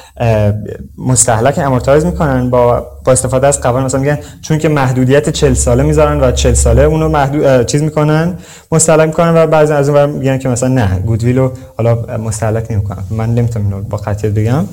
[0.97, 3.85] مستهلک امورتایز می‌کنن با با استفاده از قوانین.
[3.85, 8.37] مثلا میگن چون که محدودیت 40 ساله می‌ذارن و 40 ساله اونو محدود چیز می‌کنن
[8.71, 13.03] مستهلک می‌کنن و بعضی از اون میگن که مثلا نه گودویل رو حالا مستهلک نمی‌کنن.
[13.09, 14.65] من نمی‌تونم اینو با قطعیت بگم.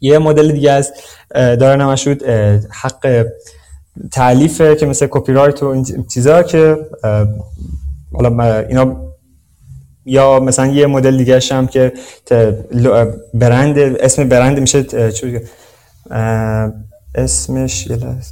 [0.00, 0.92] یه مدل دیگه از
[1.34, 2.22] داره نمشود
[2.70, 3.26] حق
[4.12, 6.76] تعلیفه که مثل کپی رایت و این چیزا که
[8.12, 9.06] حالا اینا
[10.04, 11.92] یا مثلا یه مدل دیگه هم که
[13.34, 14.86] برند اسم برند میشه
[17.16, 17.88] اسمش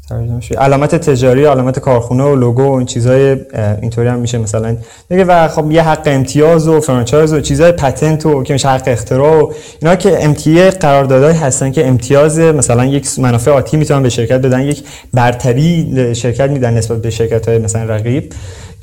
[0.09, 3.37] ترجمه علامت تجاری علامت کارخونه و لوگو و این چیزای
[3.83, 4.77] اینطوری هم میشه مثلا
[5.09, 8.83] دیگه و خب یه حق امتیاز و فرانچایز و چیزای پتنت و که میشه حق
[8.87, 14.09] اختراع و اینا که امتیه قراردادهای هستن که امتیاز مثلا یک منافع آتی می‌تونن به
[14.09, 14.83] شرکت بدن یک
[15.13, 18.33] برتری شرکت میدن نسبت به شرکت های مثلا رقیب.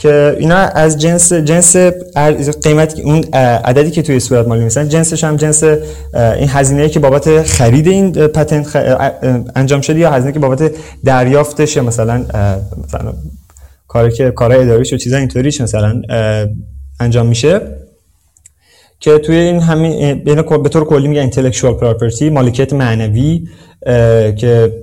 [0.01, 1.75] که اینا از جنس جنس
[2.63, 3.23] قیمت اون
[3.63, 8.11] عددی که توی صورت مالی مثلا جنسش هم جنس این هزینه‌ای که بابت خرید این
[8.11, 8.75] پتنت
[9.55, 10.71] انجام شده یا هزینه که بابت
[11.03, 12.25] دریافتش یا مثلا
[12.83, 13.13] مثلا
[13.87, 16.01] کاری که کارهای اداریش و چیزا اینطوریش مثلا
[16.99, 17.61] انجام میشه.
[18.99, 20.23] که توی این همین
[20.63, 23.47] به طور کلی میگه اینتלקچوال پراپرتی مالکیت معنوی
[24.37, 24.73] که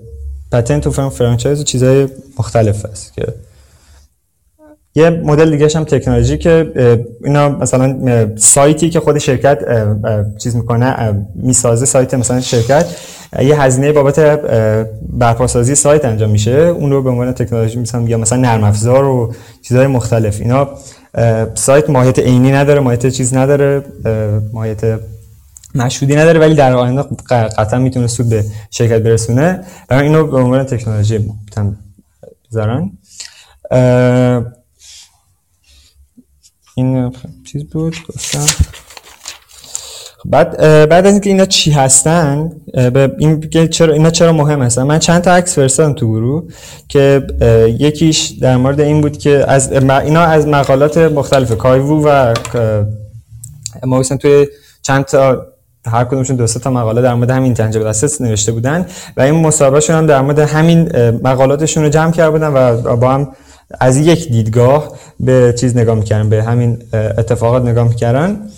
[0.53, 2.09] پتنت و فرانچایز و چیزای
[2.39, 3.25] مختلف است که
[4.99, 6.73] یه مدل دیگه هم تکنولوژی که
[7.25, 7.97] اینا مثلا
[8.37, 9.59] سایتی که خود شرکت
[10.39, 12.87] چیز می‌کنه می‌سازه سایت مثلا شرکت
[13.43, 14.21] یه هزینه بابت
[15.13, 16.51] برپاسازی سایت انجام میشه.
[16.51, 20.41] اون رو به عنوان تکنولوژی مثلا یا مثلا نرم افزار و چیزهای مختلف.
[20.41, 20.69] اینا
[21.55, 23.83] سایت ماهیت عینی نداره ماهیت چیز نداره
[24.53, 25.01] ماهیت
[25.75, 29.61] مشهودی نداره ولی در آینده قطعا می‌تونه سود به شرکت برسونه.
[29.89, 31.31] برای اینو به عنوان تکنولوژی
[32.51, 32.91] بذارن
[36.79, 37.13] این
[37.45, 38.47] چیز بود؟ گفتم.
[40.25, 40.57] بعد
[40.89, 45.23] بعد از اینکه اینا چی هستن به این چرا اینا چرا مهم هستن؟ من چند
[45.23, 46.43] تا عکس فرستادم تو گروه
[46.89, 47.27] که
[47.79, 52.35] یکیش در مورد این بود که از اینا از مقالات مختلف کایوو و
[53.85, 54.47] ما توی
[54.83, 55.47] چند تا
[55.87, 59.97] هر کدومشون دو تا مقاله در مورد همین تنجبل اساس نوشته بودن و این مصاحبهشون
[59.97, 63.29] هم در مورد همین مقالاتشون رو جمع کرده بودن و با هم
[63.81, 68.49] از یک دیدگاه به چیز نگاه می‌کردن به همین اتفاقات نگاه می‌کردن.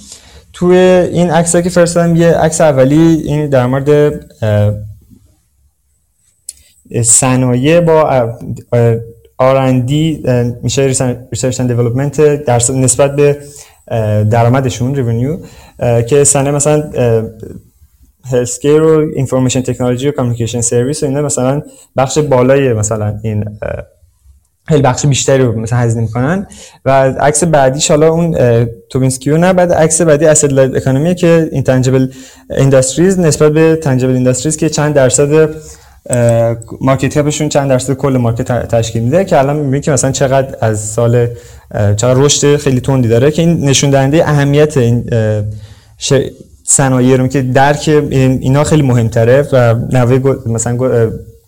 [0.53, 4.21] توی این عکس که فرستادم یه عکس اولی این در مورد
[7.05, 8.29] صنایع با
[9.39, 10.23] R&D
[10.63, 10.83] میشه
[11.31, 13.39] research and development در نسبت به
[14.31, 15.39] درآمدشون revenue
[16.09, 16.91] که صنایع مثلا
[18.25, 21.63] healthcare و information technology و communication service و اینا مثلا
[21.97, 23.45] بخش بالای مثلا این
[24.69, 26.47] خیلی بخش بیشتری رو مثلا هزینه می‌کنن.
[26.85, 28.37] و عکس بعدیش حالا اون
[28.91, 32.09] Tobin's Q نه بعد عکس بعدی asset economy که intangible
[32.51, 35.51] industries نسبت به tangible industries که چند درصد
[36.81, 40.57] market cap شون چند درصد کل مارکت تشکیل میده که الان می‌بینید که مثلا چقدر
[40.61, 41.27] از سال
[41.73, 45.05] چقدر رشد خیلی تندی داره که این نشون دهنده اهمیت این
[46.65, 50.79] صنایع رو که درک اینا خیلی مهمتره و نوع مثلا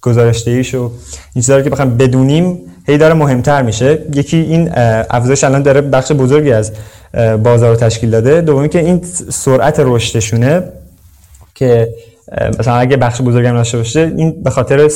[0.02, 3.98] گزارشدهیش و این چیزا رو که بخوام بدونیم هی داره مهمتر میشه.
[4.14, 4.70] یکی این
[5.10, 6.72] افزایش الان داره بخش بزرگی از
[7.42, 8.40] بازار رو تشکیل داده.
[8.40, 10.62] دومی که این سرعت رشدشونه
[11.54, 11.94] که
[12.58, 14.90] مثلا اگه بخش بزرگی هم داشته باشه این به خاطر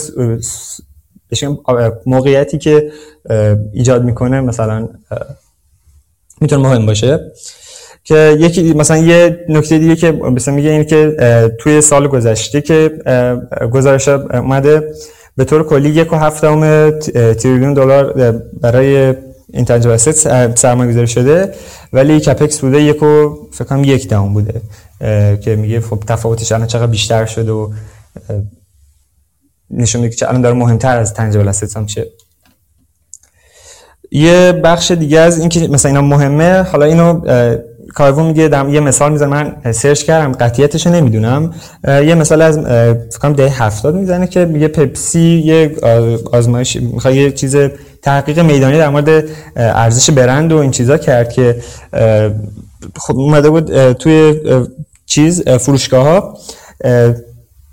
[2.07, 2.91] موقعیتی که
[3.73, 4.89] ایجاد می‌کنه مثلا
[6.41, 7.21] می‌تونه مهم باشه.
[8.05, 11.17] که یکی مثلا یه نکته دیگه که مثلا میگه این که
[11.59, 12.91] توی سال گذشته که
[13.73, 14.93] گزارش اومده
[15.37, 16.91] به طور کلی یک و هفتم
[17.33, 19.15] تریلیون دلار برای
[19.53, 20.15] اینتنجیبل اسید
[20.55, 21.55] سرمایه گذاری شده.
[21.93, 24.61] ولی کپکس بوده یک و فکر کنم یک دهم بوده
[25.37, 27.73] که میگه خب تفاوتش الان چقدر بیشتر شده و
[29.71, 32.11] نشون میده که الان داره مهمتر از تنجیبل اسید هم چه.
[34.11, 37.21] یه بخش دیگه از این که مثلا اینا مهمه حالا اینو
[37.97, 39.29] کارون میگه دم یه مثال می‌زنه.
[39.29, 41.55] من سرچ کردم قطعیتش نمی‌دونم.
[41.89, 45.77] یه مثال از فکر کنم دهه 70 می‌زنه که میگه پپسی یه
[46.33, 47.57] آزمایش می‌خواد یه چیز
[48.03, 49.25] تحقیق میدانی در مورد
[49.57, 51.57] ارزش برند و این چیزا کرد که
[52.97, 54.41] خب اومده بود توی
[55.07, 56.39] چیز فروشگاه ها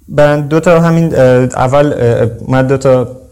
[0.09, 1.93] برند دو تا همین اول
[2.39, 3.22] اومد دو تا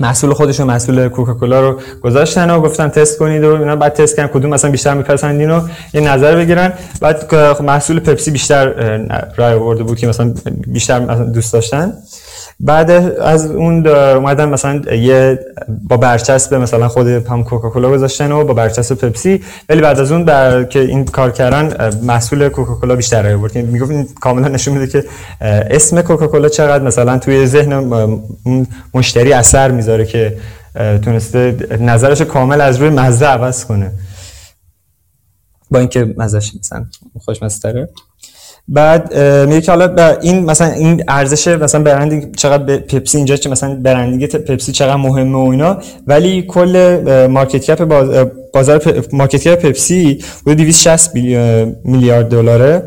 [0.00, 0.30] محصول
[0.60, 3.76] و محصول کوکاکولا رو گذاشتن و گفتن تست کنید و اینا.
[3.76, 5.60] بعد تست کردن کدوم مثلا بیشتر میپسندین و
[5.94, 6.72] یه نظر بگیرن.
[7.00, 8.68] بعد خب محصول پپسی بیشتر
[9.36, 10.34] رای آورده بود که مثلا
[10.66, 11.92] بیشتر دوست داشتن.
[12.60, 12.90] بعد
[13.20, 15.38] از اون اومدن مثلا یه
[15.88, 20.24] با برچسب مثلا خود هم کوکاکولا گذاشتن و با برچسب پپسی ولی بعد از اون
[20.24, 25.04] در که این کار کردن محصول کوکاکولا بیشتر رای آورد می‌گفت کاملا نشون میده که
[25.70, 27.74] اسم کوکاکولا چقدر مثلا توی ذهن
[28.94, 30.38] مشتری اثر می‌ذاره که
[31.02, 33.92] تونسته نظرش کامل از روی مزه عوض کنه.
[35.70, 36.86] با اینکه مزهش مثلا
[37.20, 37.88] خوشمزه
[38.68, 43.74] بعد میگه که حالا این مثلا این ارزش مثلا branding چقدر پپسی اینجا چه مثلا
[43.82, 47.84] branding پپسی چقدر مهمه و اینا ولی کل market cap
[48.54, 48.82] بازار
[49.12, 51.14] market cap پپسی حدود 260
[51.84, 52.82] میلیارد دلاره.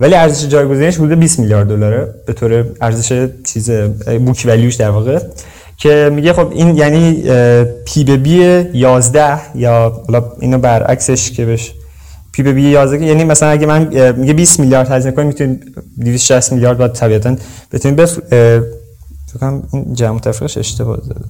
[0.00, 2.14] ولی ارزش جایگزینش حدود 20 میلیارد دلاره.
[2.26, 3.70] به طور ارزش چیز
[4.26, 5.18] بوک ولیوش در واقع.
[5.78, 7.22] که میگه خب این یعنی
[7.84, 11.72] پی به بی 11 یا حالا اینو برعکسش که بشه
[12.34, 16.52] پی به بی 11 یعنی مثلا اگه من میگه 20 میلیارد هزینه کنم می‌تونید 260
[16.52, 17.36] میلیارد بعد طبیعتا
[17.72, 21.24] بتونید بف فکر کنم این جمع تفریقش اشتباه زده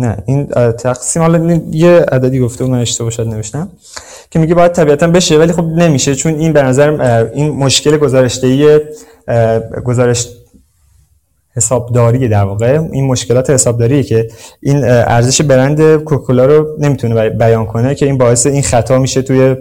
[0.00, 3.68] نه این تقسیم حالا یه عددی گفته من اشتباه شد نوشتم
[4.30, 6.90] که میگه باید طبیعتا بشه ولی خب نمیشه چون این به نظر
[7.34, 8.80] این مشکل گزارشدهی
[9.84, 10.28] گزارش
[11.58, 12.80] حسابداری در واقع.
[12.92, 14.28] این مشکلات حسابداری که
[14.62, 19.56] این ارزش برند کوکاکولا رو نمی‌تونه بیان کنه که این باعث این خطا میشه توی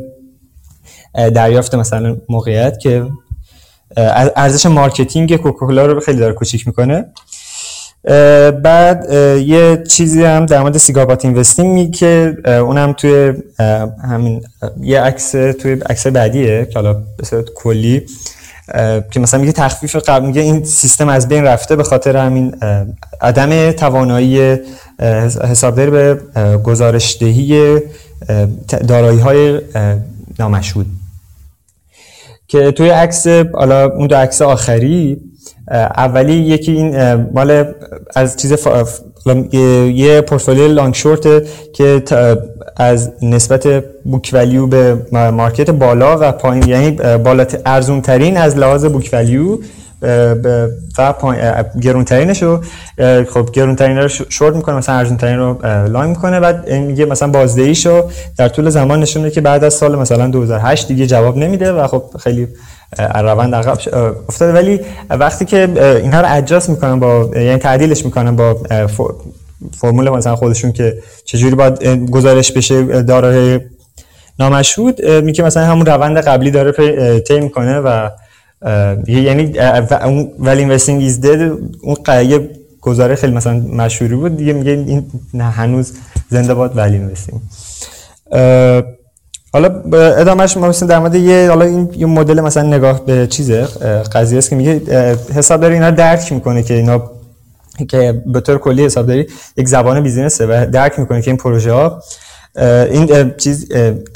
[1.13, 3.05] دریافت مثلا موقعیت که
[4.35, 7.05] ارزش marketing کوکاکولا رو خیلی داره کوچیک می‌کنه.
[8.63, 9.05] بعد
[9.41, 13.33] یه چیزی هم در مورد cigar butt investing می که اونم توی
[14.09, 14.43] همین
[14.81, 18.05] یه عکس توی عکس بعدیه که حالا به کلی
[19.11, 22.55] که مثلا میگه تخفیف قبل میگه این سیستم از بین رفته به خاطر همین
[23.21, 24.57] عدم توانایی
[25.43, 26.19] حسابداری به
[26.63, 27.79] گزارشدهی
[28.87, 29.61] دارایی های
[30.39, 30.85] نامشهود
[32.47, 35.21] که توی عکس حالا اون دو عکس آخری
[35.71, 37.73] اولی یکی این مال
[38.15, 38.51] از چیز
[39.93, 41.27] یه پورتفولیو لانگ شورت
[41.73, 42.03] که
[42.79, 43.67] از نسبت
[44.03, 44.97] بوک ولیو به
[45.31, 49.57] مارکت بالا و پایین یعنی بالا ارزون ترین از لحاظ بوک ولیو
[50.97, 51.13] و
[51.81, 52.61] گرون ترینش رو
[53.29, 55.57] خب گرون ترین رو شورت می‌کنه مثلا ارزون ترین رو
[55.87, 57.87] لانگ می‌کنه بعد میگه مثلا بازدهیش
[58.37, 61.87] در طول زمان نشون میده که بعد از سال مثلا 2008 دیگه جواب نمیده و
[61.87, 62.47] خب خیلی
[63.15, 63.77] روند عقب
[64.29, 64.53] افتاده.
[64.53, 65.69] ولی وقتی که
[66.03, 68.57] اینها رو adjust می‌کنن با یعنی تعدیلش می‌کنن با
[69.81, 73.59] فرمول مثلا خودشون که چجوری باید گزارش بشه دارایی
[74.39, 78.09] نامشهود میگه مثلا همون روند قبلی داره طی می‌کنه و
[79.07, 79.53] یعنی
[80.39, 82.49] value investing is dead اون یه
[82.81, 85.05] گزاره خیلی مثلا مشهوری بود دیگه میگه این
[85.41, 85.93] هنوز
[86.29, 87.41] زنده باد value investing
[89.53, 89.81] حالا
[90.17, 93.67] ادامهش ما مثلا در مورد یه حالا این یه مدل مثلا نگاه به چیزه
[94.13, 94.81] قضیه است که میگه
[95.35, 97.11] حساب داره اینا درک می‌کنه که اینا
[97.85, 102.01] که به طور کلی حسابداری یک زبان بیزینسه و درک می‌کنه که این پروژه ها
[102.91, 103.71] این چیز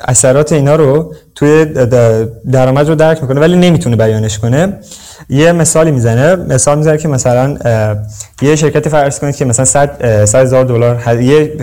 [0.08, 1.66] اثرات اینا رو توی
[2.52, 4.74] درآمد رو درک می‌کنه ولی نمی‌تونه بیانش کنه.
[5.30, 7.58] یه مثالی می‌زنه مثال می‌زنه که مثلا
[8.42, 11.54] یه شرکت فرض کنید که مثلا 100 هزار دلار یه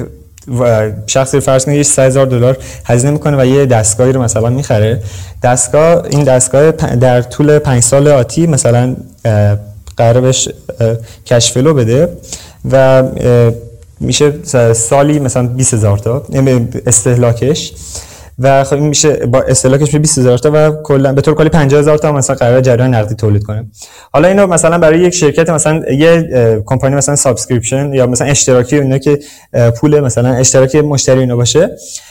[1.07, 5.03] شخصی فرض کنید 100 هزار دلار هزینه می‌کنه و یه دستگاهی رو مثلا می‌خره.
[5.43, 8.97] دستگاه این دستگاه در طول 5 سال آتی مثلا
[9.99, 10.49] قرار بهش
[11.27, 12.09] کشفلو بده
[12.73, 13.03] و
[14.01, 14.33] میشه
[14.73, 16.27] سالی مثلا 20 هزار تا
[16.87, 17.73] استهلاکش.
[18.39, 21.99] و خب این میشه با استهلاکش میشه 20000 تا و کلا به طور کلی 50000
[21.99, 23.67] تا مثلا قرار جریان نقدی تولید کنه.
[24.13, 26.29] حالا اینو مثلا برای یک شرکت مثلا یه
[26.67, 29.19] کمپانی مثلا subscription یا مثلا اشتراکی اینا که
[29.77, 31.71] پول مثلا اشتراکی مشتری اینا باشه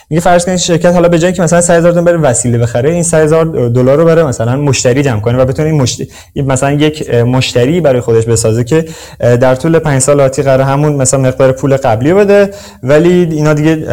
[0.10, 3.04] میگه فرض کنید شرکت حالا به جای که مثلا 3000 تا بره وسیله بخره این
[3.04, 7.82] 3000 دلار رو بره مثلا مشتری جمع کنه و بتونه این مشتری مثلا یک مشتری
[7.82, 8.86] برای خودش بسازه که
[9.20, 12.54] در طول 5 سال آتی قرار همون مثلا مقدار پول قبلی بده
[12.84, 13.88] ولی اینا دیگه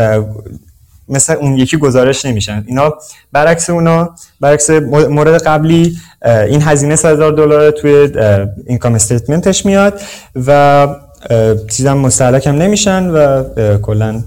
[1.08, 2.64] مثل اون یکی گزارش نمیشن.
[2.66, 2.94] اینا
[3.32, 8.08] برعکس اونا برعکس مورد قبلی این هزینه 3000 دلار توی
[8.66, 10.00] اینکام استیتمنتش میاد
[10.46, 10.88] و
[11.70, 13.44] چیزا مستهلک هم نمیشن و
[13.78, 14.24] کلا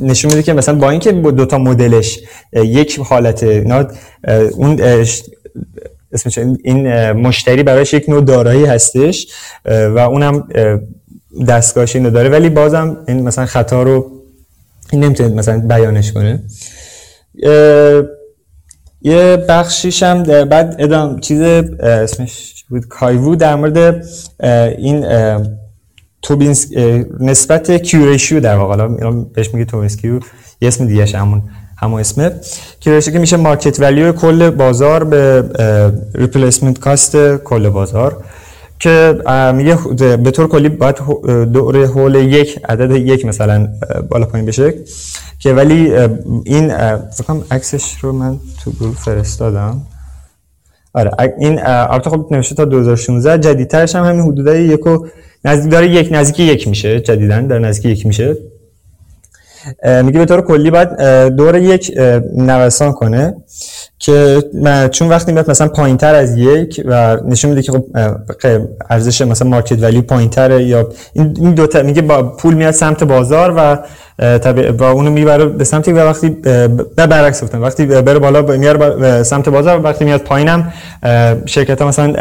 [0.00, 2.20] نشون میده که مثلا با اینکه دو تا مدلش
[2.52, 3.84] یک حالت اینا
[4.52, 4.80] اون
[6.12, 9.26] اسمش این مشتری برایش یک نوع دارایی هستش
[9.64, 10.48] و اونم
[11.48, 12.28] دستگاهش اینو داره.
[12.28, 14.21] ولی بازم این مثلا خطا رو
[14.92, 16.42] این نمی‌تونید مثلا بیانش کنه
[19.02, 21.40] یه بخشیش هم بعد ادام چیز
[21.80, 24.04] اسمش بود؟ کایوو در مورد
[24.78, 25.06] این
[26.22, 26.72] Tobin's
[27.20, 28.88] نسبت Q ratio در واقع.
[29.34, 30.20] بهش میگه Tobin's Q
[30.60, 31.42] یه اسم دیگه همون
[31.76, 32.32] همون اسمه
[32.80, 35.44] Q ratio که میشه market value کل بازار به
[36.14, 38.24] replacement cost کل بازار.
[38.82, 39.14] که
[40.24, 40.96] به طور کلی باید
[41.52, 43.68] دوره حول یک عدد یک مثلا
[44.08, 44.74] بالا پایین بشه.
[45.38, 45.92] که ولی
[46.44, 49.82] این فکرم عکسش رو من تو گروه فرستادم.
[50.94, 55.06] آره این البته خب نوشته تا 2016 جدیدترش هم همین حدودای یکو
[55.44, 58.36] نزدیک داره یک نزدیک یک میشه جدیدن در نزدیک یک میشه.
[60.04, 60.88] میگه به طور کلی باید
[61.36, 61.92] دور یک
[62.36, 63.34] نوسان کنه.
[64.02, 64.44] که
[64.92, 67.84] چون وقتی میاد مثلا پایین تر از یک و نشون میده که خب
[68.90, 73.04] ارزش مثلا مارکت ولی پایین تره یا این دو تا میگه با پول میاد سمت
[73.04, 73.78] بازار و
[74.72, 79.48] با اونو می‌بره به سمت و وقتی به برعکس گفتم وقتی بره بالا میاره سمت
[79.48, 80.72] بازار و وقتی میاد پایینم
[81.46, 82.14] شرکت ها مثلا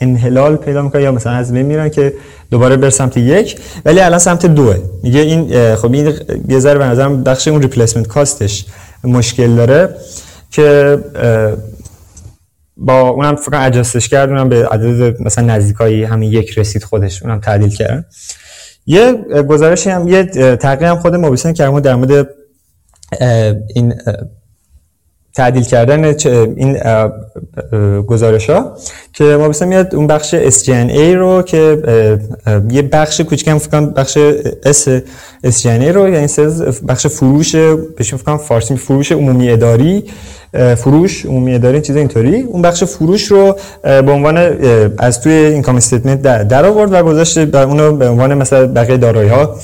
[0.00, 2.12] انحلال پیدا می‌کنه یا مثلا از بین میرن که
[2.50, 4.76] دوباره بر سمت یک ولی الان سمت دوه.
[5.02, 6.14] میگه این خب این
[6.48, 8.64] یه ذره به نظرم بخش اون ریپلیسمنت کاستش
[9.04, 9.88] مشکل داره.
[10.52, 10.98] که
[12.76, 17.40] با اونم فکر اجاستش کرد اونم به عدد مثلا نزدیکایی همین یک رسید خودش اونم
[17.40, 18.06] تعدیل کرد.
[18.86, 19.12] یه
[19.48, 20.24] گزارشی هم یه
[20.56, 22.28] تقریبا هم خود موبیسن که در مورد
[23.74, 23.94] این
[25.34, 26.04] تعدیل کردن
[26.56, 26.78] این
[28.02, 28.76] گزارش ها
[29.12, 31.82] که ما بسیم میاد اون بخش SGNA رو که
[32.70, 34.18] یه بخش کوچکم فکر بخش
[34.66, 34.88] S
[35.46, 36.28] SGNA رو یعنی
[36.88, 40.04] بخش فروش بهش فکر فارسی فروش عمومی اداری
[40.76, 42.40] فروش عمومی اداری چیز اینطوری.
[42.40, 44.36] اون بخش فروش رو به عنوان
[44.98, 49.56] از توی income statement در آورد و گذاشت اونو به عنوان مثلا بقیه دارایی ها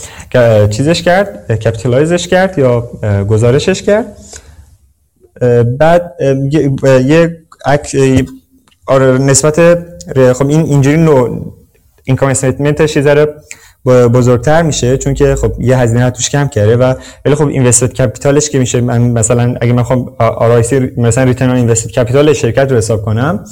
[0.71, 2.91] چیزش کرد capitalize ش کرد یا
[3.29, 4.07] گزارشش کرد.
[5.79, 6.13] بعد
[7.07, 7.39] یه
[8.87, 9.79] آره نسبت
[10.33, 11.55] خب این اینجوری نوع
[12.05, 13.03] income statement ش یه
[13.87, 18.38] بزرگتر میشه چون که خب یه هزینه توش کم کرده و ولی خب invested capital
[18.38, 22.71] ش که میشه من مثلا اگه من خب ROIC مثلا return on invested capital شرکت
[22.71, 23.45] رو حساب کنم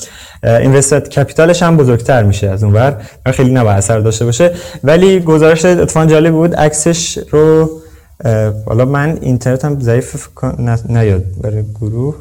[0.43, 4.53] invested capital ش هم بزرگتر میشه از اونور خیلی نباید اثر داشته باشه.
[4.85, 6.55] ولی گزارش اتفاقا جالب بود.
[6.55, 7.71] عکسش رو
[8.67, 10.29] حالا من اینترنت هم ضعیف
[10.89, 12.15] نیاد برای گروه.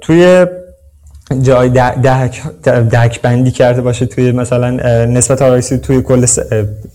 [0.00, 0.46] توی
[1.42, 1.68] جای
[2.02, 2.42] دهک,
[2.90, 4.70] دهک بندی کرده باشه توی مثلا
[5.04, 6.26] نسبت آرایسی توی کل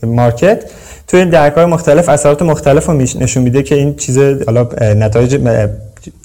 [0.03, 0.63] مارکت
[1.07, 5.41] توی دهک های مختلف اثرات مختلف رو نشون میده که این چیز حالا نتایج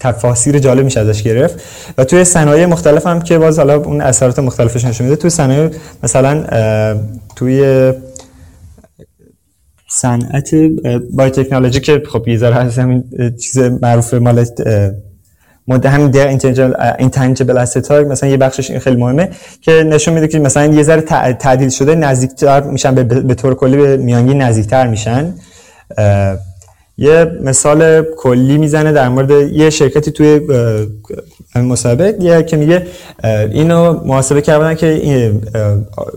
[0.01, 1.61] تفاصیل جالب میشه ازش گرفت.
[1.99, 5.71] و توی صنایع مختلف هم که باز حالا اون اثرات مختلفش نشون میده توی صنایع
[6.03, 6.45] مثلا
[7.37, 7.93] توی
[9.95, 10.55] صنعت
[11.13, 13.05] بای تکنولوژی که خب یه ذره هست همین
[13.41, 14.45] چیز معروف مال
[15.69, 16.29] مده همین در
[16.99, 19.31] اینتنجبل اسست ها مثلا یه بخشش این خیلی مهمه
[19.61, 21.01] که نشون میده که مثلا یه ذره
[21.33, 25.35] تعدیل شده نزدیکتر میشن به, به طور کلی به میانگین نزدیکتر میشن.
[26.99, 30.41] یه مثال کلی می‌زنه در مورد یه شرکتی توی
[31.55, 32.17] مسابقه.
[32.21, 32.87] یه که میگه
[33.25, 35.33] اینو محاسبه کردن که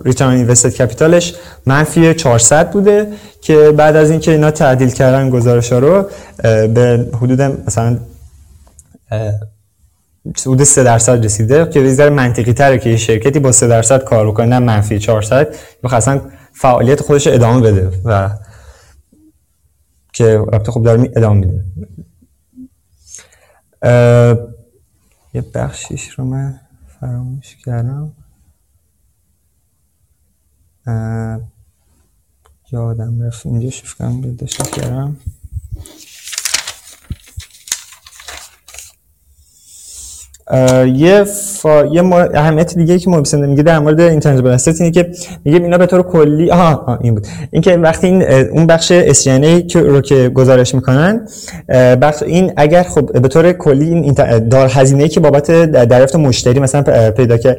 [0.06, 1.34] ریترن اینوستد کپیتالش
[1.66, 3.08] منفی 400 بوده
[3.42, 6.06] که بعد از اینکه اینا تعدیل کردن گزارش ها رو
[6.68, 7.98] به حدود مثلا
[10.38, 14.28] حدود 3 درصد رسیده که ذره منطقی تره که یه شرکتی با 3 درصد کار
[14.28, 15.56] بکنه نه منفی 400
[15.92, 16.22] اصلا
[16.54, 18.30] فعالیت خودش ادامه بده و
[20.16, 21.66] که البته خب داره ادامه میده.
[25.34, 26.60] یه بخشیش رو من
[27.00, 28.12] فراموش کردم.
[32.72, 34.22] یادم رفت اینجا شفت کنم
[34.72, 35.18] کردم.
[40.96, 41.86] یه فا...
[41.86, 42.30] یه مور...
[42.34, 45.12] اهمیت دیگه که محسن میگه در مورد اینتنجبل اسست اینه که
[45.46, 47.28] میگه اینا به طور کلی آها این بود.
[47.52, 49.24] اینکه وقتی این اون بخش اس
[49.68, 51.28] که رو که گزارش می‌کنن
[52.02, 54.14] بخش این اگر خب به طور کلی این
[54.50, 57.58] دار هزینه که بابت دریافت مشتری مثلا پیدا که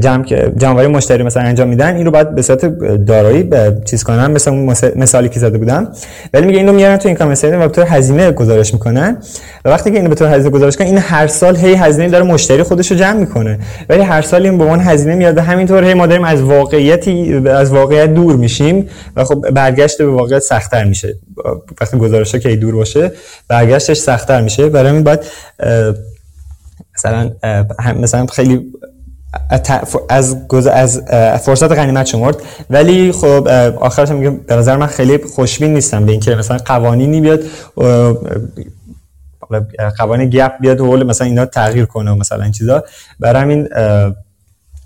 [0.00, 0.24] جمع
[0.56, 2.64] جمعوری مشتری مثلا انجام میدن این رو باید به صورت
[3.06, 3.50] دارایی
[3.84, 5.88] چیز کنن مثلا اون مثالی که زده بودم.
[6.34, 9.18] ولی میگه اینو میارن تو income statement و به طور هزینه گزارش می‌کنن.
[9.64, 12.18] و وقتی که اینو به طور هزینه گزارش کنن این هر سال هی هزینه هزینه
[12.18, 13.58] داره مشتری خودش رو جمع می‌کنه.
[13.88, 17.72] ولی هر سال این به عنوان هزینه میاد همینطور هی ما داریم از واقعیتی از
[17.72, 21.16] واقعیت دور میشیم و خب برگشت به واقعیت سختتر میشه.
[21.80, 23.12] وقتی گزارش که دور باشه
[23.48, 24.68] برگشتش سختتر میشه.
[24.68, 25.20] برای همین باید
[26.96, 27.30] مثلا
[28.00, 28.72] مثلا خیلی
[30.08, 31.02] از از
[31.42, 32.36] فرصت غنیمت شمرد.
[32.70, 33.48] ولی خب
[33.80, 37.40] آخرش میگم به نظر من خیلی خوشبین نیستم به اینکه مثلا قوانینی بیاد
[39.98, 42.84] قوانین گپ بیاد و مثلا اینا تغییر کنه و مثلا این چیزا.
[43.20, 43.68] برای همین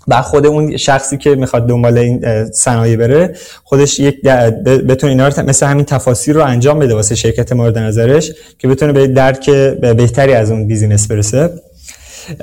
[0.07, 4.21] بعد خود اون شخصی که می‌خواد دنبال این صنایع بره خودش یک
[4.65, 8.93] بتونه اینا رو مثل همین تفاصیل رو انجام بده واسه شرکت مورد نظرش که بتونه
[8.93, 9.49] به درک
[9.79, 11.49] بهتری از اون business برسه.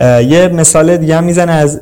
[0.01, 1.81] یه مثال دیگه هم می‌زنه از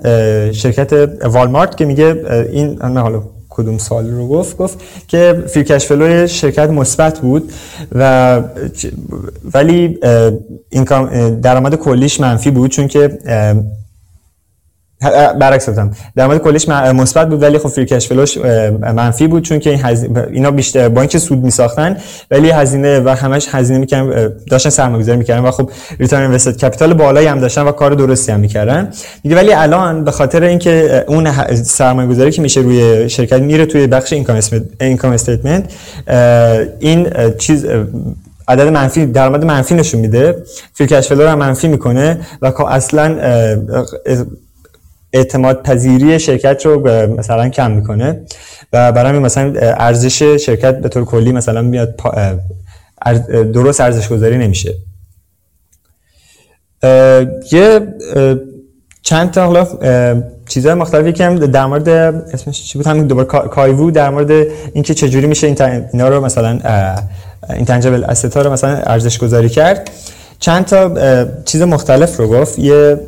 [0.52, 0.92] شرکت
[1.24, 2.16] والمارت که میگه
[2.52, 3.22] این حالا
[3.54, 4.78] کدوم سال رو گفت گفت
[5.08, 7.52] که free cash flow ی شرکت مثبت بود
[7.92, 8.40] و
[9.54, 9.98] ولی
[11.42, 13.18] درآمد کلیش منفی بود چون که
[15.40, 18.38] برعکس گفتم درآمد کلیش مثبت بود ولی خب free cash flow ش
[18.80, 21.96] منفی بود چون که این اینا بیشتر با اینکه سود میساختن
[22.30, 27.26] ولی هزینه و همش هزینه می‌کردن داشتن سرمایه‌گذاری می‌کردن و خب return invested capital بالایی
[27.26, 28.88] هم داشتن و کار درستی هم می‌کردن.
[29.22, 34.12] دیگه ولی الان به خاطر اینکه اون سرمایه‌گذاری که میشه روی شرکت میره توی بخش
[34.12, 35.72] income statement
[36.80, 37.66] این چیز
[38.48, 40.42] عدد منفی درآمد منفی نشون میده.
[40.72, 43.16] free cash flow رو منفی می‌کنه و خب اصلا
[45.14, 48.20] اعتماد پذیری شرکت رو مثلا کم می‌کنه
[48.72, 52.00] و برای مثلا ارزش شرکت به طور کلی مثلا میاد
[53.52, 54.74] درست ارزش گذاری نمیشه
[57.52, 57.80] یه
[59.02, 59.66] چند تا حالا
[60.48, 64.30] چیزهای مختلفی که در مورد اسمش چی بود؟ همین دوباره کایوو در مورد
[64.74, 65.46] اینکه چجوری میشه
[65.92, 66.58] اینا رو مثلا
[67.50, 69.90] اینتنجبل استا رو مثلا ارزش گذاری کرد.
[70.40, 70.94] چند تا
[71.44, 72.58] چیز مختلف رو گفت.
[72.58, 73.00] یه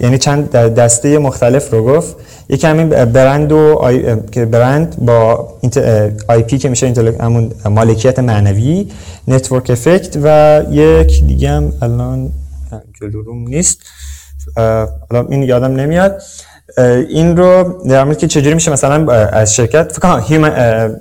[0.00, 2.16] یعنی چند دسته مختلف رو گفت.
[2.48, 4.16] یکی همین برند و آی...
[4.32, 5.48] که برند با
[6.28, 8.88] IP که میشه همون مالکیت معنوی
[9.28, 12.32] network effect و یک دیگه هم الان
[13.00, 13.78] جلوروم نیست.
[15.10, 16.22] الان این یادم نمیاد.
[17.08, 21.00] این رو در مورد که چجوری میشه مثلا از شرکت فکر کنم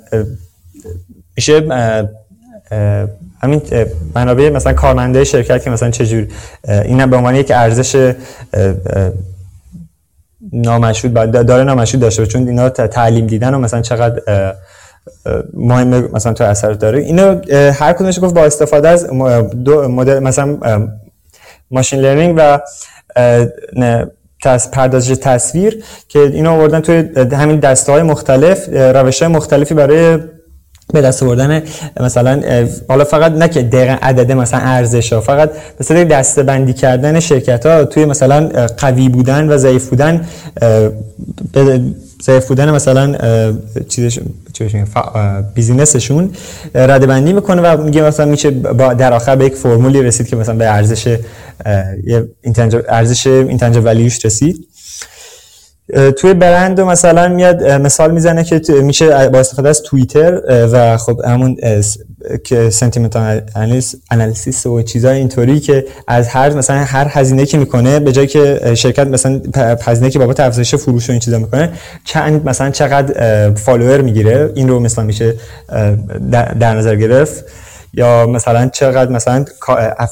[1.36, 1.62] میشه
[3.42, 3.62] همین
[4.16, 6.28] منابع مثلا کارمنده شرکت که مثلا چجور
[6.68, 8.14] این به عنوان یک ارزش
[10.54, 14.22] نامشهود داره نامشهود داشته چون اینا تعلیم دیدن و مثلا چقدر
[15.54, 17.00] مهم مثلا تو اثر داره.
[17.00, 19.08] اینو هر کدومش گفت با استفاده از
[19.66, 20.58] دو مدل مثلا
[21.72, 22.60] ماشین لرنینگ و
[24.72, 30.20] پردازش تصویر که اینو آوردن توی همین دسته های مختلف روش های مختلفی برای
[30.94, 31.64] به دست آوردن
[32.00, 32.42] مثلا
[32.88, 37.66] حالا فقط نه که دقیقا عدد مثلا ارزش ها فقط مثلا دسته بندی کردن شرکت
[37.66, 40.26] ها توی مثلا قوی بودن و ضعیف بودن
[42.22, 43.16] ضعیف بودن مثلا
[43.88, 44.20] چیزش
[45.54, 46.32] بیزینسشون
[46.76, 50.36] رده بندی می‌کنه و میگه مثلا میشه با در آخر به یک فرمولی رسید که
[50.36, 51.18] مثلا به ارزش
[52.90, 54.69] ارزش اینتنجبل ولیوش رسید.
[56.18, 61.58] توی برند مثلا میاد مثال می‌زنه که میشه با استفاده از توییتر و خب همون
[62.44, 63.42] که sentimental
[64.12, 68.72] analysis و چیزای اینطوری که از هر مثلا هر هزینه که می‌کنه به جایی که
[68.76, 69.42] شرکت مثلا
[69.82, 71.70] هزینه که بابت افزایش فروش و این چیزا می‌کنه
[72.06, 74.52] چند مثلا چقدر فالوور می‌گیره.
[74.56, 75.34] این رو مثلا میشه
[76.60, 77.46] در نظر گرفت.
[77.94, 79.46] یا مثلا چقدر مثلا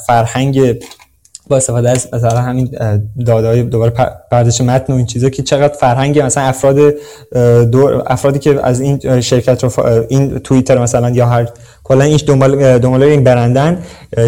[0.06, 0.80] فرهنگ
[1.48, 2.70] با استفاده از مثلا همین
[3.26, 3.92] داده‌های دوباره
[4.30, 6.76] پردازش متن و این چیزا که چقدر فرهنگ مثلا افراد
[7.70, 9.70] دو افرادی که از این شرکت رو
[10.08, 11.48] این توییتر مثلا یا هر
[11.84, 13.78] کلا این دنبال دنبال این برندن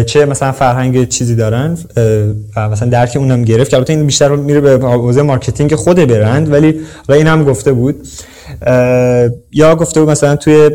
[0.05, 1.77] چه مثلا فرهنگ چیزی دارن
[2.55, 3.73] و مثلا درک اونم گرفت.
[3.73, 8.07] البته این بیشتر میره به حوزه marketing خود برند ولی و این گفته بود.
[9.51, 10.69] یا گفته بود مثلا توی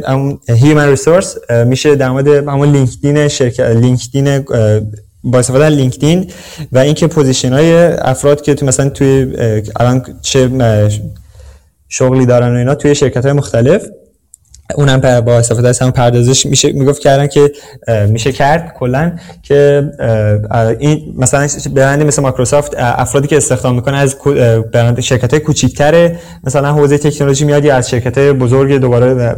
[0.48, 4.44] human resource میشه در مورد همون لینکدین شرکت لینکدین
[5.26, 6.30] با استفاده از لینکدین
[6.72, 9.36] و اینکه پوزیشن های افراد که تو مثلا توی
[9.80, 10.50] الان چه
[11.88, 13.86] شغلی دارن و اینا توی شرکت های مختلف
[14.74, 17.52] اونم با استفاده از همون پردازش میشه می‌گفت کردن که
[18.08, 19.12] میشه کرد کلا
[19.42, 19.90] که
[20.78, 24.16] این مثلا برند مثل مایکروسافت افرادی که استخدام می‌کنه از
[24.72, 29.36] برند شرکت های کوچیک‌تر مثلا حوزه تکنولوژی میاد یا از شرکت های بزرگ دوباره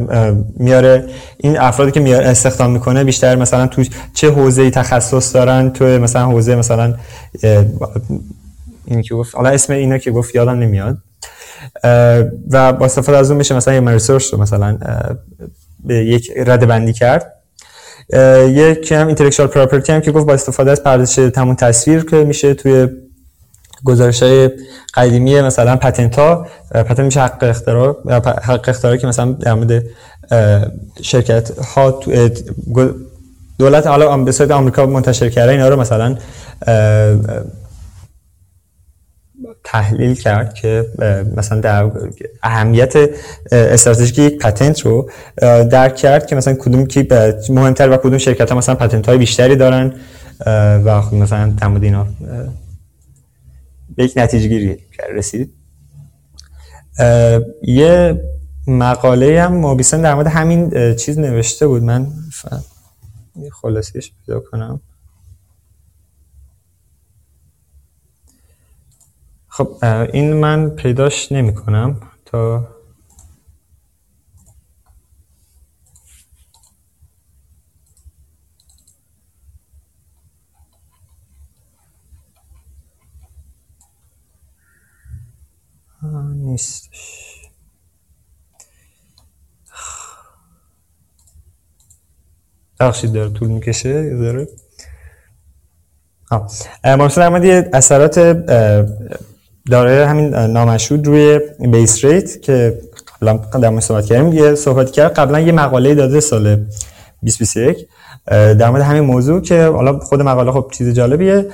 [0.56, 1.04] میاره.
[1.36, 6.26] این افرادی که میاره استخدام می‌کنه بیشتر مثلا تو چه حوزه تخصص دارن؟ تو مثلا
[6.26, 6.94] حوزه مثلا
[8.84, 10.98] این که گفت حالا اسم اینا که گفت یادم نمیاد.
[12.50, 14.78] و با استفاده از اون میشه مثلا یه ریسورس رو مثلا
[15.84, 17.34] به یک رده بندی کرد.
[18.48, 22.54] یک هم اینتלקچوال پراپرتی هم که گفت با استفاده از پردازش تمون تصویر که میشه
[22.54, 22.88] توی
[23.84, 24.50] گزارش های
[24.94, 26.46] قدیمی مثلا پتنت ها.
[26.74, 27.96] پتنت میشه حق اختراع
[28.42, 29.84] حق اختراعی که مثلا در مورد
[31.02, 32.00] شرکت ها
[33.58, 36.16] دولت حالا به صورت آمریکا منتشر کرده اینا رو مثلا
[39.72, 40.86] تحلیل کرد که
[41.36, 41.90] مثلا در
[42.42, 42.94] اهمیت
[43.52, 45.10] استراتژیک یک پتنت رو
[45.70, 47.08] درک کرد که مثلا کدوم کی
[47.50, 49.94] مهمتر و کدوم شرکت ها مثلا پتنت های بیشتری دارن
[50.84, 52.06] و خب مثلا در مورد اینا
[53.96, 54.78] به یک نتیجه گیری
[55.14, 55.52] رسید.
[57.62, 58.20] یه
[58.66, 61.82] مقاله هم موبیسن در مورد همین چیز نوشته بود.
[61.82, 62.06] من
[63.62, 64.80] خلاصیش پیدا کنم.
[69.58, 72.68] خب این من پیداش نمی کنم تا
[86.34, 87.34] نیستش.
[92.80, 94.48] بخشید داره طول می‌کشه یه ذره.
[96.82, 96.96] در
[97.44, 98.18] یه اثرات
[99.70, 102.78] داره همین نامشهود روی بیس ریت که
[103.22, 103.36] قبلا
[103.72, 105.12] در صحبت کردیم یه صحبت کرد.
[105.12, 107.86] قبلا یه مقاله داده سال 2021
[108.26, 111.46] در مورد همین موضوع که حالا خود مقاله خب چیز جالبیه.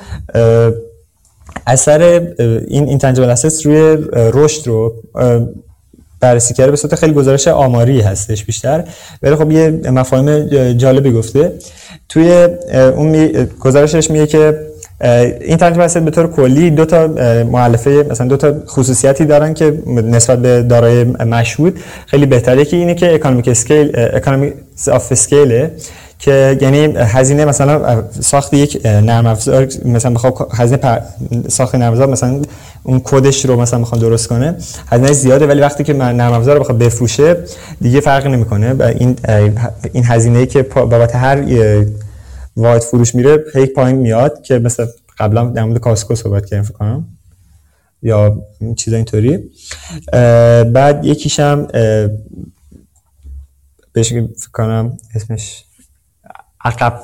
[1.67, 2.03] اثر
[2.69, 4.95] این intangible asset روی رشد رو
[6.21, 8.85] بررسی کرده به صورت خیلی گزارش آماری هستش بیشتر.
[9.23, 11.53] ولی خب یه مفاهیم جالبی گفته.
[12.09, 14.67] توی اون گزارشش میگه که
[15.01, 17.07] این ترجمه به طور کلی دو تا
[17.51, 22.95] مؤلفه مثلا دو تا خصوصیتی دارن که نسبت به دارایی مشهود خیلی بهتره که اینه
[22.95, 24.55] که economic scale economic
[24.89, 25.69] of scale
[26.19, 31.03] که یعنی هزینه مثلا ساخت یک نرم افزار مثلا بخواد هزینه.
[31.49, 32.43] ساخت نرم افزار مثلا
[32.83, 34.55] اون کدش رو مثلا می‌خواد درست کنه
[34.91, 37.37] هزینه زیاده ولی وقتی که نرم افزار رو بخواد بفروشه
[37.81, 39.17] دیگه فرقی نمی‌کنه این
[39.93, 41.43] این هزینه که بابت هر
[42.57, 44.87] واید فروش میره هیک پایین میاد که مثل
[45.19, 47.09] قبلا در مورد کاسکو صحبت کردیم فکر کنم.
[48.03, 48.43] یا
[48.77, 49.51] چیزا اینطوری.
[50.73, 51.67] بعد یکیشم
[53.93, 55.65] بهش فکر کنم اسمش
[56.65, 57.01] عقب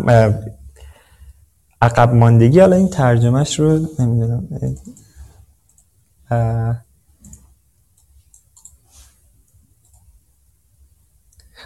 [1.82, 2.60] عقب ماندگی.
[2.60, 4.48] حالا این ترجمهش رو نمی‌دونم.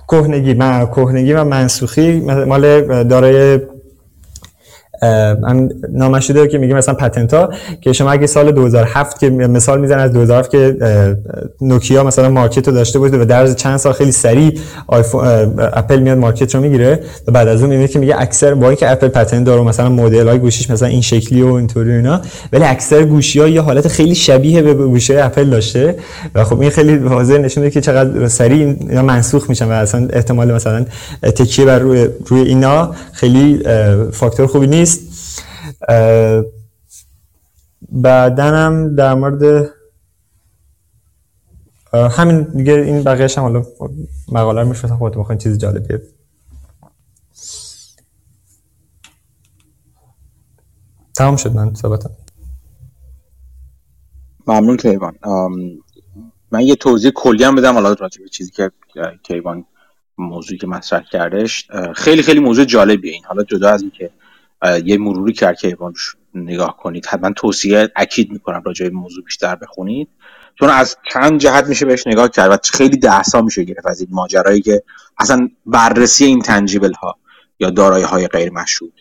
[0.08, 3.60] کهنگی من کهنگی و منسوخی مال دارای
[5.92, 7.48] نامشهوده که میگه مثلا پتنت ها
[7.80, 10.76] که شما اگه سال 2007 که مثال میزن از 2007 که
[11.60, 14.58] نوکیا مثلا مارکت رو داشته بود و در چند سال خیلی سریع
[15.58, 18.92] اپل میاد market رو می‌گیره و بعد از اون می‌بینید که میگه اکثر با اینکه
[18.92, 22.20] اپل patent داره مثلا مدل های گوشیش مثلا این شکلی و اینطوری اینا
[22.52, 25.96] ولی اکثر گوشی ها یه حالت خیلی شبیه به گوشی اپل داشته
[26.34, 30.08] و خب این خیلی واضح نشون میده که چقدر سریع اینا منسوخ میشن و اصلا
[30.12, 30.84] احتمال مثلا
[31.22, 33.62] تکیه بر روی روی اینا خیلی
[34.12, 34.93] فاکتور خوبی نیست.
[37.88, 39.70] بعدنم در مورد
[41.92, 43.64] همین دیگه این بقیهش هم حالا
[44.28, 46.02] مقاله رو میشوستم خودتون بخواین چیز جالبیه
[51.14, 52.10] تمام شد من صحبتم.
[54.46, 55.14] ممنون کیوان.
[56.50, 58.70] من یه توضیح کلی هم بدم حالا راجع به چیزی که
[59.22, 59.64] کیوان
[60.18, 61.68] موضوعی که مطرح کردش.
[61.94, 63.24] خیلی خیلی موضوع جالبیه این.
[63.24, 64.10] حالا جدا از اینکه
[64.84, 65.76] یه مروری کرد که
[66.34, 67.06] نگاه کنید.
[67.06, 70.08] حتما توصیه اکید می‌کنم راجع به موضوع بیشتر بخونید.
[70.58, 74.08] چون از چند جهت میشه بهش نگاه کرد و خیلی دهسا میشه گرفت از این
[74.12, 74.82] ماجرایی که
[75.18, 77.16] اصلا بررسی این تنجیبل ها
[77.60, 79.00] یا دارایی های غیر مشهود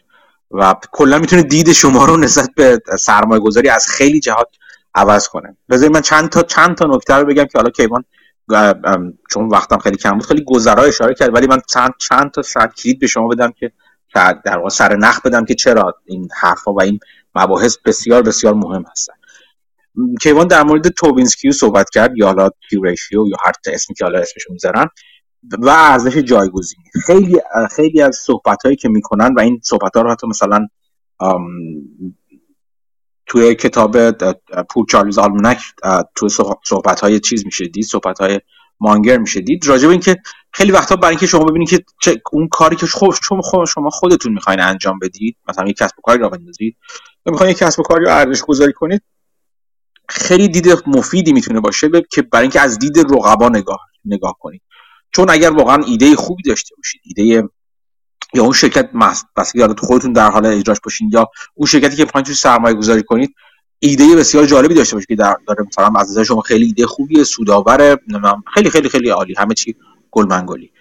[0.52, 4.48] و کلا می‌تونه دید شما رو نسبت به سرمایه گذاری از خیلی جهات
[4.95, 5.57] عوض کنه.
[5.69, 8.03] بذارید من چند تا چند تا نکته رو بگم که حالا کیوان
[9.31, 12.73] چون وقتم خیلی کم بود خیلی گذرا اشاره کرد ولی من چند چند تا شاید
[12.73, 13.72] کلید به شما بدم که
[14.14, 16.99] در واقع سر نخ بدم که چرا این حرفا و این
[17.35, 19.14] مباحث بسیار بسیار مهم هستن.
[20.22, 24.06] کیوان در مورد Tobin's Q صحبت کرد یا حالا Q ratio یا هر اسمی که
[24.06, 24.88] حالا اسمشو می‌ذارن
[25.60, 26.84] و ارزش جایگزینی.
[27.06, 27.41] خیلی
[27.76, 30.68] خیلی از صحبت هایی که می‌کنن و این صحبت ها رو حتی مثلا
[33.26, 34.11] توی کتاب
[34.62, 35.60] Poor Charlie's Almanack
[36.15, 36.30] توی
[36.64, 38.40] صحبت های چیز میشه دید صحبت های
[38.84, 39.68] مانگر میشه دید.
[39.68, 40.18] راجع به اینکه
[40.52, 44.60] خیلی وقتا برای اینکه شما ببینید که اون کاری که خود شما شما خودتون می‌خواین
[44.60, 46.78] انجام بدید مثلا یک کسب و کاری راه بندازید
[47.26, 49.02] یا می‌خواین یک کسب و کاری رو ارزش گذاری کنید
[50.10, 54.62] خیلی دید مفیدی می‌تونه باشه که برای اینکه از دید رقبا نگاه نگاه کنید.
[55.12, 57.50] چون اگر واقعا ایده خوبی داشته باشید ایده
[58.34, 58.90] یا اون شرکت
[59.36, 63.04] بس که تو خودتون در حال اجراش باشین یا اون شرکتی که می‌خواین سرمایه گذاری
[63.04, 63.36] کنید
[63.86, 67.24] ایده بسیار جالبی داشته باشه که در داره مثلا از نظر شما خیلی ایده خوبیه
[67.24, 67.98] سودآور
[68.54, 69.76] خیلی خیلی خیلی عالی همه چی
[70.12, 70.72] گلمنگلی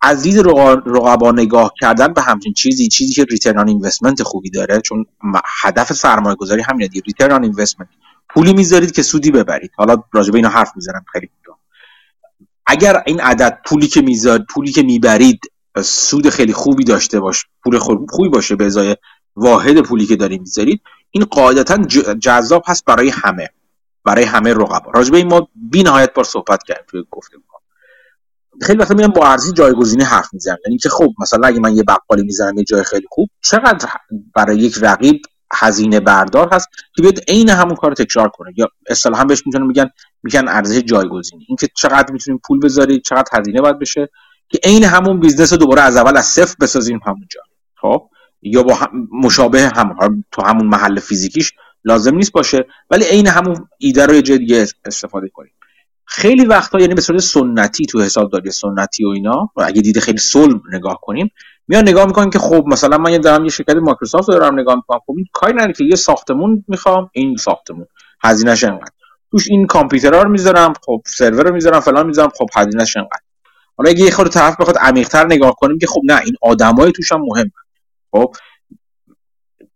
[0.00, 0.38] از دید
[0.86, 5.06] رقبا نگاه کردن به همچین چیزی چیزی که ریترن آن اینوستمنت خوبی داره چون
[5.62, 7.88] هدف سرمایه گذاری همینه دیگه ریترن آن اینوستمنت
[8.28, 9.70] پولی می‌ذارید که سودی ببرید.
[9.76, 11.30] حالا راجع به اینا حرف می‌زنم خیلی.
[12.66, 15.40] اگر این عدد پولی که می‌ذارید پولی که می‌برید
[15.84, 17.78] سود خیلی خوبی داشته باش پول
[18.08, 18.96] خوبی باشه به ازای
[19.36, 20.80] واحد پولی که دارید می‌ذارید
[21.10, 21.76] این قاعدتا
[22.14, 23.48] جذاب هست برای همه
[24.04, 24.90] برای همه رقبا.
[24.94, 27.38] راجع به این ما بی نهایت بار صحبت کردیم توی گفتم
[28.62, 30.56] خیلی وقتا میگم با ارزش جایگزینی حرف می‌زنم.
[30.66, 33.88] یعنی که خب مثلا اگه من یه بقالی می‌زنم یه جای خیلی خوب چقدر
[34.34, 35.22] برای یک رقیب
[35.52, 38.52] هزینه بردار هست که بیاد عین همون کار تکرار کنه.
[38.56, 39.90] یا اصطلاحا بهش می‌تونن میگن
[40.22, 41.44] میگن ارزش جایگزینی.
[41.48, 44.08] اینکه چقدر می‌تونیم پول بذارید چقدر هزینه باید بشه
[44.48, 47.40] که عین همون business رو دوباره از اول از صفر بسازیم همونجا.
[47.80, 48.08] خب؟
[48.48, 51.52] یا با هم مشابه هم تو همون محل فیزیکیش
[51.84, 55.52] لازم نیست باشه ولی عین همون ایده رو یه جای دیگه استفاده کنیم.
[56.04, 60.18] خیلی وقتا یعنی به صورت سنتی تو حسابداری سنتی و اینا و اگه دیده خیلی
[60.18, 61.30] صلب نگاه کنیم
[61.68, 64.98] میان نگاه می‌کنیم که خب مثلا من یه دارم یه شرکت مایکروسافت دارم نگاه می‌کنم
[65.06, 67.86] خب این کاری نداره که یه ساختمون می‌خوام این ساختمون.
[68.22, 68.90] هزینهش انقدر.
[69.30, 73.20] توش این کامپیوترها رو می‌ذارم خب سرور رو می‌ذارم فلان می‌ذارم خب هزینهش انقدر.
[73.76, 77.12] حالا اگه یه خورده طرف بخواد عمیق‌تر نگاه کنیم که خب نه این آدمای توش
[77.12, 77.50] هم مهم
[78.18, 78.36] خب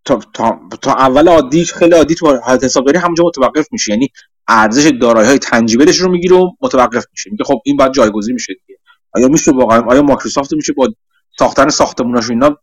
[0.05, 4.09] تا, تا, تا اول عادیش خیلی عادی تو حسابداری همونجا متوقف میشه یعنی
[4.49, 8.55] ارزش دارایی های تنجیبلش رو می‌گیره و متوقف میشه میگه خب این بعد جایگزین میشه
[8.67, 8.79] دیگه.
[9.12, 10.89] آیا میشه واقعا؟ آیا مایکروسافت میشه با
[11.39, 12.57] ساختن ساختموناش اینا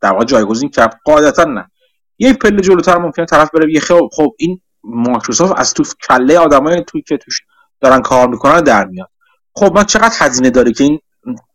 [0.00, 1.70] در واقع جایگزین کرد؟ قاعدتا نه.
[2.18, 6.84] یه پله جلوتر ممکنه طرف بره یه خب خب این مایکروسافت از تو کله آدمای
[6.86, 7.40] توی که توش
[7.80, 9.08] دارن کار می‌کنن در میاد.
[9.54, 10.98] خب من چقدر هزینه داره که این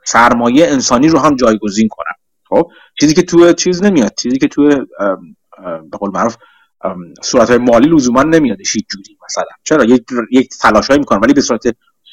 [0.05, 2.15] سرمایه انسانی رو هم جایگزین کنم؟
[2.55, 4.85] خب چیزی که تو چیز نمیاد چیزی که تو
[5.91, 6.35] به قول معروف
[7.23, 9.45] صورت های مالی لزوما نمیاد هیچ جوری مثلا.
[9.63, 11.63] چرا؟ یک یک تلاشایی می‌کنم ولی به صورت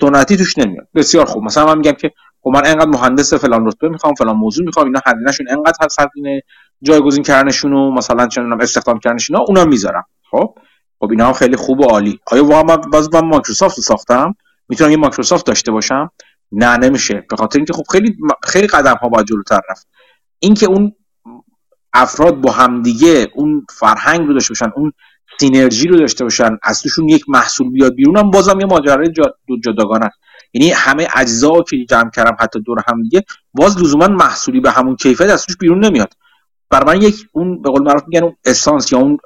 [0.00, 0.88] سنتی توش نمیاد.
[0.94, 1.44] بسیار خوب.
[1.44, 2.10] مثلا من میگم که
[2.40, 6.42] خب من انقدر مهندس فلان رتبه می‌خوام فلان موضوع می‌خوام اینا هزینهشون انقدر هست هزینه
[6.82, 10.04] جایگزین کردنشون و مثلا چه استخدام کردنشون اونا می‌ذارم.
[10.30, 10.54] خب؟
[11.00, 12.18] خب اینا هم خیلی خوب و عالی.
[12.26, 14.34] آیا واقعا من باز من مایکروسافت رو ساختم؟
[14.68, 16.10] می‌تونم یه مایکروسافت داشته باشم؟
[16.52, 17.26] نه نمیشه.
[17.30, 19.88] به خاطر اینکه خب خیلی خیلی قدم ها باید جلوتر رفت.
[20.42, 20.92] اینکه اون
[21.92, 24.92] افراد با همدیگه اون فرهنگ رو داشته باشن اون
[25.40, 29.12] سینرژی رو داشته باشن از توشون یک محصول بیاد بیرون هم بازم یه ماجرای
[29.64, 30.10] جداگانه
[30.52, 33.24] یعنی همه اجزا که جمع کردم حتی دور هم دیگه
[33.54, 36.12] باز لزوما محصولی به همون کیفیت از توش بیرون نمیاد.
[36.70, 39.18] برای من یک اون به قول معروف میگن اون اسانس یا اون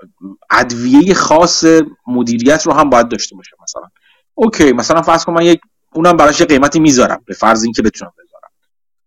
[0.51, 1.65] ادویه خاص
[2.07, 3.83] مدیریت رو هم باید داشته باشه مثلا.
[4.35, 5.61] اوکی مثلا فرض کن من یک
[5.93, 8.13] اونم براش قیمتی می‌ذارم به فرض اینکه بتونم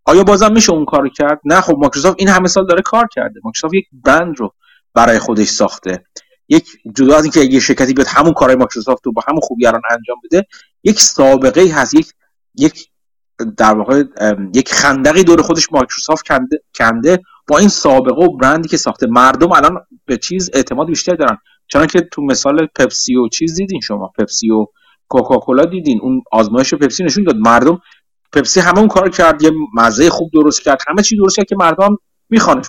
[0.09, 3.39] آیا بازم میشه اون کارو کرد؟ نه خب مایکروسافت این همه سال داره کار کرده.
[3.43, 4.53] مایکروسافت یک برند رو
[4.93, 6.03] برای خودش ساخته.
[6.49, 9.81] یک جدا از اینکه یه شرکتی بیاد همون کارهای مایکروسافت رو با همون خوبی الان
[9.91, 10.45] انجام بده
[10.83, 11.93] یک سابقه هست.
[11.93, 12.13] یک
[12.55, 12.87] یک
[13.57, 14.03] در واقع
[14.55, 19.07] یک خندقی دور خودش مایکروسافت کنده, کنده با این سابقه و برندی که ساخته.
[19.07, 21.37] مردم الان به چیز اعتماد بیشتر دارن.
[21.67, 24.65] چون که تو مثال پپسی و چیز دیدین شما؟ پپسی و
[25.07, 25.99] کوکاکولا دیدین.
[26.01, 27.35] اون آزمایش پپسی نشون داد.
[27.35, 27.81] مردم
[28.33, 31.55] پپسی همه اون کار کرد یه مزه خوب درست کرد همه چی درست کرد که
[31.59, 31.97] مردم
[32.29, 32.61] می‌خوان.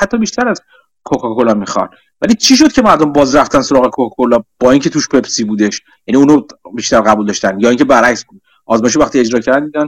[0.00, 0.60] حتی بیشتر از
[1.04, 1.88] کوکاکولا می‌خوان.
[2.20, 6.20] ولی چی شد که مردم باز رفتن سراغ کوکاکولا با اینکه توش پپسی بودش؟ یعنی
[6.20, 6.40] اونو
[6.74, 9.86] بیشتر قبول داشتن یا اینکه برعکس بود؟ آزمایش وقتی اجرا کردن دیدن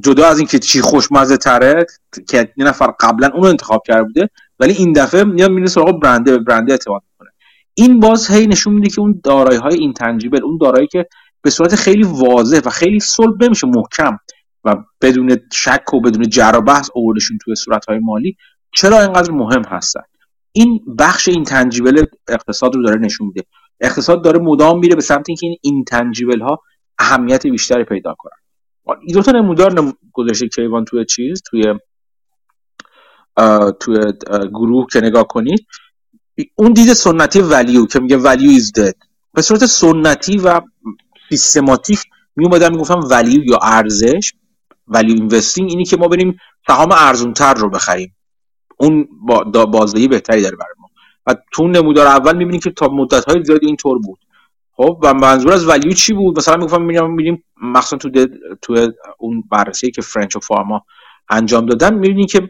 [0.00, 1.86] جدا از اینکه چی خوشمزه تره
[2.28, 4.30] که یه نفر قبلا اونو انتخاب کرده بوده
[4.60, 7.28] ولی این دفعه میاد میره سراغ برنده به برنده اعتماد می‌کنه.
[7.74, 11.06] این باز هی نشون میده که اون دارایی های اینتنجیبل اون دارایی که
[11.42, 14.18] به صورت خیلی واضح و خیلی صلب نمیشه محکم.
[14.64, 18.36] و بدون شک و بدون جر و بحث آوردشون توی صورت های مالی
[18.74, 20.02] چرا اینقدر مهم هستن؟
[20.52, 23.42] این بخش این تنجیبل اقتصاد رو داره نشون میده.
[23.80, 26.62] اقتصاد داره مدام میره به سمت اینکه این اینتنجیبل ها
[26.98, 28.32] اهمیت بیشتری پیدا کنن.
[29.00, 31.74] این دو تا نمودار گذاشته کیوان توی چیز توی
[33.80, 34.12] توی
[34.48, 35.66] گروه که نگاه کنید.
[36.56, 38.94] اون دید سنتی value که میگه value is dead
[39.34, 40.60] به صورت سنتی و
[41.28, 41.98] سیستماتیک
[42.36, 44.32] می اومدن می‌گفتن value یا ارزش.
[44.88, 48.16] value investing اینی که ما بریم سهام ارزونتر رو بخریم.
[48.80, 49.08] اون
[49.52, 50.88] با بازدهی بهتری داره برای ما.
[51.26, 54.18] و تو نمودار اول می‌بینیم که تا مدت های زیادی اینطور بود.
[54.72, 58.26] خب و منظور از value چی بود؟ مثلا می‌گفتم می‌بینیم می‌بینیم مخصوصا تو
[58.62, 60.84] تو اون بررسی که فرنچ و فاما
[61.28, 62.48] انجام دادن می‌بینیم که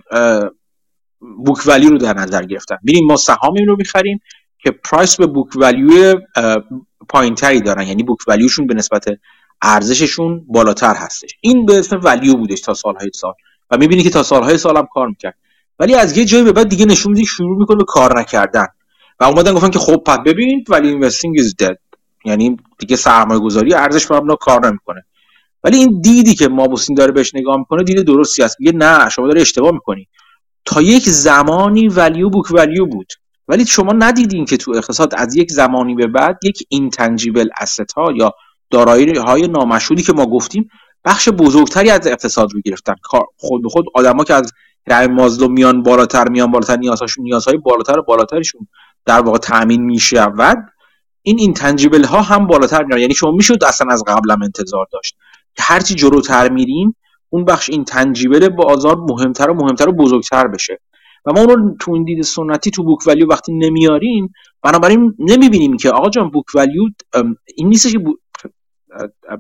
[1.44, 2.76] بوک ولیو رو در نظر گرفتن.
[2.82, 4.20] می‌بینیم ما سهامی رو می‌خریم
[4.58, 6.14] که پرایس به بوک ولیو
[7.08, 7.86] پایینتری دارن.
[7.86, 9.04] یعنی بوک ولیوشون به نسبت
[9.62, 11.30] ارزششون بالاتر هستش.
[11.40, 13.32] این به اسم ولیو بودش تا سالهای سال.
[13.70, 15.34] و می‌بینی که تا سالهای سال هم کار می‌کرد.
[15.78, 18.66] ولی از یه جایی به بعد دیگه نشون میده شروع می‌کنه کار نکردن.
[19.20, 21.78] و اومدن گفتن که خب پس ببینید ولی اینوستینگ از دد
[22.24, 25.04] یعنی دیگه سرمایه گذاری ارزش بر کار نمی‌کنه.
[25.64, 28.56] ولی این دیدی که مابوسین داره بهش نگاه می‌کنه دید درستی است.
[28.60, 30.08] میگه نه شما داره اشتباه می‌کنی.
[30.64, 33.12] تا یک زمانی ولیو بوک ولیو بود.
[33.48, 38.12] ولی شما ندیدین که تو اقتصاد از یک زمانی به بعد یک اینتنجیبل اسست ها
[38.16, 38.32] یا
[38.70, 40.68] دارایی های نامشهودی که ما گفتیم
[41.04, 42.94] بخش بزرگتری از اقتصاد رو گرفتن.
[43.36, 44.52] خود به خود آدما که از
[44.86, 48.68] رای مازلو میان بالاتر میان بالاتر نیازهاشون نیازهای بالاتر و بالاترشون
[49.06, 50.58] در واقع تامین می‌شود
[51.22, 55.16] این اینتنجیبل ها هم بالاتر میان یعنی شما می‌شد اصلا از قبلم انتظار داشت.
[55.56, 56.96] که هرچی جلوتر میریم
[57.30, 60.80] اون بخش این تنجیبل بازار مهمتر و مهمتر و بزرگتر بشه.
[61.24, 64.32] و ما اون رو تو این دید سنتی تو بوک ولیو وقتی نمیاریم
[64.62, 66.82] بنابراین نمی‌بینیم که آقا جان بوک ولیو
[67.56, 67.98] این نیست که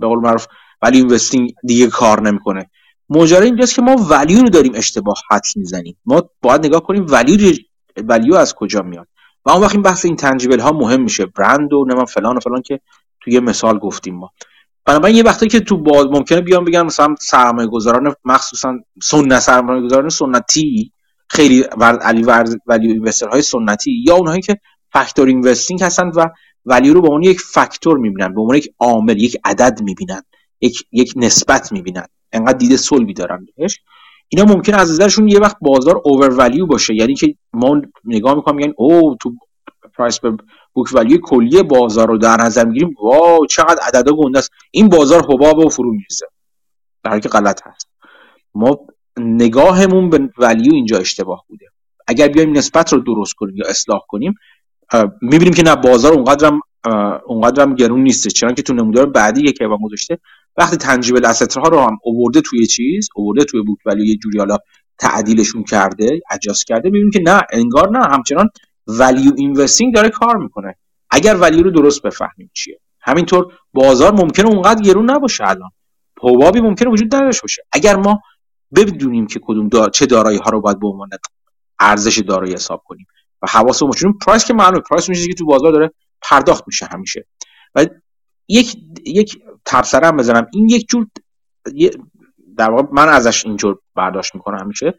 [0.00, 0.46] به قول معروف
[0.82, 2.70] ولی اینوستینگ دیگه کار نمی‌کنه.
[3.08, 5.96] ماجرا اینجاست که ما ولیو رو داریم اشتباه حد می‌زنیم.
[6.06, 7.56] ما باید نگاه کنیم ولیو
[7.96, 9.08] ولیو از کجا میاد.
[9.44, 11.26] و اون وقت این بحث این تنجیبل ها مهم میشه.
[11.26, 12.80] برند و نمیم فلان و فلان که
[13.20, 14.30] توی یه مثال گفتیم ما.
[14.84, 19.82] بنابراین یه وقتی که تو باز ممکنه بیان بگن مثلا سرمایه گذاران مخصوصا سنت سرمایه
[19.82, 20.92] گذاران سنتی
[21.28, 24.58] خیلی علی ولیو اینوستر های سنتی یا اونهایی که
[24.92, 26.28] فاکتور اینوستینگ هستن و
[26.68, 30.22] ولیو رو به عنوان یک فاکتور می‌بینن به عنوان یک عامل یک عدد می‌بینن
[30.60, 32.06] یک یک نسبت می‌بینن.
[32.32, 33.80] انقدر دیده صلبی دارن بهش.
[34.28, 36.94] اینا ممکن از نظرشون یه وقت بازار اوور ولیو باشه.
[36.94, 39.32] یعنی که ما نگاه می‌کنیم یعنی او تو
[39.96, 40.36] پرایس به
[40.72, 42.94] بوک ولیو کلی بازار رو در نظر می‌گیریم.
[43.02, 44.50] واو چقدر عددا گنده است.
[44.70, 46.26] این بازار حباب و فرو می‌رسه
[47.04, 47.88] در که غلط هست.
[48.54, 48.78] ما
[49.16, 51.66] نگاهمون به ولیو اینجا اشتباه بوده.
[52.06, 54.34] اگر بیایم نسبت رو درست کنیم یا اصلاح کنیم
[55.20, 56.60] می‌بینیم که نه بازار اونقدرم
[57.26, 60.18] اونقدرم گرون نیسته چون که تو نمودار بعدی که با گذاشته.
[60.56, 64.38] وقتی تنجیبل اسست ها رو هم اوورده توی چیز اوورده توی بوک ولیو یه جوری
[64.38, 64.58] حالا
[64.98, 68.48] تعدیلشون کرده adjust کرده می‌بینیم که نه انگار نه همچنان
[68.86, 70.74] value investing داره کار می‌کنه.
[71.10, 72.80] اگر value رو درست بفهمیم چیه.
[73.00, 75.70] همینطور بازار ممکنه اونقدر گرون نباشه الان.
[76.22, 77.62] حبابی ممکنه وجود نداشته باشه.
[77.72, 78.20] اگر ما
[78.74, 79.90] بدونیم که کدوم دار...
[79.90, 81.08] چه دارایی ها رو باید به عنوان
[81.80, 83.06] ارزش دارایی حساب کنیم.
[83.42, 85.90] و حواسمون باشه price که معلومه price اون که تو بازار داره
[86.22, 87.26] پرداخت میشه همیشه.
[87.74, 87.86] و
[88.48, 90.46] یک یک تبصره هم بزنم.
[90.52, 91.06] این یک جور
[92.56, 94.94] در واقع من ازش اینجور برداشت می‌کنم همیشه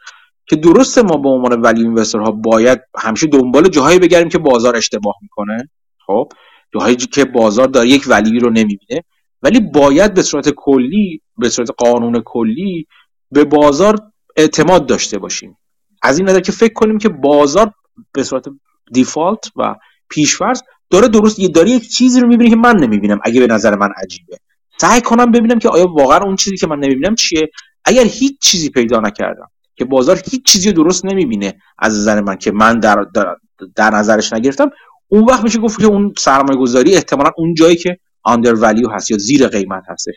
[0.45, 4.75] که درسته ما به عنوان ولی اینوستر ها باید همیشه دنبال جاهایی بگردیم که بازار
[4.75, 5.69] اشتباه می‌کنه.
[6.05, 6.29] خب
[6.73, 9.03] جاهایی که بازار داره یک ولی رو نمی‌بینه.
[9.41, 12.87] ولی باید به صورت کلی به صورت قانون کلی
[13.31, 13.99] به بازار
[14.37, 15.57] اعتماد داشته باشیم.
[16.01, 17.73] از این نظر که فکر کنیم که بازار
[18.11, 18.45] به صورت
[18.91, 19.75] دیفالت و
[20.09, 23.75] پیشفرض داره درست یه داره یک چیزی رو می‌بینه که من نمی‌بینم اگه به نظر
[23.75, 24.37] من عجیبه.
[24.81, 27.49] سعی کنم ببینم که آیا واقعا اون چیزی که من نمی‌بینم چیه؟
[27.85, 32.35] اگر هیچ چیزی پیدا نکردم که بازار هیچ چیزی رو درست نمی‌بینه از نظر من
[32.35, 33.35] که من در, در,
[33.75, 34.69] در نظرش نگرفتم
[35.07, 39.11] اون وقت میشه گفت که اون سرمایه گذاری احتمالا اون جایی که آندر ولیو هست
[39.11, 40.13] یا زیر قیمت هستش.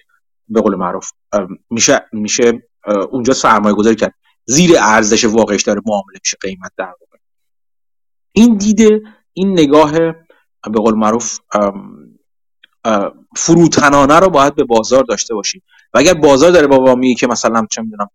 [0.48, 1.10] به قول معروف
[1.70, 2.62] میشه میشه
[3.10, 4.14] اونجا سرمایه گذاری کرد.
[4.44, 6.92] زیر ارزش واقعیش داره معامله میشه قیمت در
[8.32, 9.02] این دیده
[9.32, 9.92] این نگاه
[10.62, 11.38] به قول معروف
[13.36, 15.62] فروتنانه رو باید به بازار داشته باشیم
[15.94, 18.08] و اگر بازار داره با میگه که مثلا چه می‌دونم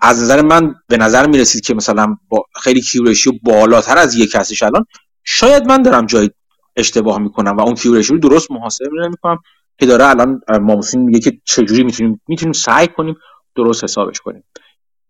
[0.00, 4.62] از نظر من به نظر می‌رسید که مثلا با خیلی کیورشی بالاتر از یک کسیش
[4.62, 4.84] الان
[5.24, 6.30] شاید من دارم جای
[6.76, 9.38] اشتباه می‌کنم و اون کیورشی رو درست محاسبه نمی‌کنم
[9.78, 13.16] که داره الان ماموسین میگه که چجوری می‌تونیم می‌تونیم سعی کنیم
[13.56, 14.44] درست حسابش کنیم.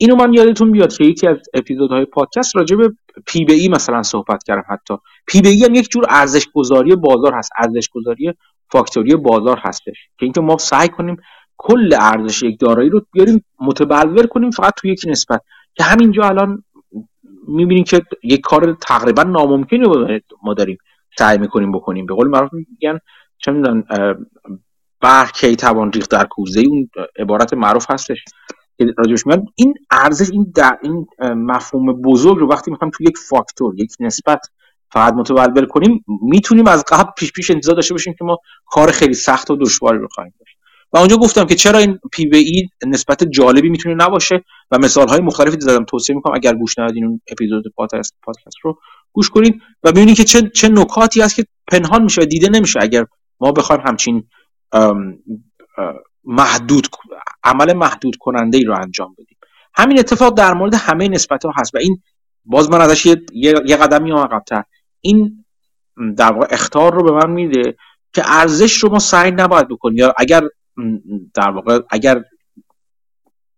[0.04, 2.92] اینو من یادتون بیاد که یکی از اپیزودهای پادکست راجع به
[3.26, 4.94] پی ای مثلا صحبت کردم حتی.
[5.26, 8.32] پی ای هم یک جور ارزش گذاری بازار هست ارزش گذاری
[8.70, 11.16] فاکتوری بازار هستش که اینکه ما سعی کنیم
[11.56, 15.40] کل ارزش یک دارایی رو بیاریم متبلور کنیم فقط توی یک نسبت.
[15.74, 16.64] که همینجا الان
[17.48, 19.86] می‌بینیم که یک کار تقریبا ناممکنی
[20.42, 20.78] ما داریم
[21.18, 22.06] سعی می‌کنیم بکنیم.
[22.06, 22.98] به قول معروف میگن
[23.38, 23.84] چه می‌دونن
[25.00, 28.24] برق کی توان ریخت در کوزه اون عبارت معروف هستش.
[28.78, 33.18] که راجبش میاد این ارزش این در این مفهوم بزرگ رو وقتی می‌خوایم توی یک
[33.18, 34.40] فاکتور یک نسبت
[34.92, 39.14] فقط متبلور کنیم می‌تونیم از قبل پیش پیش انتظار داشته باشیم که ما کار خیلی
[39.14, 40.56] سخت و دشواری رو خواهیم داشت.
[40.92, 45.08] و اونجا گفتم که چرا این پی وی ای نسبت جالبی می‌تونه نباشه و مثال
[45.08, 48.78] های مختلفی زدم توصیه می‌کنم اگر گوش ندادین اون اپیزود پادکست پادکست رو
[49.12, 52.78] گوش کنید و ببینید که چه چه نکاتی هست که پنهان میشه و دیده نمیشه
[52.82, 53.06] اگر
[53.40, 54.24] ما بخوایم همچین
[56.24, 56.88] محدود
[57.44, 59.38] عمل محدود کننده ای رو انجام بدیم.
[59.74, 62.02] همین اتفاق در مورد همه نسبت ها هست و این
[62.44, 64.64] باز من ازش یه, یه قدم میام عقبتر.
[65.00, 65.44] این
[66.16, 67.76] در واقع اختار رو به من میده
[68.12, 69.98] که ارزش رو ما سعی نباید بکنیم.
[69.98, 70.42] یا اگر
[71.34, 72.24] در واقع اگر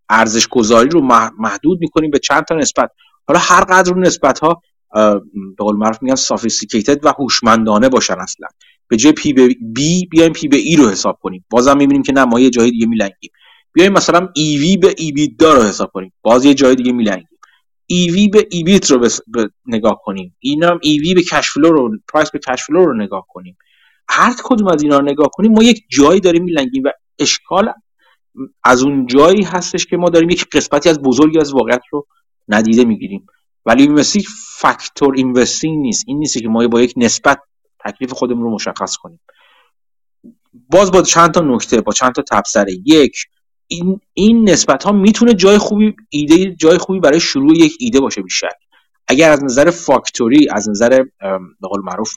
[0.09, 1.01] ارزش گذاری رو
[1.39, 2.91] محدود می‌کنیم به چند تا نسبت.
[3.29, 5.21] حالا هر قدر اون نسبت ها به
[5.59, 8.49] قول معروف میگن سافیستیکیتد و هوشمندانه باشن اصلا.
[8.89, 11.45] به جای P به B بیایم P به E رو حساب کنیم.
[11.51, 13.31] بازم می‌بینیم که نه ما یه جای دیگه میلنگیم.
[13.77, 16.13] بیایم مثلا EV به EBITDA رو حساب کنیم.
[16.23, 17.29] باز یه جای دیگه میلنگیم.
[17.87, 19.09] EV به EBIT رو
[19.67, 20.37] نگاه کنیم.
[20.39, 23.57] اینم EV به cash flow رو price به cash flow رو نگاه کنیم.
[24.09, 27.73] هر کدوم از اینا رو نگاه کنیم ما یک جایی داریم میلنگیم و اشکال
[28.65, 32.07] از اون جایی هستش که ما داریم یک قسمتی از بزرگی از واقعیت رو
[32.49, 33.27] ندیده می‌گیریم.
[33.67, 34.21] ولی مثل
[34.59, 36.05] فاکتور اینوستینگ نیست.
[36.07, 37.39] این نیست که ما با یک نسبت
[37.85, 39.21] تکلیف خودمون رو مشخص کنیم.
[40.71, 42.73] باز با چند تا نکته با چند تا تبصره.
[42.85, 43.17] یک
[43.69, 48.23] این این نسبت ها می‌تونه جای خوبی ایده جای خوبی برای شروع یک ایده باشه
[48.23, 48.49] بیشتر.
[49.09, 51.05] اگر از نظر فاکتوری از نظر
[51.61, 52.15] به قول معروف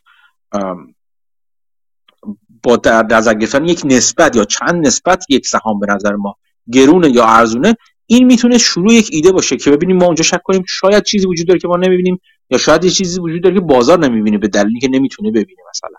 [2.64, 6.36] با در نظر گرفتن یک نسبت یا چند نسبت یک سهام به نظر ما
[6.72, 10.64] گرونه یا ارزونه این می‌تونه شروع یک ایده باشه که ببینیم ما اونجا شک کنیم
[10.68, 12.20] شاید چیزی وجود داره که ما نمی‌بینیم
[12.50, 15.98] یا شاید یه چیزی وجود داره که بازار نمی‌بینه به دلیلی که نمی‌تونه ببینه مثلا.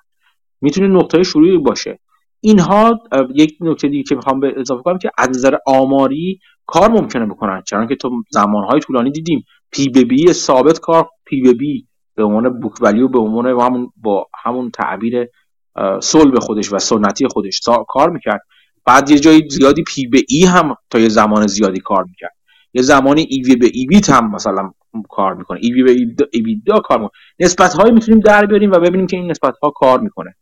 [0.60, 1.98] می‌تونه نقطه شروعی باشه.
[2.40, 3.00] اینها
[3.34, 7.62] یک نکته دیگه که می‌خوام به اضافه کنم که از نظر آماری کار ممکنه بکنن
[7.66, 9.44] چون که تو زمانهای طولانی دیدیم.
[9.70, 13.90] P به B ثابت کار P به B به عنوان book value به عنوان همون
[13.96, 15.26] با همون تعبیر
[16.00, 18.40] صلب خودش و سنتی خودش کار می‌کرد.
[18.84, 22.34] بعد یه جای زیادی P به E هم تا یه زمان زیادی کار می‌کرد.
[22.74, 24.70] یه زمانی EV به EBIT هم مثلا
[25.08, 25.58] کار می‌کنه.
[25.62, 27.18] EV به EBITDA کار می‌کنه.
[27.40, 30.34] نسبت هایی می‌تونیم در بیاریم و ببینیم که این نسبت ها کار می‌کنه.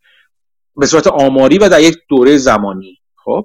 [0.78, 2.98] به صورت آماری و در یک دوره زمانی.
[3.24, 3.44] خب؟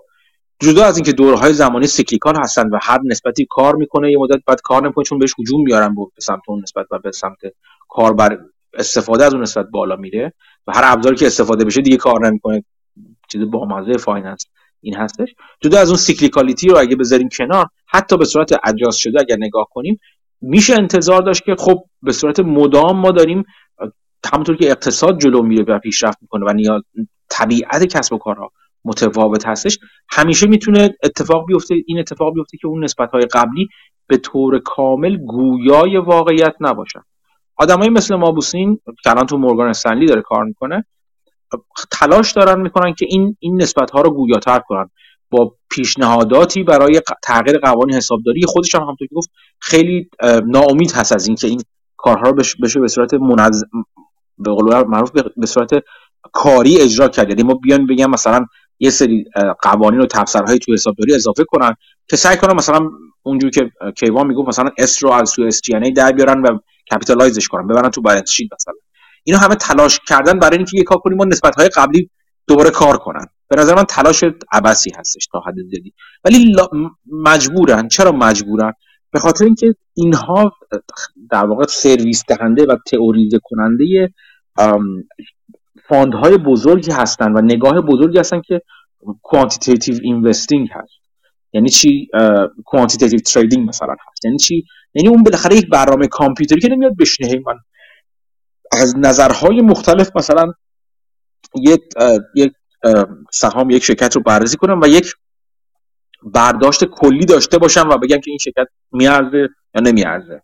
[0.60, 4.42] جدا از اینکه دوره های زمانی cyclical هستن و هر نسبتی کار می‌کنه یه مدت
[4.48, 7.38] بعد کار نمی‌کنه چون بهش هجوم میارن به سمت اون نسبت و به سمت
[7.90, 8.38] کاربر
[8.74, 10.34] استفاده از اون نسبت بالا میره
[10.68, 12.64] و هر ابزاری که استفاده بشه دیگه کار نمی‌کنه.
[13.30, 14.46] چیز با مزه finance
[14.82, 15.30] این هستش.
[15.62, 19.68] جدا از اون cyclicality رو اگه بذاریم کنار حتی به صورت اجاز شده اگر نگاه
[19.72, 20.00] کنیم
[20.42, 23.44] میشه انتظار داشت که خب به صورت مدام ما داریم
[24.34, 26.82] همونطور که اقتصاد جلو میره و پیشرفت می‌کنه و نیاز
[27.34, 28.52] طبیعت کسب و کارها
[28.86, 29.80] متفاوت هستش.
[30.10, 33.68] همیشه می‌تونه اتفاق بیفته این اتفاق بیفته که اون نسبت های قبلی
[34.08, 37.02] به طور کامل گویای واقعیت نباشن.
[37.56, 40.86] آدمایی مثل مابوسین که الان تو مورگان استنلی داره کار می‌کنه
[41.92, 44.90] تلاش دارن می‌کنن که این این نسبت ها رو گویاتر کنن.
[45.30, 49.30] با پیشنهاداتی برای تغییر قوانین حسابداری خودش هم همونطور که گفت
[49.60, 50.10] خیلی
[50.46, 51.62] ناامید هست از اینکه این
[51.98, 52.34] کارها رو
[52.64, 53.68] بشه به صورت منظم
[54.38, 55.70] به قول معروف به صورت
[56.32, 57.30] کاری اجرا کرد.
[57.30, 58.46] یعنی ما بیان بگم مثلا
[58.80, 59.26] یه سری
[59.62, 61.76] قوانین و تفسیرهای تو حسابداری اضافه کنن
[62.10, 62.90] که سعی کنن مثلا
[63.24, 65.62] اونجوری که کیوان می‌گفت مثلا اس رو از سو اس
[65.96, 66.60] در بیارن و
[66.92, 68.74] capitalize ش کنن ببرن تو balance sheet مثلا.
[69.24, 72.10] اینا همه تلاش کردن برای اینکه یه کار کنیم ما نسبت های قبلی
[72.48, 73.26] دوباره کار کنن.
[73.48, 75.94] به نظر من تلاش عبسی هستش تا حد زیادی
[76.24, 76.56] ولی
[77.12, 77.88] مجبورن.
[77.88, 78.74] چرا مجبورن؟
[79.12, 80.54] به خاطر اینکه اینها
[81.32, 84.14] در واقع سرویس دهنده و تئوریزه کننده
[85.94, 88.62] fund های بزرگی هستن و نگاه بزرگی هستن که
[89.22, 90.94] quantitative investing هست.
[91.54, 92.08] یعنی چی؟
[92.66, 94.26] quantitative trading مثلا هست.
[94.26, 94.64] یعنی چی؟
[94.94, 97.42] یعنی اون بالاخره یک برنامه کامپیوتری که نمیاد بشینه.
[97.46, 97.54] من
[98.72, 100.54] از نظرهای مختلف مثلا
[101.62, 101.82] یک
[102.36, 102.54] یک
[103.32, 105.14] سهام یک شرکت رو بررسی کنم و یک
[106.24, 110.42] برداشت کلی داشته باشم و بگم که این شرکت میارزه یا نمیارزه.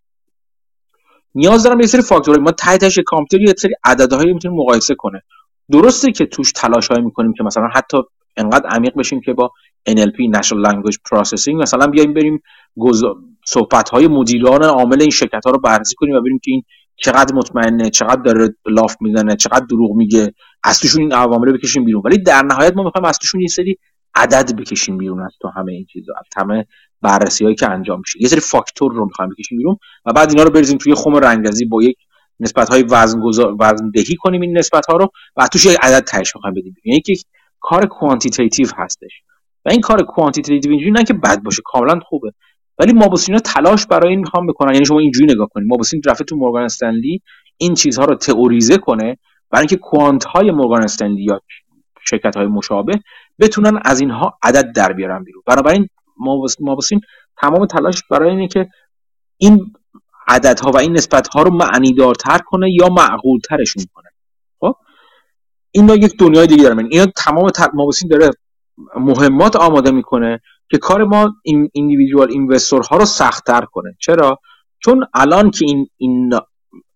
[1.35, 5.21] نیاز دارم یه سری فاکتور ما ته تهش کامپیوتر یه سری عددهایی می‌تونیم مقایسه کنه.
[5.71, 7.97] درسته که توش تلاش هایی می‌کنیم که مثلا حتی
[8.37, 9.51] انقدر عمیق بشیم که با
[9.89, 12.41] NLP Natural Language Processing مثلا بیایم بریم
[13.45, 16.63] صحبت های مدیران عامل این شرکت ها رو بررسی کنیم و ببینیم که این
[16.95, 20.33] چقدر مطمئنه چقدر داره لاف می‌زنه چقدر دروغ میگه
[20.63, 22.01] از توشون این عوامل بکشیم بیرون.
[22.05, 23.77] ولی در نهایت ما می‌خوایم از توشون یه سری
[24.15, 26.13] عدد بکشیم بیرون از تو همه این چیزا.
[26.17, 26.65] از همه
[27.01, 28.21] بررسی هایی که انجام میشه.
[28.21, 31.65] یه سری فاکتور رو می‌خوایم بکشیم بیرون و بعد اینا رو بریزیم توی خم رنگرزی
[31.65, 31.97] با یک
[32.39, 33.19] نسبت های وزن
[33.59, 37.01] وزن دهی کنیم این نسبت ها رو و توش یک عدد تهش می‌خوایم بدیم یعنی
[37.01, 37.13] که
[37.59, 39.11] کار quantitative هستش.
[39.65, 42.31] و این کار quantitative اینجوری نه که بد باشه کاملا خوبه.
[42.79, 45.67] ولی مابوسینا تلاش برای این می‌خوام بکنن یعنی شما اینجوری نگاه کنید.
[45.67, 47.21] مابوسین رفته تو مورگان استنلی
[47.57, 49.17] این چیزها رو تئوریزه کنه
[49.49, 51.41] برای اینکه quant های مورگان استنلی یا
[52.09, 52.99] شرکت های مشابه
[53.39, 55.43] بتونن از اینها عدد در بیارن بیرون.
[55.45, 55.89] بنابراین
[56.59, 57.01] مابوسین
[57.41, 58.67] تمام تلاش برای اینه که
[59.37, 59.73] این
[60.27, 64.09] عددها و این نسبت ها رو معنی دارتر کنه یا معقول ترشون کنه.
[64.59, 64.75] خب؟
[65.71, 68.31] این یک دنیای دیگه داره اینا تمام مابوسین داره
[68.95, 70.39] مهمات آماده می‌کنه
[70.71, 73.95] که کار ما این ایندیویدوال اینوستور ها رو سختتر کنه.
[73.99, 74.39] چرا؟
[74.79, 76.33] چون الان که این این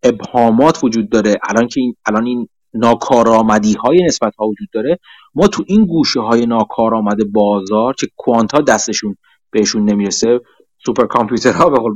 [0.04, 5.00] ابهامات وجود داره الان که این الان این ناکارآمدی های نسبت ها وجود داره.
[5.36, 9.18] ما تو این گوشه های ناکارآمد بازار که کوانت ها دستشون
[9.52, 10.40] بهشون نمی‌رسه
[10.86, 11.08] سوپر
[11.52, 11.96] ها به قول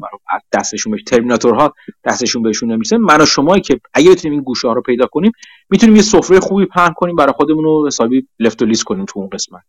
[0.52, 1.74] دستشون بهش ترمیناتورها
[2.04, 2.98] دستشون بهشون نمی‌رسه.
[2.98, 5.32] من و شما که اگه بتونیم این گوشه ها رو پیدا کنیم
[5.70, 9.20] می‌تونیم یه سفره خوبی پهن کنیم برای خودمون رو حسابی لفت و لیست کنیم تو
[9.20, 9.64] اون قسمت.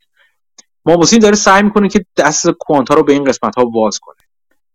[0.86, 4.16] مابوسین داره سعی می‌کنه که دست کوانت ها رو به این قسمت ها باز کنه.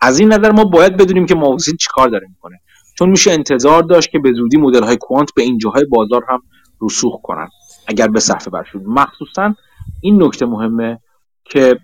[0.01, 2.61] از این نظر ما باید بدونیم که مابوسین چیکار داره می‌کنه.
[2.97, 6.39] چون میشه انتظار داشت که به زودی مدل های کوانت به این جاهای بازار هم
[6.81, 7.49] رسوخ کنن.
[7.87, 9.55] اگر به صفحه برشون مخصوصا
[10.01, 10.99] این نکته مهمه
[11.45, 11.79] که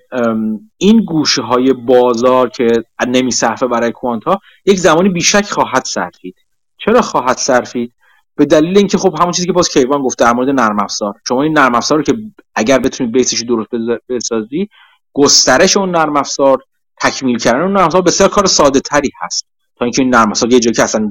[0.78, 6.36] این گوشه های بازار که نمی صفحه برای کوانت ها یک زمانی بیشک خواهد صرفید
[6.78, 7.94] چرا خواهد صرفید
[8.36, 11.14] به دلیل اینکه خب همون چیزی که باز کیوان گفته در مورد نرم افزار.
[11.28, 12.14] شما این نرم افزار رو که
[12.56, 13.70] اگر بتونید بیسش درست
[14.10, 14.70] بسازی
[15.14, 16.58] گسترش اون نرم افزار
[17.02, 19.48] تکمیل کردن اون نرم افزار بسیار کار ساده تری هست.
[19.80, 21.10] تا اینکه این نرم افزار یه جایی که اصلا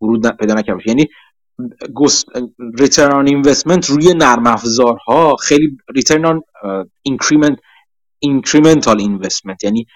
[0.00, 1.08] ورود پیدا نکرده یعنی
[2.78, 6.40] return on investment روی نرم افزارها خیلی return
[7.02, 7.58] increment
[8.18, 9.86] incremental investment یعنی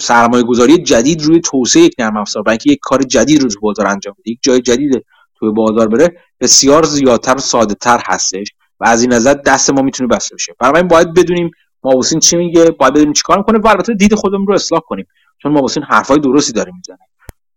[0.00, 2.42] سرمایه گذاری جدید روی توسعه یک نرم افزار.
[2.42, 4.30] برای اینکه یک کار جدید رو تو بازار انجام بده.
[4.30, 5.04] یک جای جدید
[5.38, 9.82] توی بازار بره بسیار زیادتر و ساده تر هستش و از این نظر دست ما
[9.82, 10.54] می‌تونه بسته بشه.
[10.60, 11.50] بنابراین باید بدونیم
[11.84, 15.06] مابوسین چی میگه؟ باید بدونیم چیکار می‌کنه؟ و البته دید خودمون رو اصلاح کنیم.
[15.42, 16.98] چون مابوسین حرفای درستی داره می‌زنه.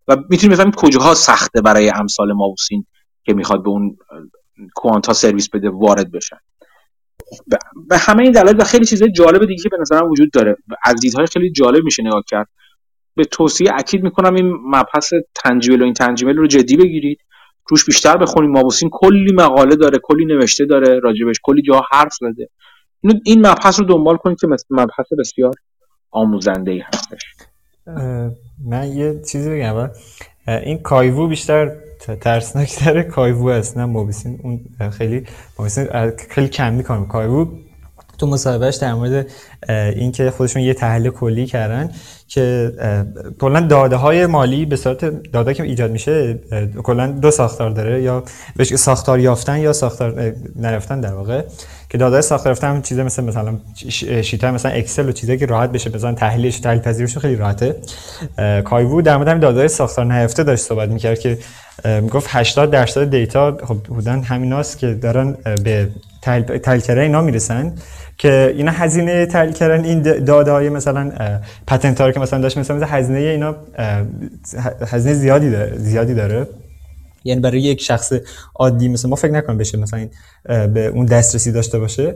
[0.07, 2.85] و می‌تونیم بفهمیم کجاها سخته برای امثال مابوسین
[3.25, 3.97] که می‌خواد به اون
[4.75, 6.37] کوانتا سرویس بده وارد بشن.
[7.89, 10.55] به همه این دلایل و خیلی چیزای جالب دیگه که به نظرم وجود داره.
[10.83, 12.47] از دیدهای خیلی جالب میشه نگاه کرد.
[13.15, 17.19] به توصیه اکید می‌کنم این مبحث تنجیبل و این تنجیبل رو جدی بگیرید.
[17.69, 22.49] روش بیشتر بخونیم مابوسین کلی مقاله داره کلی نوشته داره راجبش کلی جا حرف زده.
[23.25, 25.53] این مبحث رو دنبال کنید که مبحث بسیار
[26.11, 27.21] آموزنده ای هستش
[28.65, 29.89] من یه چیزی بگم.
[30.47, 31.71] این کایوو بیشتر
[32.21, 35.25] ترسناکتر کایوو هست نه مابوسین اون خیلی
[35.59, 35.87] مابوسین
[36.29, 37.45] خیلی کم می‌کنم کایوو
[38.17, 39.27] تو مصاحبهش در مورد
[39.69, 41.91] اینکه خودشون یه تحلیل کلی کردن
[42.27, 42.71] که
[43.39, 46.39] کلا داده های مالی به صورت داده که ایجاد میشه
[46.83, 48.01] کلا دو ساختار داره.
[48.01, 48.23] یا
[48.55, 51.41] بهش ساختار یافتن یا ساختار نرفتن در واقع.
[51.93, 53.53] که داده ساختار یافتن هم چیزا مثل مثلا
[54.21, 57.75] شیت مثلا اکسل و چیزایی که راحت بشه مثلا تحلیلش تحلیل پذیرش خیلی راحته.
[58.63, 61.37] کایوو در مورد داده ساختار نهفته داشت صحبت می‌کرد که
[61.85, 65.89] می‌گفت 80 درصد دیتا خب بودن همیناست که دارن به
[66.21, 67.73] تحلیل کردن اینا می‌رسن
[68.17, 69.83] که اینا هزینه تحلیل کردن.
[69.83, 71.11] این داده های مثلا
[71.67, 73.55] پتنت که مثلا داشت مثلا هزینه اینا
[74.87, 76.47] هزینه زیادی داره زیادی داره.
[77.23, 78.13] یعنی برای یک شخص
[78.55, 80.09] عادی مثل ما فکر نکنم بشه مثلا این
[80.73, 82.15] به اون دسترسی داشته باشه.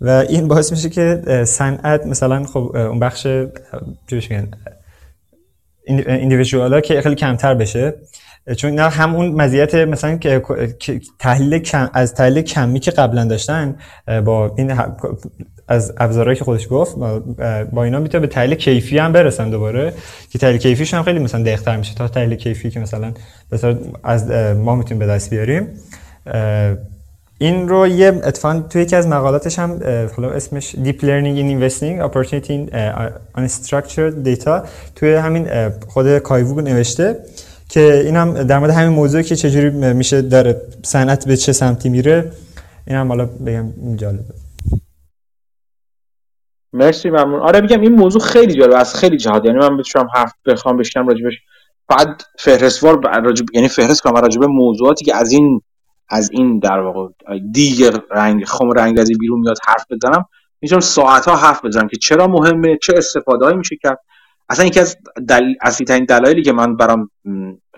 [0.00, 3.22] و این باعث میشه که صنعت مثلا خب اون بخش
[4.06, 4.50] چی میگن
[6.52, 7.94] ها که خیلی کمتر بشه.
[8.56, 10.42] چون اینا همون مزیت مثلا که
[11.18, 13.76] تحلیل کم از تحلیل کمی که قبلا داشتن
[14.24, 14.72] با این
[15.68, 16.96] از ابزارهایی که خودش گفت
[17.72, 19.92] با اینا می‌تونه به تحلیل کیفی هم برسن دوباره
[20.30, 21.94] که تحلیل کیفیش هم خیلی مثلا دقیق‌تر میشه.
[21.94, 23.12] تا تحلیل کیفی که مثلا
[23.52, 25.68] مثلا از ما می‌تونیم به دست بیاریم.
[27.38, 29.80] این رو یه اتفاقا توی یکی از مقالاتش هم
[30.16, 32.70] حالا اسمش Deep Learning in Investing Opportunity in
[33.38, 35.48] Unstructured Data توی همین
[35.88, 37.16] خود کایوو نوشته
[37.68, 41.88] که این هم در مورد همین موضوعی که چجوری میشه داره صنعت به چه سمتی
[41.88, 42.30] میره
[42.86, 44.45] این هم حالا بگم جالبه.
[46.72, 47.40] مرسی ممنون.
[47.40, 51.08] آره میگم این موضوع خیلی جالبه از خیلی جهات یعنی من بتونم حرف بخوام بشنم
[51.08, 51.34] راجبش
[51.88, 55.60] بعد فهرستوار راجب یعنی فهرست کنم راجب موضوعاتی که از این
[56.10, 57.08] از این در واقع
[57.52, 60.24] دیگر رنگ خم رنگ از بیرون میاد حرف بزنم.
[60.60, 63.98] می‌تونم ساعت ها حرف بزنم که چرا مهمه چه استفاده میشه کرد.
[64.48, 64.96] اصلا یکی از
[65.28, 65.54] دل...
[65.60, 67.10] اصلی ترین دلایلی که من برام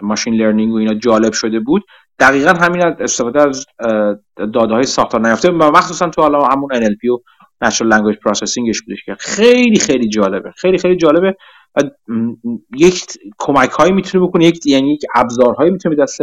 [0.03, 1.83] ماشین لرنینگ و اینا جالب شده بود
[2.19, 3.67] دقیقا همین استفاده از
[4.37, 7.19] داده های ساختار نیافته مخصوصا تو حالا همون NLP و
[7.65, 10.53] Natural Language Processingش بودش که خیلی خیلی جالبه.
[10.57, 11.37] خیلی خیلی جالبه
[12.77, 13.05] یک
[13.39, 16.19] کمک هایی می‌تونه بکنه یک یعنی یک ابزارهایی می‌تونه دست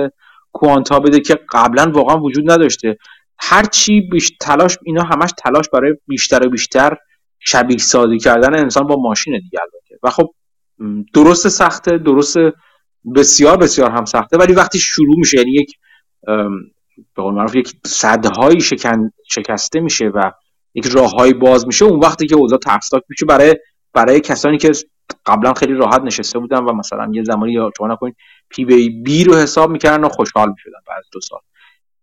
[0.52, 2.98] کوانتا بده که قبلا واقعا وجود نداشته.
[3.40, 6.98] هر چی بیش تلاش اینا همش تلاش برای بیشتر و بیشتر
[7.40, 9.99] شبیه سازی کردن انسان با ماشین دیگه البته.
[10.03, 10.34] و خب
[11.14, 12.38] درست سخته درست
[13.16, 15.72] بسیار بسیار هم سخته ولی وقتی شروع میشه یعنی یک
[17.16, 20.32] به قول معروف یک سدهایی شکن شکسته میشه و
[20.76, 23.56] یک راههایی باز میشه اون وقتی که اوضاع ترسناک میشه برای
[23.93, 24.72] برای کسانی که
[25.26, 28.15] قبلا خیلی راحت نشسته بودن و مثلا یه زمانی یا شما نکنید
[28.49, 31.39] P به B رو حساب می‌کردن و خوشحال می‌شدن بعد دو سال.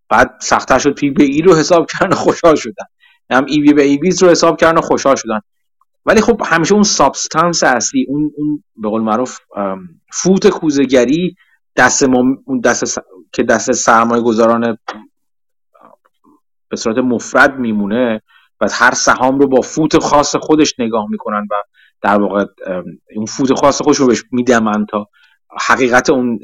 [0.09, 2.85] بعد سختتر شد P به E رو حساب کردن و خوشحال شدن.
[3.31, 5.41] هم ای بی بی بیز رو حساب کردن و خوشحال شدن.
[6.07, 9.39] ولی خب همیشه اون substance اصلی اون اون به قول معروف
[10.13, 11.37] فوت کوزگری
[11.77, 12.99] دست اون دست
[13.33, 14.79] که دست سرمایه گذاران
[16.69, 18.23] به صورت مفرد میمونه.
[18.63, 21.55] و هر سهام رو با فوت خاص خودش نگاه می‌کنن و
[22.03, 22.45] در واقع
[23.17, 25.09] اون فوت خاص خودش رو بهش میدمن تا
[25.61, 26.39] حقیقت اون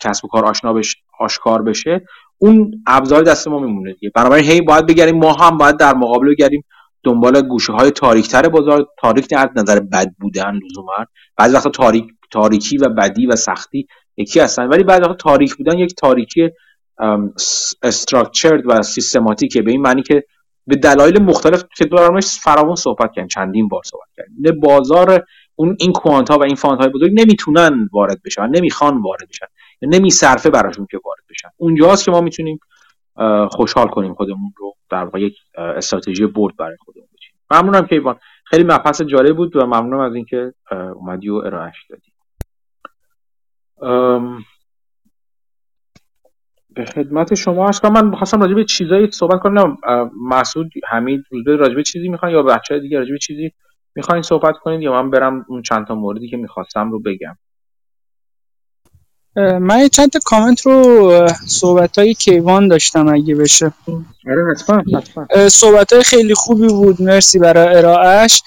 [0.00, 2.02] کسب و کار آشنا بش آشکار بشه.
[2.38, 4.10] اون ابزار دست ما میمونه دیگه.
[4.14, 6.64] بنابراین هی باید بگریم ما هم باید در مقابل بگریم
[7.04, 8.86] دنبال گوشه های تاریکتر بازار.
[8.98, 10.92] تاریک از نظر بد بودن لزوما.
[11.36, 13.86] بعضی وقتا تاریک تاریکی و بدی و سختی
[14.16, 14.66] یکی هستن.
[14.66, 16.50] ولی بعضی وقتا تاریک بودن یک تاریکی
[17.82, 19.62] استراکچرد و سیستماتیکه.
[19.62, 20.24] به این معنی که
[20.68, 24.60] به دلایل مختلف که دارمش فراوان صحبت کردیم چندین بار صحبت کردیم.
[24.60, 25.24] بازار
[25.56, 29.46] اون این کوانت ها و این فانت های بزرگ نمی‌تونن وارد بشن نمی‌خوان وارد بشن.
[29.82, 31.48] نمیصرفه براشون که وارد بشن.
[31.56, 32.60] اونجاست که ما می‌تونیم
[33.50, 37.40] خوشحال کنیم خودمون رو در واقع یک استراتژی برد برای خودمون بچینیم.
[37.50, 40.54] ممنونم کیوان خیلی مبحث جالب بود و ممنونم از اینکه
[40.94, 42.12] اومدی و ارائهش دادی.
[46.78, 47.84] به خدمت شما هست.
[47.84, 49.76] من خواستم راجع به چیزایی صحبت کنم.
[50.28, 53.52] مسعود حمید روزبه راجع به چیزی می‌خوان یا بچه دیگه راجع به چیزی
[53.94, 57.38] می‌خواین صحبت کنید یا من برم اون چند تا موردی که می‌خواستم رو بگم؟
[59.36, 63.72] من چند تا کامنت رو صحبت های کیوان داشتم اگه بشه.
[64.26, 67.02] آره صحبت های خیلی خوبی بود.
[67.02, 68.42] مرسی برای ارائهش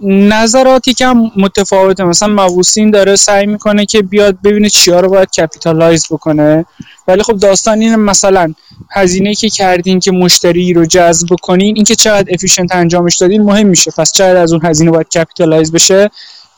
[0.00, 1.06] نظراتی که
[1.36, 2.04] متفاوته.
[2.04, 6.64] مثلا مبوسین داره سعی می‌کنه که بیاد ببینه چیا رو باید capitalize بکنه.
[7.08, 8.54] ولی خب داستان اینه مثلا
[8.90, 13.90] هزینه که کردین که مشتری رو جذب کنین اینکه چقدر efficient انجامش دادین مهم میشه.
[13.90, 16.10] پس چقدر از اون هزینه باید capitalize بشه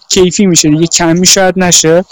[0.09, 2.05] کیفی میشه دیگه کمی شاید نشه.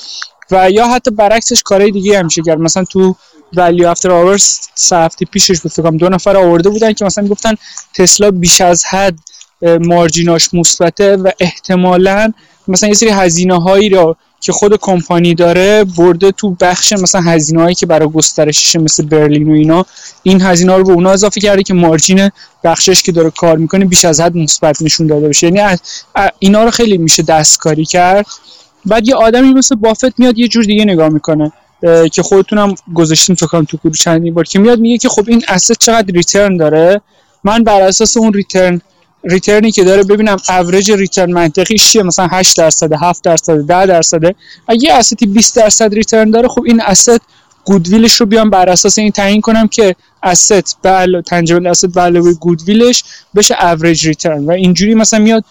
[0.51, 2.59] و یا حتی برعکسش کارهای دیگه هم میشه کرد.
[2.59, 3.17] مثلا تو
[3.53, 4.59] ولی افتر آورز
[4.93, 7.55] هفته پیشش بود دو نفر آورده بودن که مثلا گفتن
[7.95, 9.19] تسلا بیش از حد
[9.63, 12.33] مارجیناش مثبته و احتمالا
[12.69, 17.63] مثلا یه سری هزینه هایی رو که خود کمپانی داره برده تو بخش مثلا هزینه
[17.63, 19.87] هایی که برای گسترشش مثل برلین و اینا.
[20.23, 22.31] این هزینه رو به اونا اضافه کرده که مارجین
[22.65, 25.47] بخشش که داره کار می‌کنه بیش از حد مثبت نشون داده بشه.
[25.47, 25.77] یعنی
[26.39, 28.27] اینا رو خیلی میشه دستکاری کرد.
[28.85, 31.53] بعد یه آدمی مثل بافت میاد یه جور دیگه نگاه می‌کنه
[32.13, 35.79] که خودتونم گذاشتین فکر تو گروه چندین بار که میاد میگه که خب این asset
[35.79, 37.01] چقدر return داره؟
[37.45, 38.81] من بر اساس اون return
[39.27, 43.87] return ی که داره ببینم average return منطقیش چیه؟ مثلا 8 درصد 7 درصد 10
[43.87, 44.21] درصد.
[44.69, 47.21] اگه asset ی 20 درصد return داره خب این asset
[47.65, 51.87] goodwill ش رو بیام بر اساس این تعیین کنم که asset به علاوه tangible asset
[51.87, 53.05] به علاوه goodwill ش
[53.35, 55.45] بشه average return و اینجوری مثلا میاد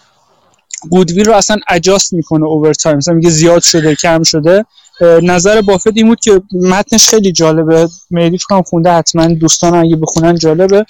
[0.90, 4.64] goodwill رو اصلا adjust می‌کنه over time مثلا میگه زیاد شده کم شده.
[5.00, 7.88] نظر بافت این بود که متنش خیلی جالبه.
[8.10, 10.86] مهدی فکر کنم خونده حتما دوستان اگه بخونن جالبه.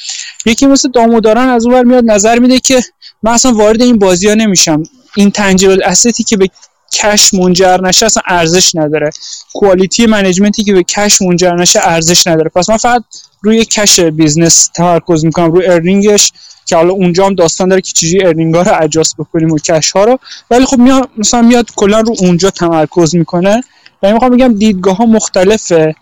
[0.46, 2.82] یکی مثل داموداران از اونور میاد نظر میده که
[3.22, 4.82] من اصلا وارد این بازی ها نمیشم.
[5.16, 6.48] intangible asset ی که به
[6.92, 9.10] cash منجر نشه اصلا ارزش نداره.
[9.54, 12.50] quality management ی که به cash منجر نشه ارزش نداره.
[12.54, 13.02] پس من فقط
[13.42, 16.32] روی cash business تمرکز می‌کنم روی earning ش
[16.66, 19.92] که حالا اونجا هم داستان داره که چجوری ارنینگ ها رو اجاست بکنیم و کش
[19.92, 20.18] ها رو.
[20.50, 23.62] ولی خب میاد مثلا میاد کلا رو اونجا تمرکز می‌کنه.
[24.02, 25.94] و می‌خوام بگم دیدگاه ها مختلفه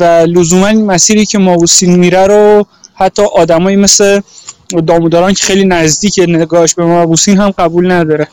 [0.00, 4.20] و لزوما این مسیری که ماوسین میره رو حتی آدمایی مثل
[4.86, 8.28] داموداران که خیلی نزدیک نگاهش به ماوسین هم قبول نداره.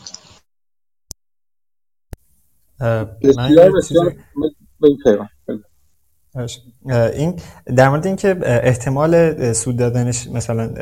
[7.13, 7.39] این
[7.75, 10.73] در مورد اینکه احتمال سود دادنش مثلا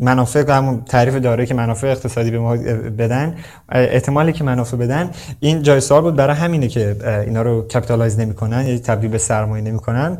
[0.00, 2.56] منافع همون تعریف داره که منافع اقتصادی به ما
[2.98, 3.34] بدن
[3.68, 5.10] احتمالی که منافع بدن
[5.40, 6.96] این جای سوال بود برای همینه که
[7.26, 10.18] اینا رو capitalize نمی‌کنن یعنی تبدیل به سرمایه نمی‌کنن.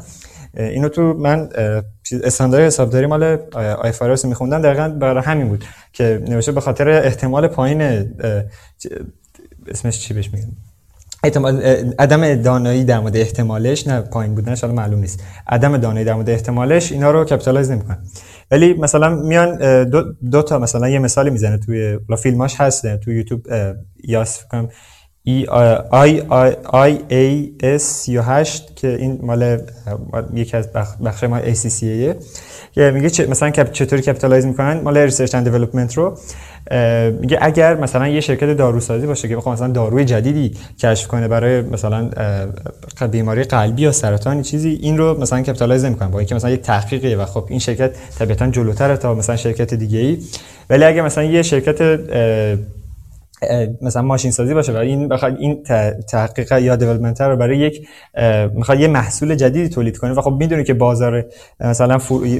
[0.57, 1.49] اینو تو من
[2.25, 3.39] استاندارد حسابداری مال
[3.83, 4.63] IFRS میخوندم.
[4.63, 7.83] دقیقا برای همین بود که نوشته به خاطر احتمال پایین
[9.69, 10.49] اسمش چی بهش میگم؟
[11.25, 11.63] احتمال
[11.99, 15.23] عدم دانایی در مورد احتمالش نه پایین بودنش حالا معلوم نیست.
[15.47, 17.99] عدم دانایی در مورد احتمالش اینا رو capitalize نمی‌کنن.
[18.51, 23.47] ولی مثلا میان دو, دو تا مثلا یه مثالی می‌زنه توی فیلماش هست توی یوتیوب
[24.05, 24.69] یاس فکر
[25.23, 25.47] I
[25.91, 26.21] I
[26.65, 29.59] IAS 38 که این مال
[30.35, 30.69] یکی از
[31.05, 32.15] بخش های ACCA
[32.73, 36.19] که میگه مثلا چطوری capitalize می‌کنن؟ مال research and development رو.
[37.21, 41.61] میگه اگر مثلا یه شرکت داروسازی باشه که بخواد مثلا داروی جدیدی کشف کنه برای
[41.61, 42.11] مثلا
[43.11, 47.15] بیماری قلبی یا سرطانی چیزی این رو مثلا capitalize نمی‌کنن با اینکه مثلا یه تحقیقی
[47.15, 50.19] و خب این شرکت طبیعتا جلوتره تا مثلا شرکت دیگه ای
[50.71, 52.01] ولی اگه مثلا یه شرکت
[53.83, 55.63] مثلا ماشین سازی باشه و این بخواد این
[56.09, 57.89] تحقیق یا development رو برای یک
[58.55, 60.13] می‌خواد یه محصول جدیدی تولید کنه.
[60.13, 61.25] و خب می‌دونی که بازار
[61.61, 61.99] مثلا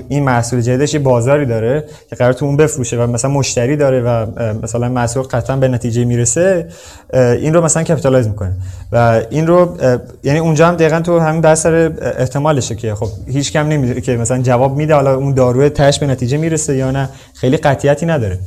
[0.09, 4.01] این محصول جدیدش یه بازاری داره که قرار تو اون بفروشه و مثلا مشتری داره
[4.01, 4.27] و
[4.63, 6.69] مثلا محصول قطعا به نتیجه می‌رسه
[7.15, 8.53] این رو مثلا capitalize می‌کنه.
[8.93, 9.77] و این رو
[10.23, 14.43] یعنی اونجا هم دقیقا تو همین بحث احتمالشه که خب هیچ کس نمی‌دونه که مثلا
[14.43, 17.09] جواب میده حالا اون دارو تهش به نتیجه می‌رسه یا نه.
[17.35, 18.39] خیلی قطعیتی نداره.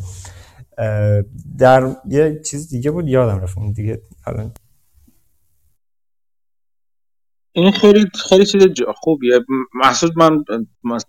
[1.58, 4.54] در یه چیز دیگه بود یادم رفت اون دیگه الان.
[7.52, 8.62] این خیلی خیلی چیز
[8.96, 9.40] خوبیه.
[9.74, 10.44] محسوس من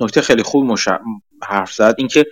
[0.00, 0.88] نکته خیلی خوب مش...
[1.42, 1.94] حرف زد.
[1.98, 2.26] اینکه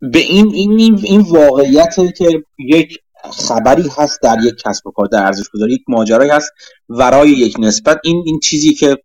[0.00, 2.98] به این این این واقعیت که یک
[3.32, 6.52] خبری هست در یک کسب و کار در ارزش گذاری یک ماجرایی هست
[6.88, 8.96] ورای یک نسبت این این چیزی که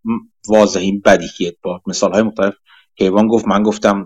[0.47, 2.53] واضحی بدیهیه با مثال های مختلف.
[2.99, 4.05] کیوان گفت من گفتم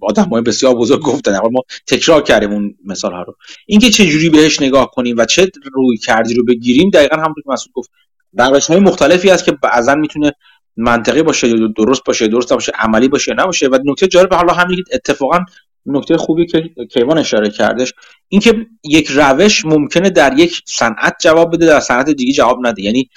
[0.00, 3.36] آدم های بسیار بزرگ گفتن ما تکرار کردیم اون مثال ها رو.
[3.66, 7.50] اینکه چه جوری بهش نگاه کنیم و چه روی کردی رو بگیریم دقیقا همونطور که
[7.50, 7.90] مسعود گفت.
[8.38, 10.32] روش های مختلفی هست که بعضا می‌تونه
[10.76, 14.84] منطقی باشه یا درست باشه درست باشه عملی باشه نباشه و نکته جالب حالا همین
[14.92, 15.38] اتفاقا
[15.86, 17.92] نکته خوبی که کیوان اشاره کردش
[18.28, 22.82] اینکه یک روش ممکنه در یک صنعت جواب بده در صنعت دیگه جواب نده.
[22.82, 23.08] یعنی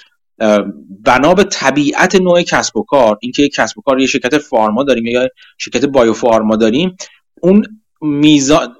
[1.04, 4.84] بنا به طبیعت نوع کسب و کار اینکه یک کسب و کار یه شرکت فارما
[4.84, 6.96] داریم یا شرکت بایو فارما داریم
[7.42, 8.76] اون میزان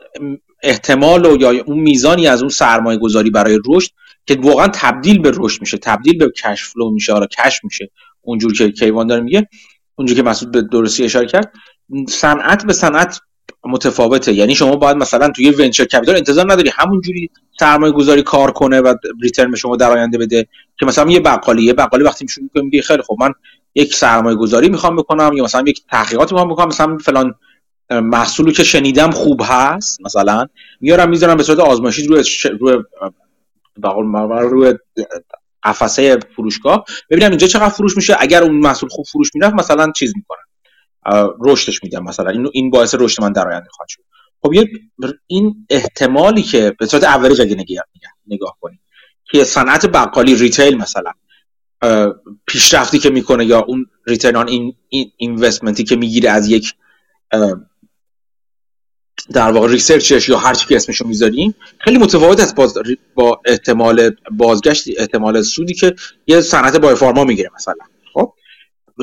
[0.62, 3.90] احتمال و یا اون میزانی از اون سرمایه گذاری برای رشد
[4.26, 7.90] که واقعا تبدیل به رشد میشه تبدیل به cash flow میشه آره cash میشه
[8.22, 9.48] اونجور که کیوان داره میگه
[9.94, 11.52] اونجور که مسعود به درستی اشاره کرد.
[12.08, 13.20] صنعت به صنعت
[13.64, 14.32] متفاوته.
[14.32, 18.94] یعنی شما باید مثلا توی venture capital انتظار نداری همونجوری سرمایه گذاری کار کنه و
[19.22, 20.46] return به شما در آینده بده
[20.78, 23.32] که مثلا یه بقالی یه بقالی وقتی میشون میگه خیلی خب من
[23.74, 27.34] یک سرمایه گذاری می‌خوام بکنم یا مثلا یک تحقیقات می‌خوام بکنم مثلا فلان
[27.90, 30.46] محصولی که شنیدم خوب هست مثلا
[30.80, 32.24] میارم می‌ذارم به صورت آزمایشی روی
[32.60, 32.82] روی
[34.40, 34.74] روی
[35.62, 40.12] قفسه فروشگاه ببینم اینجا چقدر فروش میشه اگر اون محصول خوب فروش می‌رفت مثلا چیز
[40.16, 40.45] می‌کنم
[41.40, 42.30] رشدش میدم مثلا.
[42.30, 44.02] این این باعث رشد من در آینده خواهد شد.
[44.42, 44.52] خب
[45.26, 47.84] این احتمالی که به صورت اوریج اگه نگاه,
[48.26, 48.80] نگاه کنیم.
[49.30, 51.12] که صنعت بقالی retail مثلا
[52.46, 54.74] پیشرفتی که می‌کنه یا اون return on این
[55.16, 56.74] investment ی که می‌گیره از یک
[59.32, 62.74] در واقع ریسرچش یا هر چی که اسمشو می‌ذاریم خیلی متفاوت است باز
[63.14, 65.94] با احتمال بازگشت احتمال سودی که
[66.26, 67.84] یه صنعت بایوفارما می‌گیره مثلا.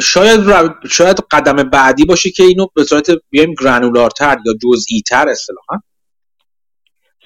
[0.02, 5.82] شاید شاید قدم بعدی باشه که اینو به صورت بیایم گرانولارتر یا جزئی تر اصطلاحا.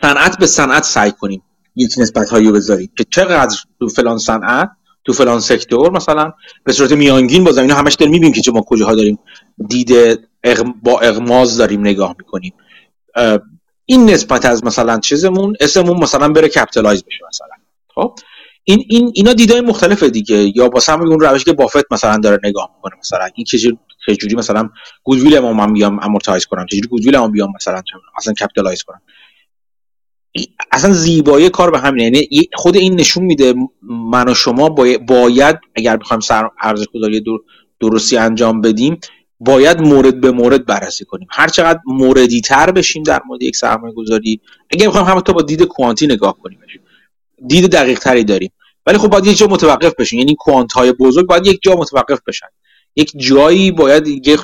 [0.02, 1.44] صنعت به صنعت سعی کنیم
[1.76, 4.69] یک نسبت هایی بذاریم که چقدر تو فلان صنعت
[5.06, 6.34] تو فلان سکتور مثلا
[6.64, 9.19] به صورت میانگین بازم اینا همش داریم می‌بینیم که ما کجاها داریم.
[9.69, 10.19] دید
[10.84, 12.53] با اغماض داریم نگاه می‌کنیم.
[13.85, 17.48] این نسبت از مثلا چیزمون اسممون مثلا بره capitalize بشه مثلا.
[17.95, 18.19] خب؟
[18.69, 20.52] این این اینا دیدای مختلفه دیگه.
[20.57, 23.57] یا با همین اون روشی که بافت مثلا داره نگاه می‌کنه مثلا این چه
[24.15, 24.69] جوری مثلا
[25.03, 27.81] goodwill ما من بیام amortize کنم چه جوری goodwill ما بیام مثلا
[28.18, 29.02] مثلا capitalize کنم
[30.72, 34.69] اصلا زیبایی کار به همین یعنی خود این نشون میده من و شما
[35.07, 37.23] باید اگر بخوایم سر ارزش گذاری
[37.80, 38.99] درستی انجام بدیم
[39.39, 41.27] باید مورد به مورد بررسی کنیم.
[41.31, 45.41] هر چقدر موردی تر بشیم در مورد یک سرمایه گذاری اگر بخوایم همه تا با
[45.41, 46.60] دید کوانتی نگاه کنیم.
[47.47, 48.51] دید دقیق تری داریم.
[48.85, 52.19] ولی خب باید یک جا متوقف بشیم یعنی کوانت های بزرگ باید یک جا متوقف
[52.27, 52.47] بشن.
[52.95, 54.39] یک جایی باید یک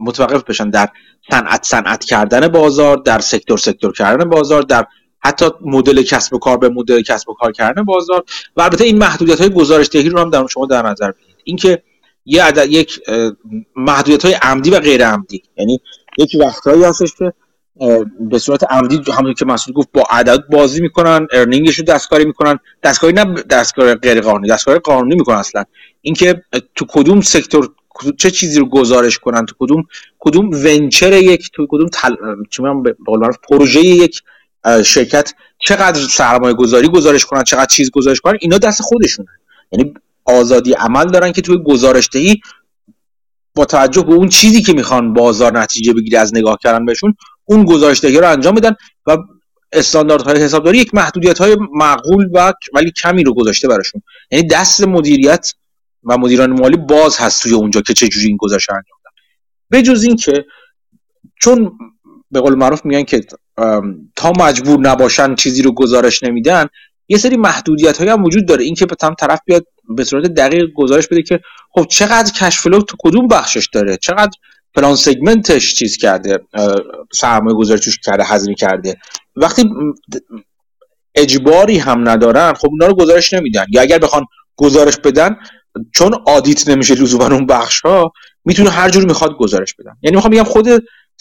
[0.00, 0.88] متوقف بشن در
[1.30, 4.86] صنعت صنعت کردن بازار در سکتور سکتور کردن بازار در
[5.18, 8.24] حتی مدل کسب و کار به مدل کسب و کار کردن بازار.
[8.56, 11.36] و البته این محدودیت های گزارش دهی رو هم در شما در نظر بگیرید.
[11.44, 11.82] اینکه
[12.26, 13.00] یه عدد یک
[13.76, 15.80] محدودیت های عمدی و غیر عمدی یعنی
[16.18, 17.32] یک وقتهایی هستش که
[18.20, 22.58] به صورت عمدی همون که مسئول گفت با عدد بازی می‌کنن ارنینگش رو دستکاری می‌کنن.
[22.82, 25.64] دستکاری نه دستکاری غیر قانونی دستکاری قانونی می‌کنن اصلا.
[26.02, 26.42] اینکه
[26.74, 27.68] تو کدوم سکتور
[28.18, 29.82] چه چیزی رو گزارش کنن تو کدوم
[30.18, 32.14] کدوم ونچر یک تو کدوم تل...
[33.48, 34.22] پروژه یک
[34.84, 39.28] شرکت چقدر سرمایه گذاری گزارش کنن چقدر چیز گزارش کنن اینا دست خودشونه.
[39.72, 39.94] یعنی
[40.24, 42.40] آزادی عمل دارن که توی گزارش دهی
[43.54, 47.14] با توجه به اون چیزی که می‌خوان بازار نتیجه بگیره از نگاه کردن بهشون
[47.46, 48.74] اون گزارش دهی رو انجام بدن
[49.06, 49.16] و
[49.72, 54.02] استانداردهای حسابداری یک محدودیت های معقول و ولی کمی رو گذاشته براشون.
[54.30, 55.52] یعنی دست مدیریت
[56.04, 59.10] و مدیران مالی باز هست توی اونجا که چجوری این گزارش انجام بدن.
[59.70, 60.44] به جز اینکه
[61.40, 61.78] چون
[62.30, 63.20] به قول معروف میگن که
[64.16, 66.66] تا مجبور نباشن چیزی رو گزارش نمیدن
[67.08, 68.64] یه سری محدودیت های هم وجود داره.
[68.64, 69.66] اینکه به طرف بیاد
[69.96, 71.40] به صورت دقیق گزارش بده که
[71.70, 74.32] خب چقدر کش فلو تو کدوم بخشش داره؟ چقدر
[74.76, 76.38] پلان سگمنتش چیز کرده
[77.12, 78.96] سرمایه گذاری توش کرده هزینه کرده.
[79.36, 79.70] وقتی
[81.14, 83.66] اجباری هم ندارن خب اونا رو گزارش نمیدن.
[83.70, 84.24] یا اگر بخوان
[84.56, 85.36] گزارش بدن
[85.94, 88.12] چون آدیت نمیشه لزوما اون بخش ها
[88.44, 89.96] می‌تونه هر جور می‌خواد گزارش بدن.
[90.02, 90.68] یعنی می‌خوام بگم خود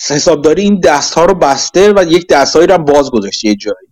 [0.09, 3.87] حسابداری این دست ها رو بسته و یک دستهایی رو هم باز گذاشته یه جایی.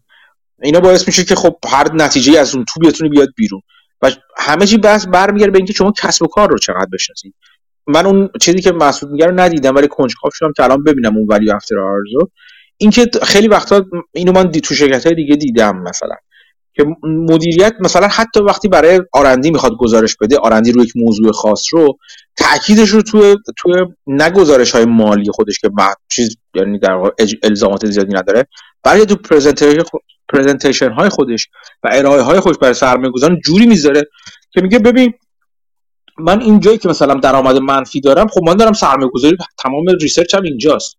[0.61, 3.61] اینا باعث میشه که خب هر نتیجه از اون تو بتونه بیاد بیرون.
[4.01, 7.33] و همه چی بس برمیگرده به اینکه شما کسب و کار رو چقدر بشناسید.
[7.87, 11.27] من اون چیزی که مسعود میگه رو ندیدم ولی کنجکاو شدم که الان ببینم اون
[11.29, 12.29] ولی افتر آرزو.
[12.77, 16.15] اینکه خیلی وقتا اینو من دی تو شرکت های دیگه دیدم مثلا.
[16.73, 21.65] که مدیریت مثلا حتی وقتی برای R&D می‌خواد گزارش بده R&D رو یک موضوع خاص
[21.71, 21.97] رو
[22.37, 23.73] تاکیدش رو توی توی
[24.07, 27.11] گزارش های مالی خودش که بعد چیز یعنی در
[27.43, 28.47] الزامات زیادی نداره
[28.83, 29.15] برای تو
[30.29, 31.47] presentation های خودش
[31.83, 34.03] و ارائه های خودش برای سرمایه گذاران جوری می‌ذاره
[34.51, 35.13] که میگه ببین
[36.17, 40.43] من اینجایی که مثلا درآمد منفی دارم خب من دارم سرمایه گذاری تمام research هم
[40.43, 40.97] اینجاست.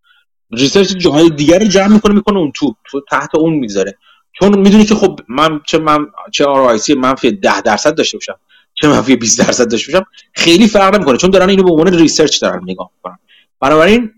[0.53, 3.99] research جاهای دیگر رو جمع می‌کنه می‌کنه اون تو, تو تحت اون می‌ذاره
[4.33, 8.39] چون می‌دونی که خب من چه من چه آر منفی 10 درصد داشته باشم
[8.75, 11.17] چه منفی 20 درصد داشته باشم خیلی فرق نمی‌کنه.
[11.17, 13.19] چون دارن اینو به عنوان research دارن نگاه می‌کنن.
[13.61, 14.11] بنابراین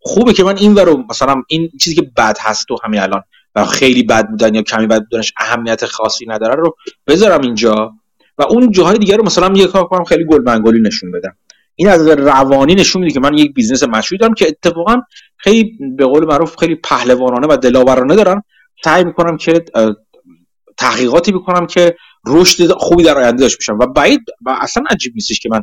[0.00, 3.22] خوبه که من این رو مثلا این چیزی که بد هست و همین الان
[3.54, 7.92] و خیلی بد بودن یا کمی بد بودنش اهمیت خاصی نداره رو بذارم اینجا.
[8.40, 11.36] و اون جاهای دیگر رو مثلا یه کار کنم خیلی گل نشون بدم.
[11.74, 15.00] این از روانی نشون میده که من یک business مشروعی دارم که اتفاقا
[15.36, 18.44] خیلی به قول معروف خیلی پهلوانانه و دلاورانه دارم.
[18.84, 19.64] سعی می‌کنم که
[20.76, 21.96] تحقیقاتی بکنم که
[22.26, 23.78] رشد خوبی در آینده داشته باشم.
[23.78, 25.62] و بعید و اصلا عجیب نیستش که من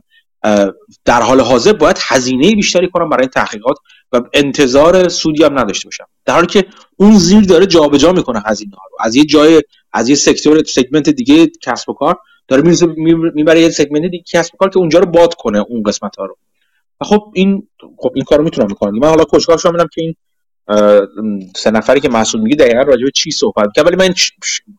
[1.06, 3.78] در حال حاضر باید هزینه بیشتری کنم برای تحقیقات
[4.12, 6.06] و انتظار سودی هم نداشته باشم.
[6.26, 6.66] در حالی که
[6.98, 8.98] اون زیر داره جابجا جا می‌کنه هزینه ها رو.
[9.00, 9.62] از یه جای
[9.94, 12.18] از یه سکتور سگمنت دیگه کسب و کار
[12.48, 12.64] داره
[13.34, 16.38] می‌بره یه سگمنت دیگه کسب کار که اونجا رو باد کنه اون قسمت ها رو.
[17.02, 17.68] و خب این
[17.98, 19.00] خب این کارو می‌تونم بکنم.
[19.00, 20.16] من حالا کشکار شما که این
[21.56, 24.14] سه نفری که مسئول میگه دقیقا راجع به چی صحبت که ولی من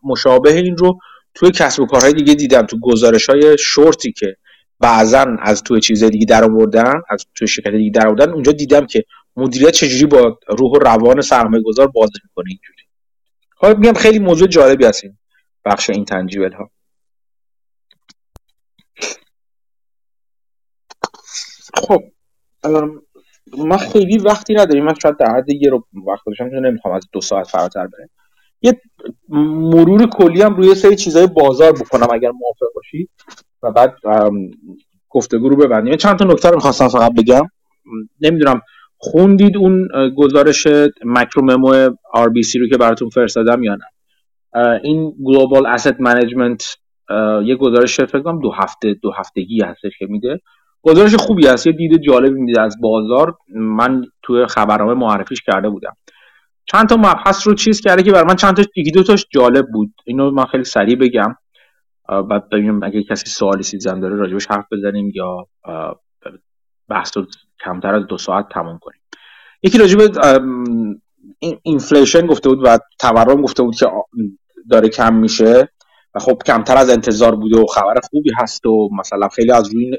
[0.04, 0.98] مشابه این رو
[1.34, 2.62] توی کسب و کارهای دیگه دیدم.
[2.62, 4.36] تو گزارش های شورتی که
[4.80, 8.86] بعضا از توی چیز دیگه در آوردن از توی شرکت دیگه در آوردن اونجا دیدم
[8.86, 9.04] که
[9.36, 12.82] مدیریت چجوری با روح و روان سرمایه گذار بازی می‌کنه اینجوری.
[13.56, 15.18] خب میگم خیلی موضوع جالبی هست این
[15.64, 16.70] بخش این تنجیبل ها
[21.78, 22.02] خب
[23.58, 27.20] من خیلی وقتی نداریم من شاید در حد یه ربع وقت داشتم نمی‌خوام از دو
[27.20, 28.10] ساعت فراتر بریم.
[28.62, 28.80] یه
[29.28, 33.08] مرور کلی هم روی سری چیزای بازار بکنم اگر موافق باشی.
[33.62, 33.96] و بعد
[35.08, 35.96] گفتگو رو ببندیم.
[35.96, 37.42] چند تا نکته رو می‌خواستم فقط بگم.
[38.20, 38.60] نمی‌دونم
[38.98, 40.66] خوندید اون گزارش
[41.04, 43.84] macro memo RBC رو که براتون فرستادم یا نه؟
[44.82, 46.76] این Global Asset Management
[47.44, 50.40] یه گزارش فکر کنم دو هفته دو هفتگی هستش که میده.
[50.82, 53.36] گزارش خوبی هست یه دید جالبی میده از بازار.
[53.54, 55.96] من توی خبرنامه معرفیش کرده بودم.
[56.64, 59.66] چند تا مبحث رو چیز کرده که برای من چند تا یکی دو تاش جالب
[59.72, 59.94] بود.
[60.04, 61.36] اینو من خیلی سریع بگم.
[62.08, 65.46] بعد ببینیم اگه کسی سوالی چیزی داره راجبش حرف بزنیم یا
[66.88, 67.26] بحث رو
[67.64, 69.00] کمتر از دو ساعت تمام کنیم.
[69.62, 69.98] یکی راجب
[71.62, 73.86] inflation گفته بود و تورم گفته بود که
[74.70, 75.68] داره کم میشه.
[76.18, 79.90] خب کمتر از انتظار بوده و خبر خوبی هست و مثلا خیلی از روی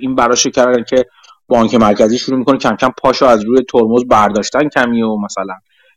[0.00, 1.04] این براشه کردن که
[1.48, 5.54] بانک مرکزی شروع می‌کنه کم کم پاشو از روی ترمز برداشتن کمی و مثلا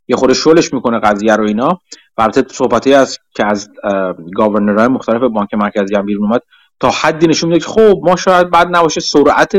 [0.08, 1.80] یه خورده شلش می‌کنه قضیه رو اینا.
[2.18, 3.70] البته صحبتی از که از
[4.36, 6.42] گاورنرهای مختلف بانک مرکزی هم بیرون اومد
[6.80, 9.52] تا حدی نشون میده که خب ما شاید بعد نباشه سرعت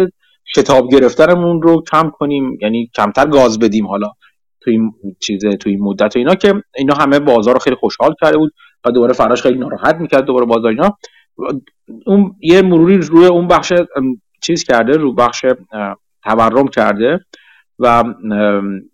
[0.55, 2.59] شتاب گرفتنمون رو کم کنیم.
[2.63, 4.11] یعنی کمتر گاز بدیم حالا
[4.61, 8.15] توی این چیز توی این مدت و اینا که اینا همه بازار رو خیلی خوشحال
[8.21, 8.53] کرده بود.
[8.85, 10.99] و دوباره فرداش خیلی ناراحت می‌کرد دوباره بازار اینا.
[12.07, 13.73] اون یه مروری روی اون بخش
[14.43, 15.45] چیز کرده رو بخش
[16.25, 17.21] تورم کرده
[17.79, 18.05] و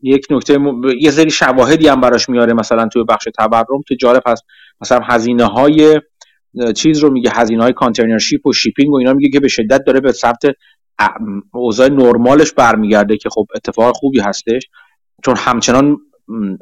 [0.03, 0.59] یک نکته
[1.01, 4.45] یه سری شواهدی هم براش میاره مثلا توی بخش تورم که جالب هست.
[4.81, 6.01] مثلا هزینه های
[6.77, 9.85] چیز رو میگه هزینه های container ship و shipping و اینا میگه که به شدت
[9.85, 10.43] داره به سمت
[11.53, 14.63] اوضاع نرمالش برمیگرده که خب اتفاق خوبی هستش.
[15.25, 15.97] چون همچنان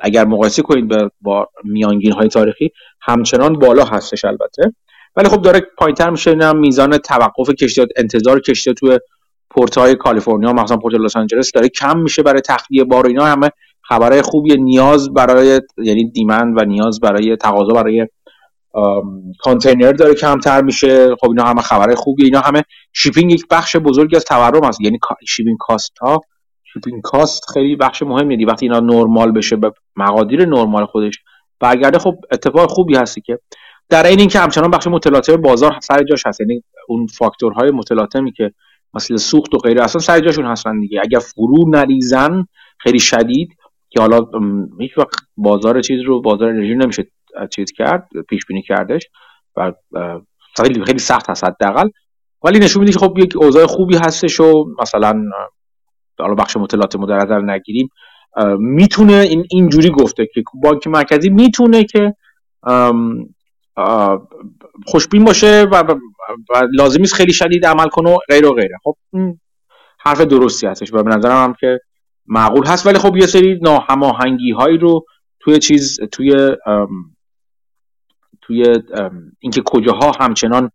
[0.01, 2.71] اگر مقایسه کنید با میانگین های تاریخی
[3.01, 4.75] همچنان بالا هستش البته.
[5.17, 8.99] ولی خب داره پایینتر میشه میزان توقف کشتی انتظار کشتی توی
[9.51, 13.25] پورت های کالیفرنیا مثلا پورت لس آنجلس داره کم میشه برای تخلیه بار اینا.
[13.25, 13.51] همه
[13.83, 18.09] خبرهای خوبی نیاز برای یعنی دیمند و نیاز برای تقاضا برای
[19.41, 21.17] کانتینر داره کمتر میشه.
[21.17, 24.81] خب اینا همه خبرهای خوبی اینا همه shipping یک بخش بزرگی از تورم هست.
[24.81, 24.99] یعنی
[25.29, 26.21] shipping cost ها
[26.73, 31.19] shipping cost خیلی بخش مهمیه وقتی اینا نرمال بشه به مقادیر نرمال خودش
[31.61, 33.39] برگرده خب اتفاق خوبی هست که
[33.89, 36.41] در عین اینکه همچنان بخش متلاطم بازار سر جاش هست.
[36.41, 38.53] یعنی اون فاکتورهای متلاطمی که
[38.95, 41.01] مثل سوخت و غیره اصلا سر جاشون هستن دیگه.
[41.05, 42.47] اگر فرو نریزن
[42.79, 43.57] خیلی شدید
[43.91, 44.27] که حالا
[44.81, 47.07] هیچ وقت بازار چیز رو بازار انرژی نمیشه
[47.51, 49.09] چیز کرد پیش بینی کردش
[49.57, 49.73] و
[50.57, 51.89] خیلی خیلی سخت هست حداقل.
[52.45, 55.23] ولی نشون میده که خب یک اوضاع خوبی هستش و مثلا
[56.19, 57.89] حالا بخش مطالعات در نظر نگیریم
[58.59, 62.15] می‌تونه این اینجوری گفته که بانک مرکزی می‌تونه که
[64.87, 65.95] خوشبین باشه و,
[66.51, 68.77] و خیلی شدید عمل کنه و غیر و غیره.
[68.85, 68.97] خب
[70.01, 71.81] حرف درستی هستش و به نظرم هم که
[72.27, 75.05] معقول هست ولی خب یه سری ناهماهنگی هایی رو
[75.41, 76.57] توی چیز توی
[78.43, 78.65] توی
[79.41, 80.71] اینکه کجاها همچنان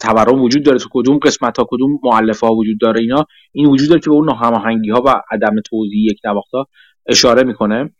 [0.00, 3.26] تورم وجود داره تو کدوم قسمت ها کدوم مؤلفه ها وجود داره اینا.
[3.52, 6.66] این وجود داره که به اون ناهماهنگی ها و عدم توزیع یکنواختا
[7.06, 7.90] اشاره می‌کنه.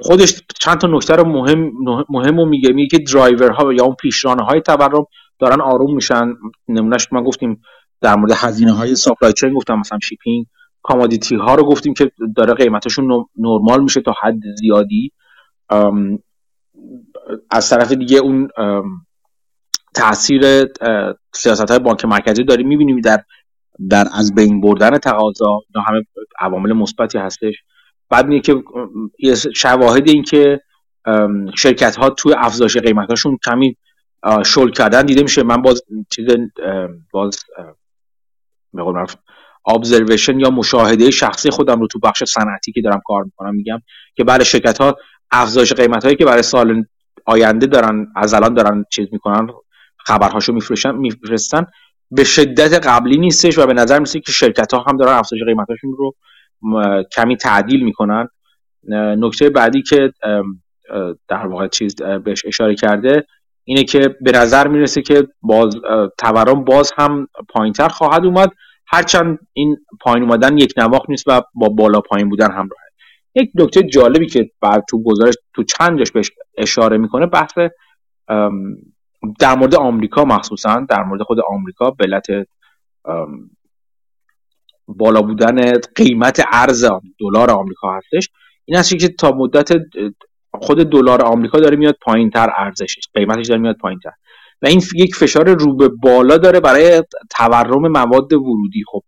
[0.00, 1.72] خودش چند تا نکته رو مهم
[2.08, 2.72] مهم میگه.
[2.72, 5.04] میگه که درایور ها یا اون پیشرانه های تورم
[5.38, 6.34] دارن آروم میشن.
[6.68, 7.60] نمونهش ما گفتیم
[8.00, 10.46] در مورد هزینه های supply chain گفتم مثلا shipping
[10.82, 15.12] کامادیتی ها رو گفتیم که داره قیمتشون نرمال میشه تا حد زیادی.
[17.50, 18.48] از طرف دیگه اون
[19.94, 20.64] تاثیر
[21.34, 23.24] سیاست های بانک مرکزی داریم می‌بینیم در
[23.90, 26.02] در از بین بردن تقاضا اینا همه
[26.40, 27.54] عوامل مثبتی هستش.
[28.10, 28.62] بعد میگه که
[29.54, 30.60] شواهد این که
[31.56, 33.76] شرکت ها توی افزایش قیمتاشون کمی
[34.44, 35.42] شل کردن دیده میشه.
[35.42, 36.26] من باز چیز
[37.12, 37.38] باز
[38.74, 39.06] به
[39.66, 43.82] ابزرویشن یا مشاهده شخصی خودم رو تو بخش صنعتی که دارم کار می‌کنم میگم
[44.14, 44.96] که برای شرکت ها
[45.30, 46.84] افزایش قیمت هایی که برای سال
[47.24, 49.46] آینده دارن از الان دارن چیز می‌کنن
[50.08, 51.66] خبرهاشو میفرستن میفرستن.
[52.10, 55.96] به شدت قبلی نیستش و به نظر میسه که شرکت ها هم دارن افزایش قیمتاشون
[55.98, 56.14] رو
[57.16, 58.28] کمی تعدیل می‌کنن.
[58.92, 60.12] نکته بعدی که
[61.28, 63.26] در واقع چیز بهش اشاره کرده
[63.64, 65.76] اینه که به نظر می‌رسه که باز
[66.18, 68.50] تورم باز هم پایینتر خواهد اومد.
[68.86, 72.88] هرچند این پایین اومدن یک نواخت نیست و با بالا پایین بودن همراهه
[73.34, 77.52] یک نکته جالبی که بعد تو گزارش تو چند جاش بهش اشاره می‌کنه بحث
[79.38, 82.26] در مورد آمریکا مخصوصا در مورد خود آمریکا به علت
[84.88, 86.86] بالا بودن قیمت ارز
[87.20, 88.28] دلار آمریکا هستش.
[88.64, 89.68] این هست که تا مدت
[90.52, 94.10] خود دلار آمریکا داره میاد پایین تر ارزشش قیمتش داره میاد پایین تر
[94.62, 98.84] و این یک فشار رو به بالا داره برای تورم مواد ورودی.
[98.86, 99.02] خب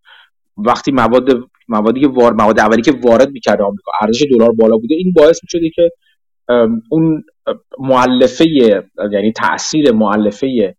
[0.57, 4.95] وقتی مواد موادی که وار مواد اولی که وارد می‌کرده آمریکا ارزش دلار بالا بوده
[4.95, 5.91] این باعث می‌شده که
[6.91, 7.24] اون
[7.79, 8.47] معلفه
[9.13, 10.77] یعنی تاثیر معلفه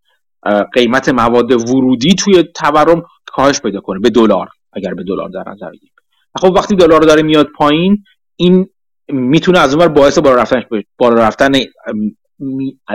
[0.73, 5.69] قیمت مواد ورودی توی تورم کاهش پیدا کنه به دلار اگر به دلار در نظر
[5.69, 5.93] بگیریم.
[6.35, 8.03] خب وقتی دلار داره میاد پایین
[8.35, 8.69] این
[9.07, 10.64] می‌تونه از اونور باعث بالا رفتن
[10.98, 11.52] بالا رفتن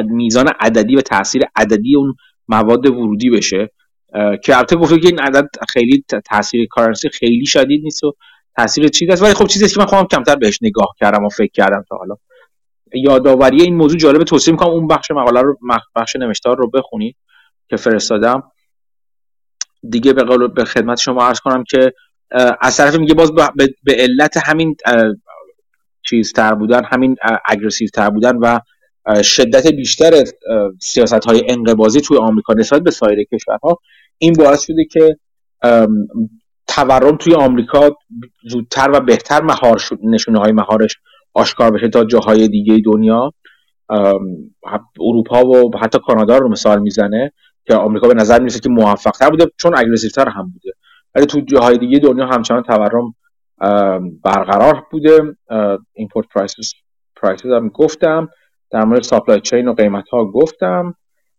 [0.04, 2.14] میزان عددی و تاثیر عددی اون
[2.48, 3.70] مواد ورودی بشه.
[4.44, 8.14] که البته گفته که این عدد خیلی تاثیر کارنسی خیلی شدید نیست و
[8.56, 11.52] تاثیر چیز است ولی خب چیزی که من خواهم کمتر بهش نگاه کردم و فکر
[11.52, 12.14] کردم تا حالا.
[12.94, 15.58] یادآوری این موضوع جالب توصیه می‌کنم اون بخش مقاله رو
[15.94, 17.16] بخش نوشتار رو بخونید
[17.68, 18.52] که فرستادم.
[19.90, 21.92] دیگه به قول به خدمت شما عرض کنم که
[22.60, 23.32] از طرف میگه باز
[23.84, 24.76] به علت همین
[26.08, 28.60] چیز تر بودن همین اگریسیو تر بودن و
[29.22, 30.24] شدت بیشتر
[30.80, 33.78] سیاست های انقباضی توی آمریکا نسبت به سایر کشورها
[34.18, 35.16] این باعث شده که
[36.66, 37.96] تورم توی آمریکا
[38.50, 40.96] زودتر و بهتر مهار نشونه های مهارش
[41.36, 43.32] آشکار بشه تا جاهای دیگه دنیا
[45.00, 47.32] اروپا و حتی کانادا رو مثال می‌زنه
[47.66, 50.72] که آمریکا به نظر می‌رسه که موفق تر بوده چون aggressive تر هم بوده.
[51.14, 53.14] ولی تو جاهای دیگه دنیا همچنان تورم
[54.24, 55.36] برقرار بوده.
[55.92, 56.72] import prices
[57.16, 58.28] prices هم گفتم.
[58.70, 60.94] در مورد supply chain و قیمت ها گفتم.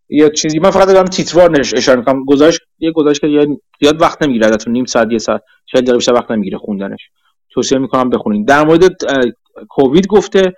[0.10, 2.26] یه چیزی من فقط دارم تیتروار اشاره می‌کنم.
[2.26, 3.48] گزارش یه گزارش که
[3.82, 7.10] زیاد وقت نمی‌گیره تو نیم ساعت یه ساعت شاید بیشتر وقت نمی‌گیره خوندنش.
[7.50, 8.48] توصیه می‌کنم بخونید.
[8.48, 8.82] در مورد
[9.70, 10.54] کووید گفته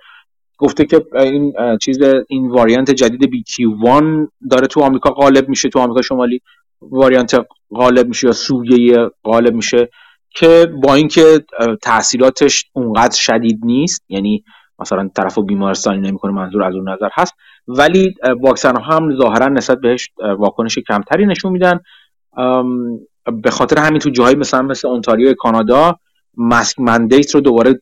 [0.58, 1.98] گفته که این چیز
[2.28, 6.40] این واریانت جدید BQ1 داره تو آمریکا غالب میشه تو آمریکا شمالی
[6.82, 9.88] واریانت غالب میشه یا سویه غالب میشه
[10.30, 11.44] که با اینکه
[11.82, 14.44] تاثیراتش اونقدر شدید نیست یعنی
[14.78, 17.34] مثلا طرف بیمارستانی نمی‌کنه منظور از اون نظر هست
[17.68, 21.80] ولی واکسن ها هم ظاهرا نسبت بهش واکنش کمتری نشون میدن.
[23.42, 25.98] به خاطر همین تو جاهایی مثلا مثل اونتاریو کانادا
[26.40, 27.80] ماسک مندیت رو دوباره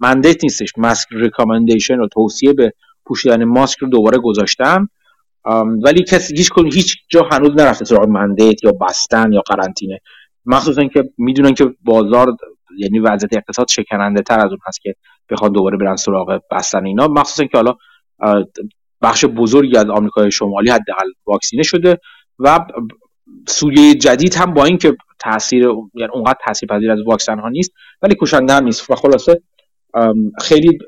[0.00, 0.72] مندیت نیستش.
[0.76, 2.72] ماسک ریکامندیشن رو توصیه به
[3.06, 4.86] پوشیدن ماسک رو دوباره گذاشتن
[5.84, 10.00] ولی کسی هیچ هیچ جا هنوز نرفته سراغ مندیت یا بستن یا قرنطینه.
[10.46, 12.36] مخصوصا که می‌دونن که بازار
[12.78, 14.94] یعنی وضعیت اقتصاد شکننده تر از اون هست که
[15.30, 17.08] بخواد دوباره برن سراغ بستن اینا.
[17.08, 17.74] مخصوصا که حالا
[19.02, 21.98] بخش بزرگی از آمریکای شمالی حداقل واکسینه شده
[22.38, 22.66] و
[23.48, 25.62] سویه جدید هم با اینکه تاثیر
[25.94, 27.72] یعنی اونقدر تاثیرپذیر از واکسن ها نیست
[28.02, 28.90] ولی کشنده هم نیست.
[28.90, 29.42] و خلاصه
[30.40, 30.78] خیلی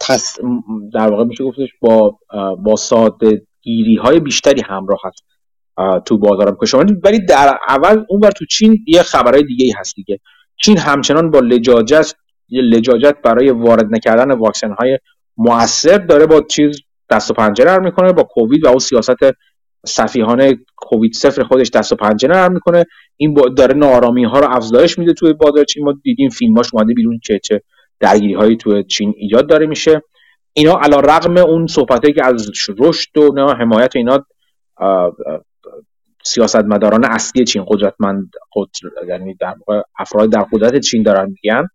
[0.00, 0.36] تس
[0.94, 2.18] در واقع میشه گفتش با
[2.64, 5.24] با ساده گیری های بیشتری همراه هست
[6.04, 9.94] تو بازارم کشاورزی ولی در اول اون بر تو چین یه خبرهای دیگه ای هست
[9.94, 10.20] دیگه.
[10.56, 12.14] چین همچنان با لجاجت
[12.48, 14.98] یه لجاجت برای وارد نکردن واکسن های
[15.36, 19.16] موثر داره با چیز دست و پنجه می‌کنه با کووید و اون سیاست
[19.88, 22.84] سفیهانه کووید صفر خودش دست و پنجه نرم می‌کنه.
[23.16, 27.20] این داره نارامی ها رو افزایش میده توی بازار چین ما دیدیم فیلماش اومده بیرون
[27.24, 27.62] چه چه
[28.00, 30.02] درگیری هایی توی چین ایجاد داره میشه.
[30.52, 34.26] اینا علا رقم اون صحبته که از رشد و حمایت اینا
[36.24, 39.54] سیاستمداران اصلی چین قدرتمند قدر یعنی در
[39.98, 41.66] افراد در قدرت چین دارن میگن.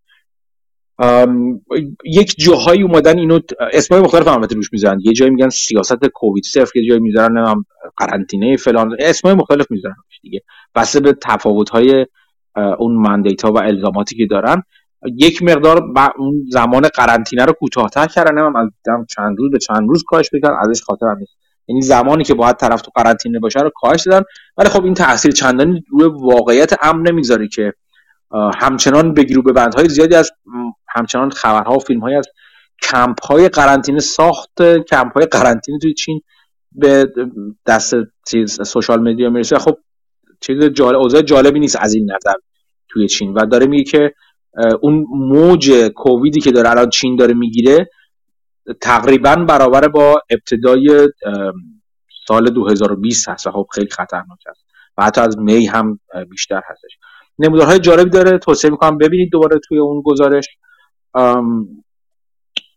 [2.06, 3.40] یک جاهایی اومدن اینو
[3.72, 5.00] اسمای مختلف هم روش می‌ذارن.
[5.04, 7.66] یه جایی میگن سیاست کووید صفر یه جایی می‌ذارن هم
[7.98, 10.42] قرنطینه فلان اسمای مختلف می‌ذارن دیگه.
[10.76, 12.06] بسته به تفاوت های
[12.80, 14.64] اون مندیت و الزاماتی که دارن.
[15.18, 15.84] یک مقدار
[16.18, 18.38] اون زمان قرنطینه رو کوتاهتر کردن.
[18.38, 18.70] هم از
[19.10, 21.34] چند روز به چند روز کاهش بکنن ازش خاطر هم نیست.
[21.68, 24.26] یعنی زمانی که باید طرف تو قرنطینه باشه رو کاهش دادن.
[24.58, 27.74] ولی خب این تاثیر چندانی روی واقعیت امن نمی‌ذاره که
[28.60, 30.32] همچنان بگیرو به بندهای زیادی از
[30.94, 32.28] همچنان خبرها و فیلم های از
[32.82, 36.22] کمپ های قرنطینه ساخت کمپ های قرنطینه توی چین
[36.72, 37.14] به
[37.66, 37.96] دست
[38.28, 39.58] چیز سوشال مدیا می‌رسه.
[39.58, 39.78] خب
[40.42, 42.34] چیز جالب اوضاع جالبی نیست از این نظر
[42.90, 44.14] توی چین و داره میگه که
[44.82, 47.90] اون موج کوویدی که داره الان چین داره می‌گیره
[48.82, 51.10] تقریبا برابر با ابتدای
[52.28, 54.66] سال 2020 هست و خب خیلی خطرناک است
[54.98, 56.00] و حتی از می هم
[56.30, 56.92] بیشتر هستش.
[57.40, 60.46] نمودارهای جالبی داره توصیه می‌کنم ببینید دوباره توی اون گزارش.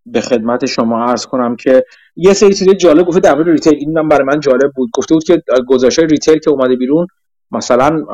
[0.07, 1.85] به خدمت شما عرض کنم که
[2.17, 4.91] یه سری چیز جالب گفته در مورد retail این هم برای من جالب بود.
[4.95, 7.07] گفته بود که گزارش retail که اومده بیرون
[7.51, 8.05] مثلا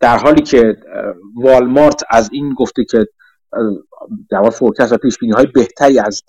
[0.00, 0.76] در حالی که
[1.36, 3.06] والمارت از این گفته که
[4.30, 6.22] در forecast و پیش های بهتری از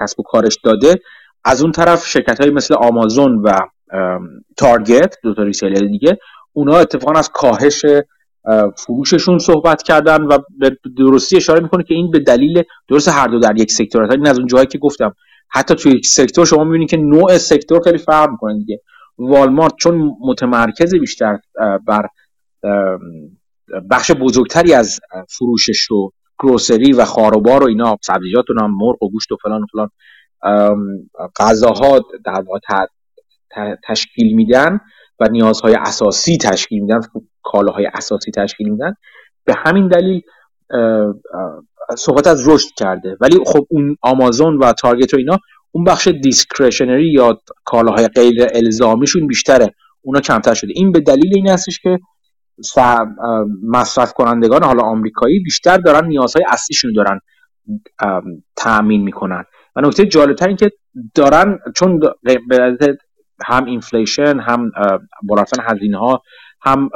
[0.00, 1.00] کسب و کارش داده
[1.44, 3.52] از اون طرف شرکت های مثل آمازون و
[4.56, 6.18] تارگت دو تا ریسیلر دیگه
[6.52, 7.86] اونا اتفاقا از کاهش
[8.76, 13.38] فروششون صحبت کردن و به درستی اشاره می‌کنه که این به دلیل درست هر دو
[13.38, 15.14] در یک سکتور این از اون جایی که گفتم
[15.48, 18.80] حتی توی یک سکتور شما می‌بینید که نوع سکتور خیلی فرق می‌کنه دیگه.
[19.18, 21.38] والمارت چون متمرکز بیشتر
[21.86, 22.08] بر
[23.90, 29.32] بخش بزرگتری از فروشش و grocery و خاروبار و اینا سبزیجات و مرغ و گوشت
[29.32, 29.90] و فلان و فلان
[31.36, 32.86] غذاها در واقع
[33.84, 34.80] تشکیل میدن
[35.20, 37.00] و نیازهای اساسی تشکیل میدن.
[37.42, 38.94] کالاهای اساسی تشکیل میدن.
[39.44, 40.22] به همین دلیل
[41.98, 43.16] صحبت از رشد کرده.
[43.20, 45.38] ولی خب اون آمازون و تارگت و اینا
[45.70, 49.74] اون بخش discretionary یا کالاهای غیر الزامیشون بیشتره.
[50.02, 50.72] اونا کمتر شده.
[50.74, 51.98] این به دلیل این هستش که
[53.62, 57.20] مصرف کنندگان حالا آمریکایی بیشتر دارن نیازهای اصلیشون دارن
[58.56, 59.44] تأمین می‌کنن.
[59.76, 60.72] و نکته جالبتر این که
[61.14, 62.00] دارن چون
[63.46, 64.70] هم اینفلیشن هم
[65.22, 66.22] با رفتن هزینه ها
[66.62, 66.90] هم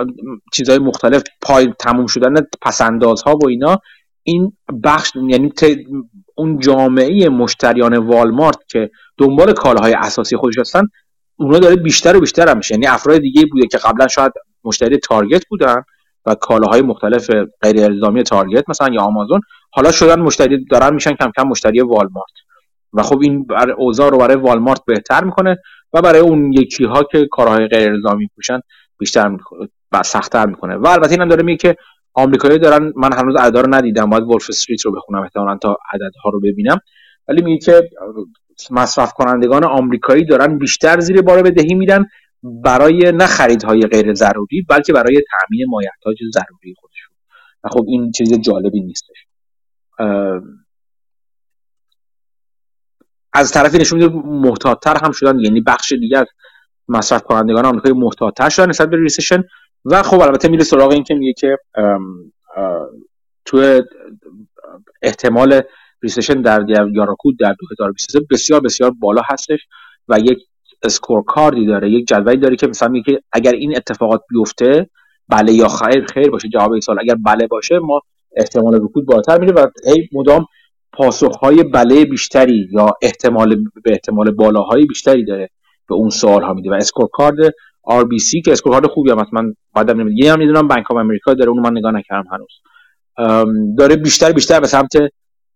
[0.53, 3.78] چیزهای مختلف پای تموم شدن پسندازها و اینا
[4.23, 4.53] این
[4.85, 5.53] بخش یعنی
[6.35, 10.82] اون جامعه مشتریان والمارت که دنبال کالاهای اساسی خودش هستن
[11.36, 12.74] اونا داره بیشتر و بیشتر هم میشه.
[12.74, 14.32] یعنی افراد دیگه بوده که قبلا شاید
[14.65, 15.82] مشتری تارگت بودن
[16.27, 17.31] و کالاهای مختلف
[17.62, 22.32] غیر الزامی تارگت مثلا یا آمازون حالا شدن مشتری دارن میشن کم کم مشتری والمارت.
[22.93, 25.57] و خب این بر اوضاع رو برای والمارت بهتر می‌کنه
[25.93, 28.61] و برای اون یکی ها که کارهای غیر الزامی پوشن
[28.99, 29.37] بیشتر
[29.93, 30.77] و سختتر می‌کنه.
[30.77, 31.77] و البته اینم داره میگه که
[32.15, 36.31] آمریکایی دارن من هنوز عددا رو ندیدم باید Wolf Street رو بخونم احتمالاً تا عددها
[36.31, 36.79] رو ببینم.
[37.29, 37.91] ولی میگه که
[38.71, 42.07] مصرف کنندگان آمریکایی دارن بیشتر زیر بار بدهی میرن
[42.43, 47.16] برای نه خریدهای غیر ضروری بلکه برای تامین مایحتاج ضروری خودشون.
[47.65, 49.27] و خب این چیز جالبی نیستش.
[53.33, 56.27] از طرفی نشون میده محتاطتر هم شدن یعنی بخش دیگه از
[56.89, 59.44] مصرف کنندگان آمریکایی محتاط‌تر شدن نسبت به ریسشن.
[59.85, 61.59] و خب البته میره سراغ این که میگه که
[63.44, 63.82] تو
[65.02, 65.61] احتمال
[66.02, 69.61] ریسشن در یاراکود در 2023 بسیار بسیار بالا هستش
[70.09, 70.39] و یک
[70.82, 74.90] scorecard ی داره یک جدولی داره که مثلا میگه اگر این اتفاقات بیفته
[75.28, 78.01] بله یا خیر خیر باشه جواب این سال اگر بله باشه ما
[78.36, 80.47] احتمال رکود بالاتر میره و هی مدام
[80.93, 85.51] پاسخهای بله بیشتری یا احتمال به احتمال بالاهای بیشتری داره.
[85.89, 86.70] به اون سوال ها میده.
[86.70, 87.36] و scorecard
[87.89, 90.24] RBC که scorecard خوبی هم من بعدم نمی‌دونم.
[90.24, 91.51] یه هم می‌دونم بانک آف امریکا داره.
[91.51, 92.61] اونو من نگاه نکردم هنوز.
[93.78, 94.93] داره بیشتر بیشتر به سمت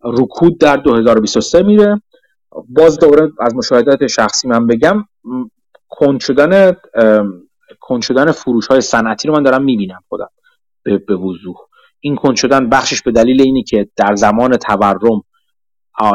[0.04, 2.02] رکود در 2023 میره.
[2.68, 5.04] باز دوباره از مشاهدات شخصی من بگم
[5.88, 6.76] کند شدن
[7.80, 10.28] کند شدن فروش های صنعتی رو من دارم می‌بینم خودم.
[10.82, 11.56] به, به وضوح.
[12.00, 15.22] این کند شدن بخشش به دلیل اینی که در زمان تورم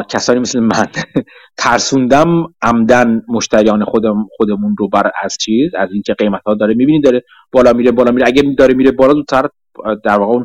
[0.08, 0.88] کسانی مثل من.
[1.56, 7.04] ترسوندم عمدن مشتریان خودم خودمون رو بر از چیز از اینکه قیمت ها داره می‌بینید
[7.04, 8.26] داره بالا میره بالا میره.
[8.26, 9.48] اگه داره میره بالا زودتر
[10.04, 10.44] در واقع اون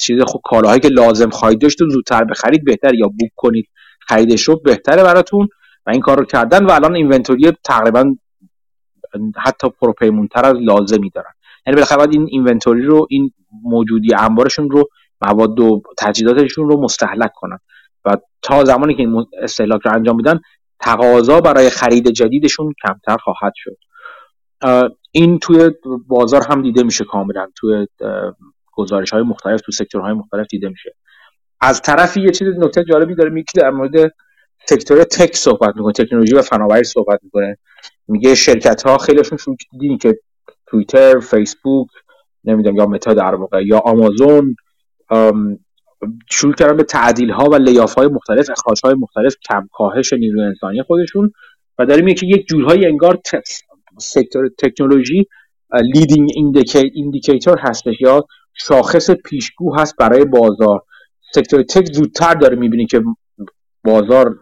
[0.00, 3.68] چیز خب کالاهایی که لازم خواهید داشت و زودتر بخرید بهتر یا بوک کنید.
[4.00, 5.48] خریدش رو بهتره براتون
[5.86, 8.04] و این کار رو کردن و الان اینونتوری تقریبا
[9.36, 11.32] حتی پروپیمونتر از لازمی دارن.
[11.66, 13.30] یعنی بالاخره این اینونتوری رو این
[13.62, 14.88] موجودی انبارشون رو
[15.20, 17.58] مواد و تجهیزاتشون رو مستحلک کنن.
[18.06, 20.40] و تا زمانی که این استهلاک رو انجام میدن
[20.80, 23.78] تقاضا برای خرید جدیدشون کمتر خواهد شد.
[25.12, 25.70] این توی
[26.06, 27.48] بازار هم دیده میشه کاملا.
[27.56, 27.86] توی
[28.72, 30.94] گزارش های مختلف تو سکتورهای مختلف دیده میشه.
[31.60, 34.14] از طرفی یه چیز نکته جالبی داره میگه در مورد
[34.68, 37.58] سکتور تک صحبت می‌کنه تکنولوژی و فناوری صحبت می‌کنه.
[38.08, 40.18] میگه شرکت ها خیلیشون شروع دیدین که
[40.66, 41.88] توییتر فیسبوک
[42.44, 44.56] نمی‌دونم یا متا در واقع یا آمازون
[46.30, 50.42] شروع کردن به تعدیل ها و لیاف های مختلف اخراج های مختلف کم کاهش نیروی
[50.42, 51.32] انسانی خودشون
[51.78, 53.20] و داریم که یک جورهای انگار
[53.98, 55.26] sector تکنولوژی
[55.80, 56.30] leading
[56.94, 58.24] indicator هستش یا
[58.54, 60.82] شاخص پیشگو هست برای بازار.
[61.34, 63.02] sector tech زودتر داره می‌بینی که
[63.84, 64.38] بازار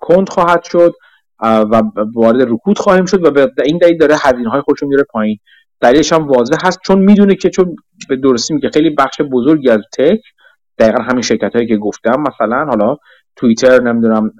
[0.00, 0.94] کند خواهد شد
[1.42, 1.82] و
[2.14, 5.38] وارد رکود خواهیم شد و به این دلیل داره هزینه های خودشون میره پایین.
[5.80, 7.76] دلیلش هم واضح هست چون می‌دونه که چون
[8.08, 10.20] به درستی میگه خیلی بخش بزرگی از tech
[10.78, 12.96] دقیقا همین شرکت هایی که گفتم مثلا حالا
[13.36, 14.32] توییتر نمی‌دونم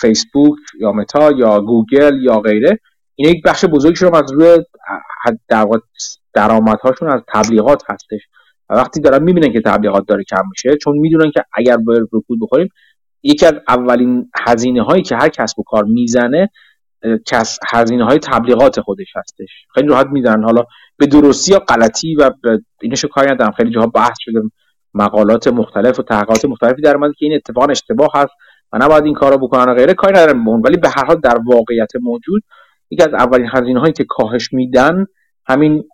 [0.00, 2.78] فیسبوک یا متا یا گوگل یا غیره
[3.14, 4.64] این یک بخش بزرگی از روی
[6.34, 8.20] درآمدهاشون از تبلیغات هستش.
[8.70, 12.38] و وقتی دارن می‌بینن که تبلیغات داره کم میشه چون می‌دونن که اگر به رکود
[12.40, 12.68] بخوریم
[13.22, 16.50] یکی از اولین هزینه هایی که هر کسب و کار می‌زنه
[17.26, 19.48] کس هزینه های تبلیغات خودش هستش.
[19.74, 20.64] خیلی راحت می‌زنن حالا
[20.96, 22.30] به درستی یا غلطی و
[22.80, 23.52] اینشو کاری ندارم.
[23.52, 24.40] خیلی جاها بحث شده.
[24.94, 28.32] مقالات مختلف و تحقیقات مختلفی در مورد که این اتفاق اشتباه هست
[28.72, 31.90] و نباید این کارو بکنن و غیره کاری ندارم ولی به هر حال در واقعیت
[32.02, 32.42] موجود
[32.90, 35.06] یکی از اولین هزینه هایی که کاهش میدن
[35.46, 35.84] همین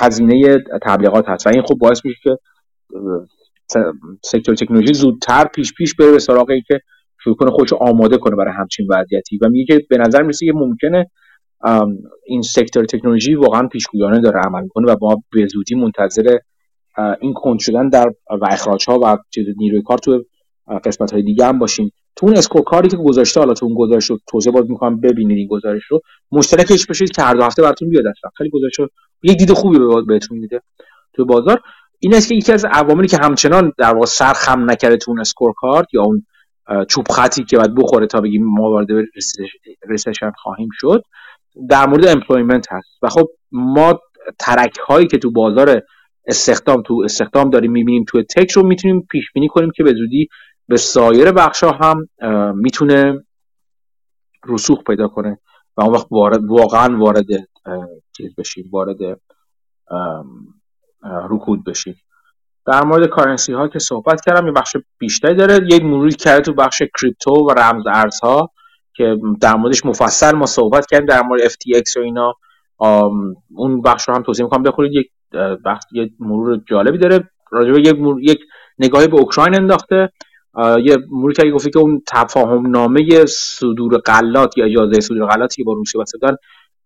[0.00, 1.46] هزینه تبلیغات هست.
[1.46, 2.38] و این خب باعث میشه که
[4.22, 6.80] سکتور تکنولوژی زودتر پیش پیش بره به سراغ که
[7.24, 9.38] شروع کنه خودش آماده کنه برای همچین وضعیتی.
[9.42, 11.10] و میگه که به نظر می‌رسه که ممکنه
[12.26, 16.38] این سکتور تکنولوژی واقعا پیشگویانه داره عمل کنه و ما به زودی منتظر
[17.20, 20.24] این کند شدن در و اخراج ها و چیز نیروی کار تو
[20.84, 21.92] قسمت های دیگه هم باشیم.
[22.16, 25.38] تو اون scorecard ی که گذاشته حالا تو اون گزارش رو توضیح باز می‌کنم ببینید
[25.38, 26.00] این گزارش رو
[26.32, 28.30] مشترکش بشید که هر دو هفته براتون بیاد اصلا.
[28.36, 28.80] خیلی گزارش
[29.22, 30.60] یک دید خوبی بهتون میده
[31.12, 31.60] تو بازار.
[31.98, 35.20] این است که یکی از عواملی که همچنان در واقع سر خم نکرده تو اون
[35.20, 36.26] scorecard یا اون
[36.88, 38.86] چوب خطی که باید بخوره تا بگیم ما وارد
[39.88, 41.02] recession خواهیم شد
[41.68, 42.88] در مورد employment هست.
[43.02, 44.00] و خب ما
[44.38, 45.82] ترک هایی که تو بازار
[46.26, 50.28] استخدام تو استخدام داریم می‌بینیم تو تک رو می‌تونیم پیش بینی کنیم که به زودی
[50.68, 52.08] به سایر بخش ها هم
[52.54, 53.24] می‌تونه
[54.48, 55.40] رسوخ پیدا کنه
[55.76, 57.26] و اون وقت وارد واقعا وارد
[58.16, 58.96] چیز بشیم وارد
[61.30, 61.96] رکود بشیم.
[62.66, 65.66] در مورد کارنسی ها که صحبت کردم یه بخش بیشتری داره.
[65.70, 68.50] یک مروری کرده تو بخش کریپتو و رمز ارزها
[68.94, 72.34] که در موردش مفصل ما صحبت کردیم در مورد FTX و اینا.
[73.54, 75.10] اون بخش رو هم توضیح می‌کنم بخورید یک
[75.64, 77.30] بخش یه مرور جالبی داره.
[77.50, 78.40] راجع به یک, یک
[78.78, 80.12] نگاهی به اوکراین انداخته.
[80.82, 85.64] یه مرور که گفته که اون تفاهم نامه صدور غلات یا اجازه صدور غلاتی که
[85.64, 86.18] با روسیه بسته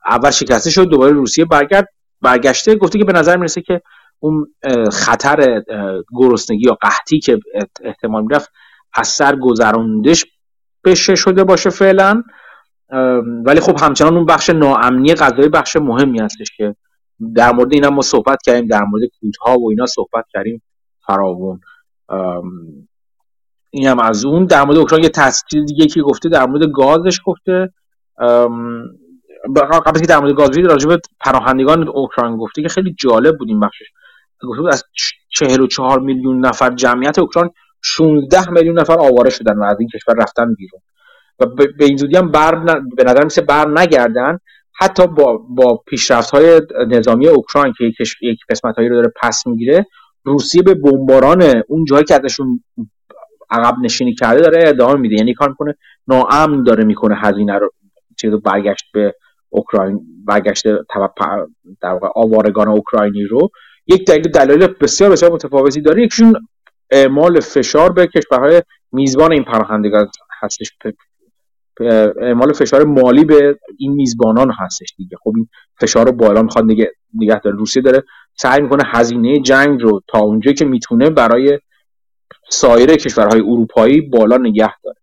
[0.06, 1.88] اول شکسته شد دوباره روسیه برگرد
[2.22, 3.80] برگشته گفته که به نظر می‌رسه که
[4.18, 4.46] اون
[4.92, 5.62] خطر
[6.14, 7.40] گرسنگی یا قحطی که
[7.84, 8.50] احتمال می‌رفت
[8.94, 10.24] از سر گذروندش
[10.84, 12.22] بشه شده باشه فعلا.
[13.44, 16.74] ولی خب همچنان اون بخش ناامنی غذایی بخش مهمی هستش که
[17.34, 20.62] در مورد اینا ما صحبت کردیم در مورد کودها و اینا صحبت کردیم
[21.06, 21.60] فراوون
[23.70, 24.44] این هم از اون.
[24.44, 27.72] در مورد اوکراین یه تصویر دیگه که گفته در مورد گازش گفته.
[29.86, 33.60] قبل که در مورد گاز راجع به پناهندگان اوکراین گفته که خیلی جالب بود این
[33.60, 33.86] بخشش.
[34.42, 34.84] گفته بود از
[35.28, 37.50] 44 میلیون نفر جمعیت اوکراین
[37.82, 40.80] 16 میلیون نفر آواره شدن و از این کشور رفتن بیرون.
[41.40, 44.38] و به این زودی هم بر به نظر میسه بر نگردن
[44.80, 47.92] حتی با با پیشرفت های نظامی اوکراین که
[48.22, 49.86] یک قسمت هایی رو داره پس می‌گیره
[50.24, 52.64] روسیه به بمباران اون جایی که ازشون
[53.50, 55.14] عقب نشینی کرده داره ادامه میده.
[55.14, 55.74] یعنی کار می‌کنه
[56.08, 57.70] ناامن داره می‌کنه هزینه رو.
[58.16, 59.14] چیزو برگشت به
[59.48, 60.66] اوکراین برگشت
[61.82, 63.50] در واقع آوارگان اوکراینی رو.
[63.86, 66.02] یک دلیل دلایل بسیار بسیار متفاوتی داره.
[66.02, 66.34] یکشون
[66.90, 68.62] اعمال فشار به کشورهای
[68.92, 70.10] میزبان این پناهندگان
[70.42, 70.72] هستش.
[72.20, 75.16] اعمال فشار مالی به این میزبانان هستش دیگه.
[75.22, 75.48] خب این
[75.80, 78.02] فشار رو بالا می‌خواد نگه, نگه داره روسیه داره
[78.36, 81.58] سعی می‌کنه هزینه جنگ رو تا اونجایی که می‌تونه برای
[82.50, 84.96] سایر کشورهای اروپایی بالا نگه داره.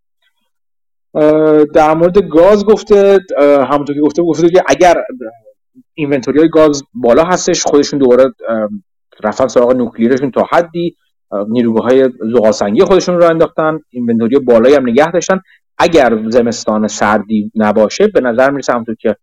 [1.65, 4.95] در مورد گاز گفته همونطور که گفته گفته که اگر
[5.93, 8.25] اینونتوری های گاز بالا هستش خودشون دوباره
[9.23, 10.95] رفتن سراغ نوکلیرشون تا حدی
[11.47, 15.41] نیروگاه های زغالسنگی خودشون رو انداختن اینونتوری بالایی هم نگه داشتن.
[15.77, 19.15] اگر زمستان سردی نباشه به نظر می‌رسه همونطور که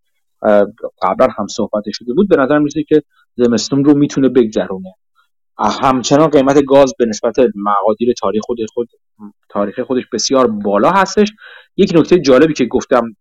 [1.02, 3.02] قبلا هم صحبت شده بود به نظر می‌رسه که
[3.36, 4.94] زمستون رو می‌تونه بگذرونه.
[5.58, 8.88] همچنان قیمت گاز به نسبت مقادیر تاریخ خود خود
[9.48, 11.32] تاریخ خودش بسیار بالا هستش.
[11.76, 13.16] یک نکته جالبی که گفتم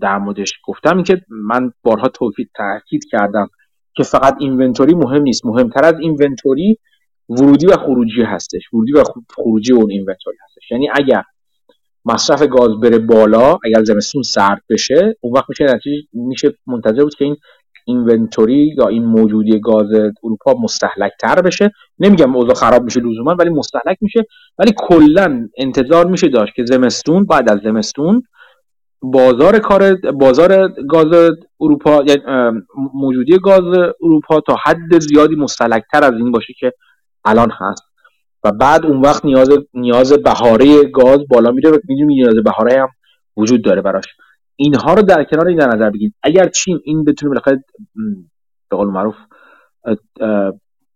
[0.00, 3.48] در موردش گفتم این که من بارها توکید تاکید کردم
[3.94, 5.46] که فقط اینونتوری مهم نیست.
[5.46, 6.78] مهمتر از اینونتوری
[7.28, 8.62] ورودی و خروجی هستش.
[8.72, 9.02] ورودی و
[9.36, 10.70] خروجی اون اینونتوری هستش.
[10.70, 11.22] یعنی اگر
[12.04, 15.80] مصرف گاز بره بالا اگر زمستون سرد بشه اون وقت میشه
[16.12, 17.36] میشه منتظر بود که این
[17.84, 19.86] اینونتوری یا این موجودی گاز
[20.24, 21.72] اروپا مستحلک تر بشه.
[21.98, 24.26] نمیگم اوضاع خراب میشه لزوما ولی مستحلک میشه.
[24.58, 28.22] ولی کلا انتظار میشه داشت که زمستون بعد از زمستون
[29.02, 32.22] بازار کار بازار گاز اروپا یعنی
[32.94, 36.72] موجودی گاز اروپا تا حد زیادی مستحلک تر از این باشه که
[37.24, 37.89] الان هست.
[38.44, 42.88] و بعد اون وقت نیاز نیاز بهاره گاز بالا میره و می‌دونیم نیاز بهاره هم
[43.36, 44.04] وجود داره براش.
[44.56, 46.14] اینها رو در کنار این در نظر بگیرید.
[46.22, 47.64] اگر چین این بتونه بالاخره
[48.70, 49.16] به قول معروف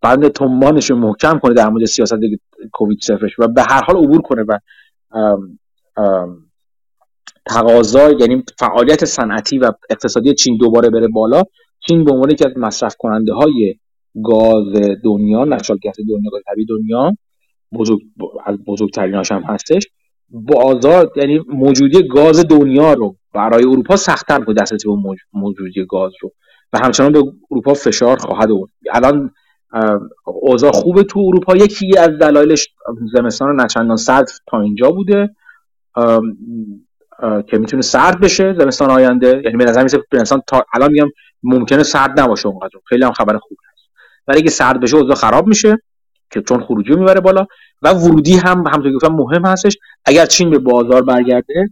[0.02, 2.18] بند تومانش رو محکم کنه در مورد سیاست
[2.72, 4.58] کووید صفرش و به هر حال عبور کنه و
[7.46, 11.42] تقاضا یعنی فعالیت صنعتی و اقتصادی چین دوباره بره بالا
[11.88, 13.74] چین به عنوان یکی از مصرف کننده های
[14.24, 14.72] گاز
[15.04, 17.16] دنیا نشال گاز دنیا گاز طبیعی دنیا
[17.74, 18.01] بزرگ
[18.46, 19.86] از بزرگترین هم هستش.
[20.30, 24.94] بازار یعنی موجودی گاز دنیا رو برای اروپا سختتر بود دسترسی به
[25.32, 26.32] موجودی گاز رو.
[26.72, 28.70] و همچنان به اروپا فشار خواهد آورد.
[28.92, 29.30] الان
[30.24, 31.56] اوضاع خوبه تو اروپا.
[31.56, 32.68] یکی از دلایلش
[33.16, 35.30] زمستان نچندان سرد تا اینجا بوده
[37.46, 39.42] که می‌تونه سرد بشه زمستان آینده.
[39.44, 39.98] یعنی به نظر میسه
[40.46, 41.09] تا الان میگم
[41.42, 42.78] ممکنه سرد نباشه اونقدر.
[42.88, 43.88] خیلی هم خبر خوبی هست.
[44.28, 45.78] ولی اگه سرد بشه اوضاع خراب میشه.
[46.30, 47.46] که چون خروجی می‌بره بالا
[47.82, 49.76] و ورودی هم همونطور گفتم مهم هستش.
[50.05, 51.70] اگر چین به بازار برگرده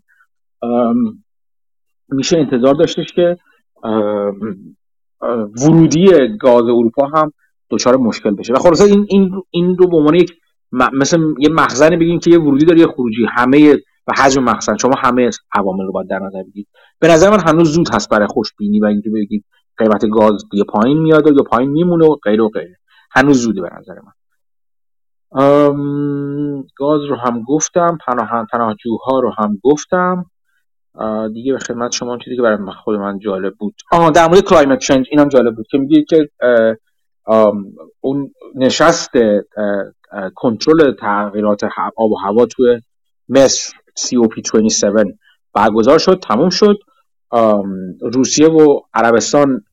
[2.08, 3.36] میشه انتظار داشتش که
[5.62, 6.06] ورودی
[6.40, 7.32] گاز اروپا هم
[7.70, 8.52] دچار مشکل بشه.
[8.52, 10.32] و خلاصه این این این رو به عنوان یک
[10.72, 13.26] مثل یه مخزن بگیم که یه ورودی داره یه خروجی.
[13.30, 13.74] همه
[14.06, 14.76] و حجم مخزن.
[14.76, 16.68] شما همه عوامل رو باید در نظر بگیرید.
[16.98, 19.44] به نظر من هنوز زود هست برای خوشبینی و اینکه بگید
[19.76, 22.76] قیمت گاز یه پایین میاد یا پایین میمونه و غیره و غیره.
[23.10, 24.12] هنوز زوده به نظر من.
[26.76, 30.26] گاز رو هم گفتم پناه پناهجوها رو هم گفتم.
[31.34, 33.74] دیگه به خدمت شما چیزی که برای خود من جالب بود.
[33.92, 36.28] آه در مورد کلایمت چنج اینم جالب بود که میگه که
[38.00, 39.10] اون نشست
[40.34, 41.64] کنترل تغییرات
[41.96, 42.80] آب و هوا توی
[43.28, 45.12] مصر COP27
[45.52, 46.76] برگزار شد تموم شد.
[48.00, 49.64] روسیه و عربستان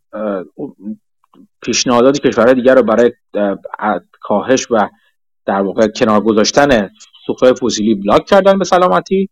[1.61, 3.11] پیشنهادات کشورهای دیگر رو برای
[4.21, 4.89] کاهش و
[5.49, 6.89] در واقع کنار گذاشتن
[7.25, 9.29] سوختهای فسیلی بلاک کردن به سلامتی.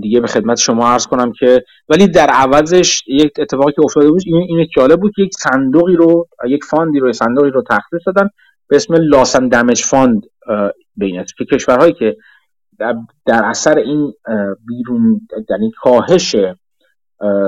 [0.00, 4.22] دیگه به خدمت شما عرض کنم که ولی در عوضش یک اتفاقی که افتاده بود
[4.26, 8.00] این این جالب بود که یک صندوقی رو یک fund ی رو صندوقی رو تخصیص
[8.06, 8.28] دادن
[8.68, 10.22] به اسم loss and damage fund
[10.96, 12.16] بین که کشورهایی که
[12.78, 12.94] در,
[13.26, 14.12] در اثر این
[14.66, 15.20] بیرون
[15.50, 16.36] یعنی کاهش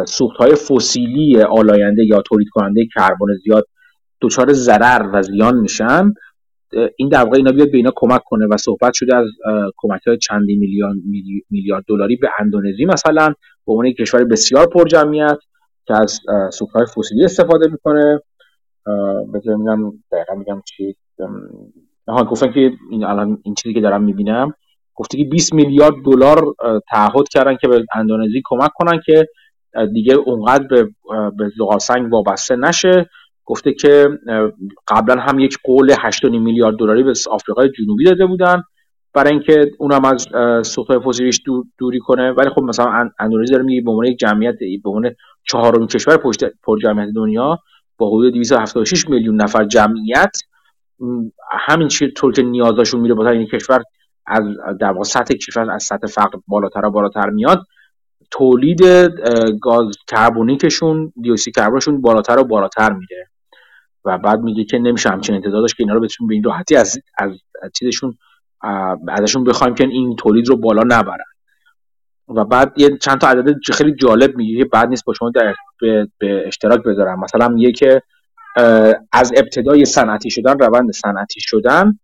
[0.07, 3.67] سوخت های فسیلی آلاینده یا تولید کننده کربن زیاد
[4.21, 6.13] دچار ضرر و زیان میشن.
[6.97, 9.27] این در واقع اینا بیاد به اینا کمک کنه و صحبت شده از
[9.77, 11.03] کمک های چندی میلیون
[11.51, 13.29] میلیارد دلاری به اندونزی مثلا
[13.67, 15.39] به عنوان کشور بسیار پرجمعیت
[15.87, 16.21] که از
[16.75, 18.21] های فسیلی استفاده می‌کنه.
[19.35, 20.97] بذار میگم دقیقا میگم چی؟
[22.09, 24.55] ها گفتن که این الان این چیزی که دارم می‌بینم
[24.95, 26.55] گفته که 20 میلیارد دلار
[26.91, 29.29] تعهد کردن که به اندونزی کمک کنن که
[29.93, 30.89] دیگه اونقدر به
[31.39, 31.51] به
[31.81, 33.09] سنگ وابسته نشه.
[33.45, 34.09] گفته که
[34.89, 38.63] قبلا هم یک قول 8.5 میلیارد دلاری به آفریقای جنوبی داده بودن.
[39.15, 40.29] برای اینکه اونم از
[40.67, 42.31] سوختهای فسیلیش دور دوری کنه.
[42.31, 44.55] ولی خب مثلا اندونزی داره میگه به عنوان یک جمعیت
[44.85, 45.15] به عنوان
[45.45, 47.59] چهارمین کشور پشت پر جمعیت دنیا
[47.99, 50.37] با حدود 276 میلیون نفر جمعیت.
[51.51, 53.83] همین طور که نیازشون میره با این کشور
[54.27, 54.43] از
[54.81, 57.67] در سطح کشور از سطح فقر بالاتر و بالاتر میاد.
[58.31, 58.83] تولید
[59.63, 63.29] گاز کربونیکشون دیوکسید کربنشون بالاتر و بالاتر میره.
[64.05, 66.99] و بعد میگه که نمیشه همچین انتظارش که اینا رو بتونیم به این راحتی از
[67.19, 67.31] از
[67.79, 68.19] چیزشون
[69.09, 71.25] ازشون بخوایم که این تولید رو بالا نبرن.
[72.29, 75.55] و بعد یه چند تا عدد خیلی جالب میگه بعد نیست با شما در
[76.19, 77.21] به, اشتراک بذارم.
[77.21, 78.03] مثلا میگه که
[79.13, 81.99] از ابتدای صنعتی شدن روند صنعتی شدن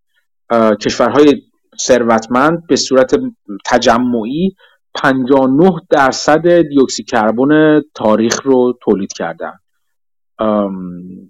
[0.81, 1.43] کشورهای
[1.81, 3.21] ثروتمند به صورت
[3.65, 4.57] تجمعی
[4.95, 9.53] 59 درصد دیوکسید کربن تاریخ رو تولید کردن.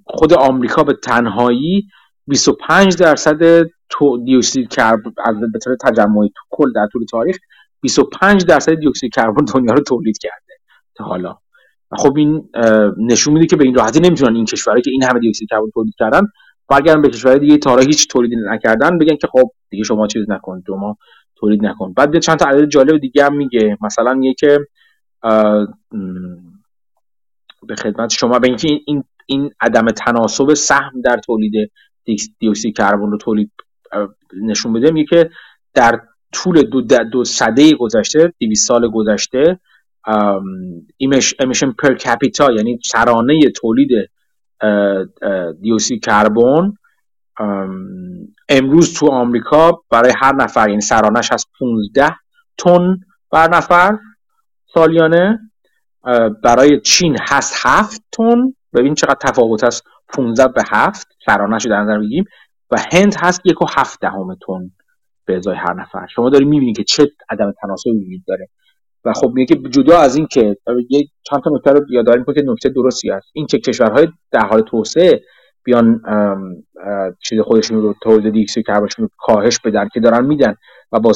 [0.05, 1.89] خود آمریکا به تنهایی
[2.26, 3.66] 25 درصد
[4.24, 5.12] دیوکسید کربن
[5.52, 7.36] به طور تجمعی تو کل در طول تاریخ
[7.80, 10.55] 25 درصد دیوکسید کربن دنیا رو تولید کرده
[10.94, 11.36] تا حالا.
[11.97, 12.48] خب این
[12.98, 15.94] نشون میده که به این راحتی نمی‌تونن این کشورهایی که این همه دیوکسید کربن تولید
[15.98, 16.22] کردن
[16.68, 20.62] برگردن به کشورهای دیگه تا هیچ تولیدی نکردن بگن که خب دیگه شما چیز نکن
[20.66, 20.97] شما
[21.36, 21.93] تولید نکن.
[21.93, 23.76] بعد چند تا عدد جالب دیگه هم میگه.
[23.80, 24.59] مثلا میگه که
[27.68, 31.70] به خدمت شما به اینکه این این عدم تناسب سهم در تولید
[32.38, 33.52] دیوکسید کربن رو تولید
[34.42, 35.30] نشون بده میگه که
[35.74, 36.00] در
[36.32, 39.60] طول دو, دو سده گذشته 200 سال گذشته
[41.40, 43.90] امیشن پر کپیتا یعنی سرانه تولید
[45.60, 46.72] دیوکسید کربن
[48.48, 52.16] امروز تو آمریکا برای هر نفر یعنی سرانش هست 15
[52.58, 53.00] تن
[53.30, 53.98] بر نفر
[54.74, 55.38] سالیانه
[56.42, 58.54] برای چین هست 7 تن.
[58.74, 62.24] ببین چقدر تفاوت هست 15 به 7 سرانش رو در نظر بگیم
[62.70, 64.70] و هند هست یک و هفت دهم تن
[65.24, 66.06] به ازای هر نفر.
[66.06, 68.48] شما داری می‌بینید که چه عدم تناسبی وجود داره.
[69.04, 70.56] و خب میگه که جدا از این که
[70.90, 73.28] یک چند تا نکته رو یادآوری که نکته درستی است.
[73.32, 75.22] این که کشورهای در حال توسعه
[75.64, 76.00] بیان
[77.22, 80.54] چیز خودشون رو تولید دیوکسید کربنشون رو کاهش بدن که دارن میدن
[80.92, 81.12] و با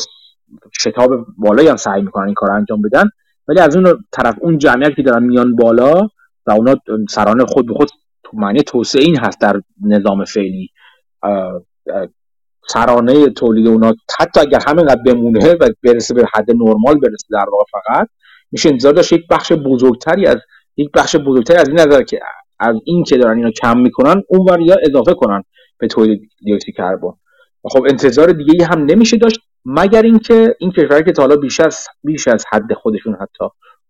[0.80, 3.04] شتاب بالایی هم سعی می‌کنن این کار انجام بدن.
[3.48, 6.09] ولی از اون طرف اون جمعیت که دارن میان بالا
[6.47, 6.77] و اونا
[7.09, 7.89] سرانه خود به خود
[8.23, 10.69] تو معنی توسعه این هست در نظام فعلی.
[12.69, 17.64] سرانه تولید اونا حتی اگر همینقدر بمونه و برسه به حد نرمال برسه در واقع
[17.73, 18.09] فقط
[18.52, 20.36] میشه انتظار داشت یک بخش بزرگتری از
[20.77, 22.20] یک بخش بزرگتری از این نظر که
[22.59, 25.43] از این که دارن اینا کم می‌کنن اون یا اضافه کنن
[25.78, 27.12] به تولید دیوکسید کربن
[27.64, 29.40] خب انتظار دیگه هم نمیشه داشت.
[29.64, 33.44] مگر اینکه این کشورهایی که تا حالا بیش از بیش از حد خودشون حتی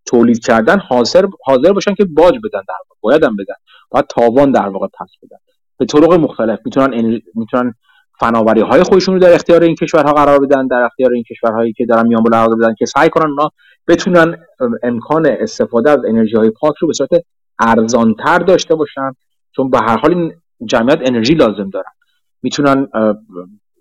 [0.07, 2.99] تولید کردن حاضر حاضر باشن که باج بدن در واقع.
[3.01, 3.55] باید هم بدن.
[3.91, 5.37] باید تاوان در واقع پس بدن.
[5.79, 6.59] به طرق مختلف.
[6.65, 7.75] می‌تونن می‌تونن
[8.21, 11.87] فناوری های خودشون رو در اختیار این کشورها قرار بدن در اختیار این کشورهایی که
[11.87, 13.51] دارن میان بالا بدن که سعی کنن اونا
[13.89, 14.37] بتونن
[14.83, 17.11] امکان استفاده از انرژی های پاک رو به صورت
[17.59, 19.13] ارزانتر داشته باشن.
[19.57, 20.33] چون به هر حال این
[20.65, 21.93] جمعیت انرژی لازم دارن.
[22.43, 22.89] می‌تونن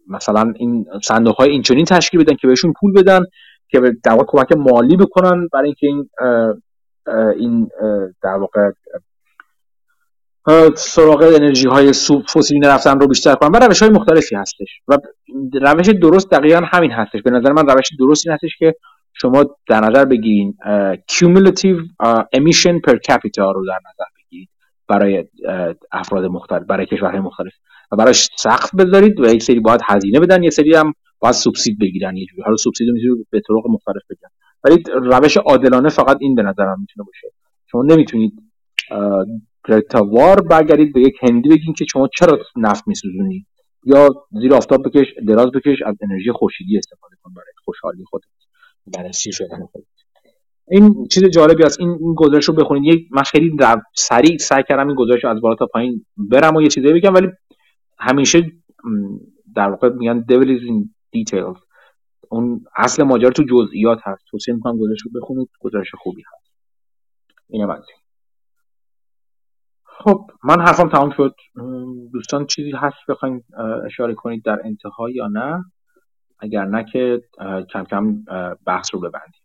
[0.08, 3.26] مثلا این صندوق های اینچنین تشکیل بدن که بهشون پول بدن
[3.70, 6.10] که در واقع کمک مالی بکنن برای اینکه این
[7.38, 7.70] این
[8.24, 8.72] در واقع
[10.76, 11.94] سراغ انرژی های
[12.34, 13.50] فسیلی نرفتن رو بیشتر کنن.
[13.50, 14.82] و روش های مختلفی هستش.
[14.88, 14.98] و
[15.62, 17.22] روش درست دقیقا همین هستش.
[17.22, 18.76] به نظر من روش درست این هستش که
[19.14, 20.58] شما در نظر بگیرین
[21.12, 21.80] cumulative
[22.36, 24.50] emission per capita رو در نظر بگیرید
[24.88, 25.26] برای
[25.92, 27.54] افراد مختلف برای کشورهای مختلف.
[27.92, 31.80] و براش سقف بذارید و یک سری باید هزینه بدن یه سری هم باید سوبسید
[31.80, 32.42] بگیرن یه جوری.
[32.42, 34.32] حالا سوبسید رو به طرق مختلف بگیرن.
[34.64, 37.28] ولی روش عادلانه فقط این به نظرم می‌تونه باشه.
[37.72, 38.34] شما نمی‌تونید
[39.94, 43.46] وار برگردید به یک هندی بگین که شما چرا نفت میسوزونی
[43.86, 44.10] یا
[44.42, 48.26] زیر آفتاب بکش دراز بکش از انرژی خورشیدی استفاده کن برای خوشحالی خودت.
[48.98, 49.86] برای سیر شدن خودت؟
[50.68, 51.80] این چیز جالبی است.
[51.80, 52.94] این, این گزارش رو بخونید.
[52.94, 53.58] یک من خیلی
[53.96, 57.14] سریع سعی کردم این گزارش رو از بالا تا پایین برم و یه چیزایی بگم
[57.14, 57.28] ولی
[58.02, 58.52] همیشه
[59.56, 60.88] در واقع میگن devil in
[61.18, 61.60] details.
[62.30, 64.24] اون اصل ماجرا تو جزئیات هست.
[64.28, 66.52] توصیه می‌کنم گزارش رو بخونید گزارش خوبی هست.
[67.50, 67.84] اینه بعد.
[69.84, 71.36] خب من حرفم تمام شد.
[72.14, 73.44] دوستان چیزی هست بخواین
[73.86, 75.66] اشاره کنید در انتها یا نه؟
[76.40, 77.22] اگر نه که
[77.70, 78.24] کم کم
[78.66, 79.41] بحث رو ببندیم.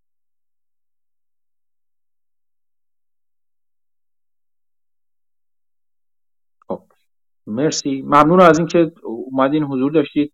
[7.47, 8.03] مرسی.
[8.03, 10.33] ممنون از اینکه اومدین حضور داشتید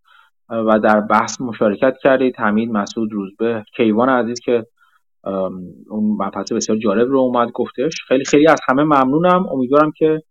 [0.48, 2.34] و در بحث مشارکت کردید.
[2.38, 4.66] حمید مسعود روزبه کیوان عزیز که
[5.90, 7.94] اون مبحث بسیار جالب رو اومد گفتش.
[8.08, 9.46] خیلی خیلی از همه ممنونم.
[9.46, 10.22] امیدوارم که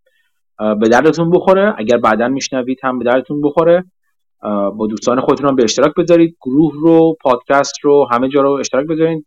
[0.57, 1.75] به دردتون بخوره.
[1.77, 3.85] اگر بعدا میشنوید هم به دردتون بخوره.
[4.77, 6.37] با دوستان خودتون هم به اشتراک بذارید.
[6.41, 9.25] گروه رو پادکست رو همه جا رو اشتراک بذارید.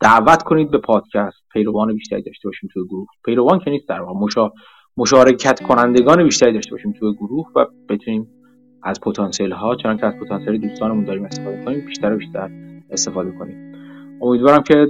[0.00, 1.42] دعوت کنید به پادکست.
[1.52, 3.06] پیروان بیشتری داشته باشیم توی گروه.
[3.24, 4.20] پیروان که در واقع.
[4.20, 4.50] مشا...
[4.98, 8.26] مشارکت کنندگان بیشتری داشته باشیم توی گروه و بتونیم
[8.82, 12.50] از پتانسیل ها چون که از پتانسیل دوستانمون داریم استفاده کنیم بیشتر و بیشتر
[12.90, 13.72] استفاده کنیم.
[14.22, 14.86] امیدوارم که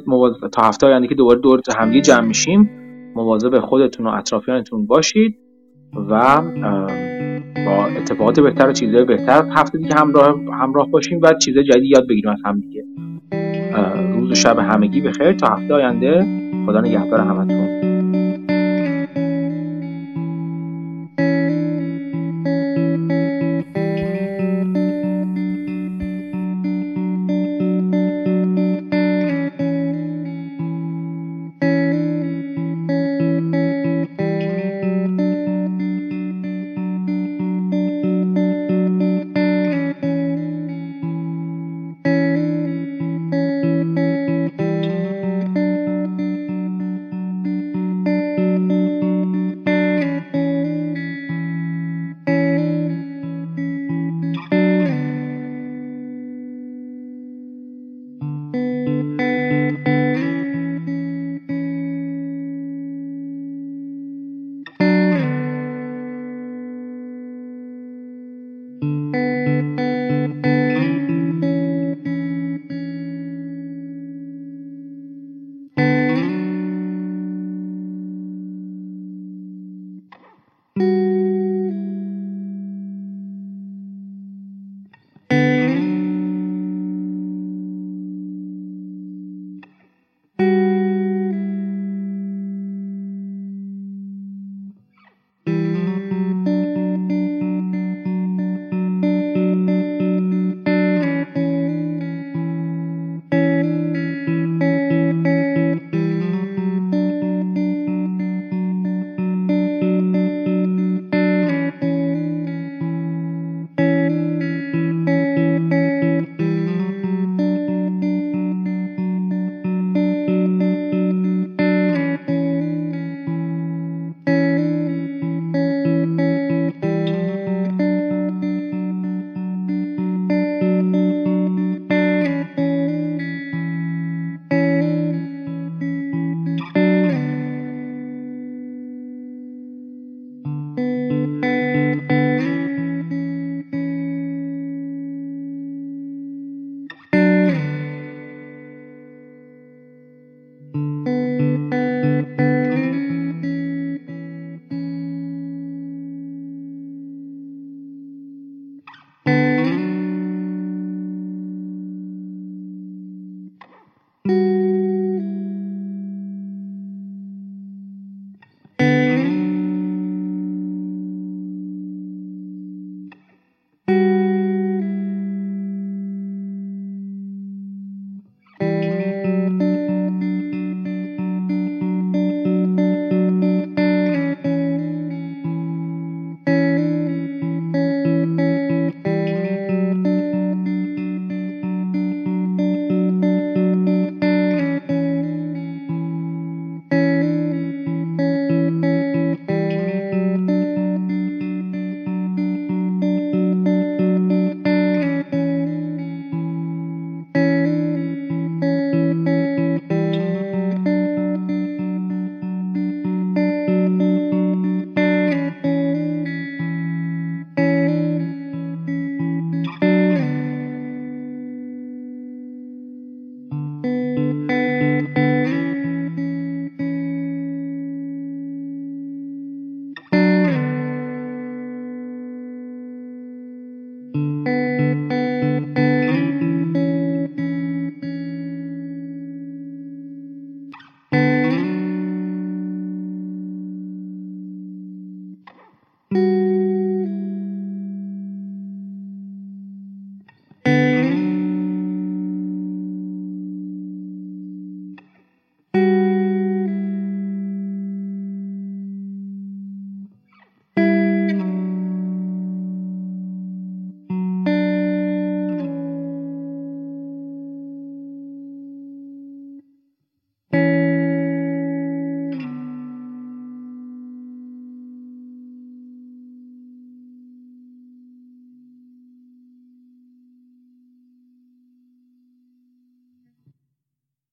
[0.52, 2.70] تا هفته آینده که دوباره دور همگی جمع میشیم
[3.14, 5.38] مواظب خودتون و اطرافیانتون باشید
[6.10, 6.42] و
[7.66, 12.08] با اتفاقات بهتر و چیزهای بهتر هفته دیگه همراه همراه باشیم و چیزهای جدید یاد
[12.08, 12.84] بگیریم از هم دیگه.
[14.12, 15.32] روز و شب همگی بخیر.
[15.32, 16.26] تا هفته آینده
[16.66, 17.97] خدا نگهدار همتون.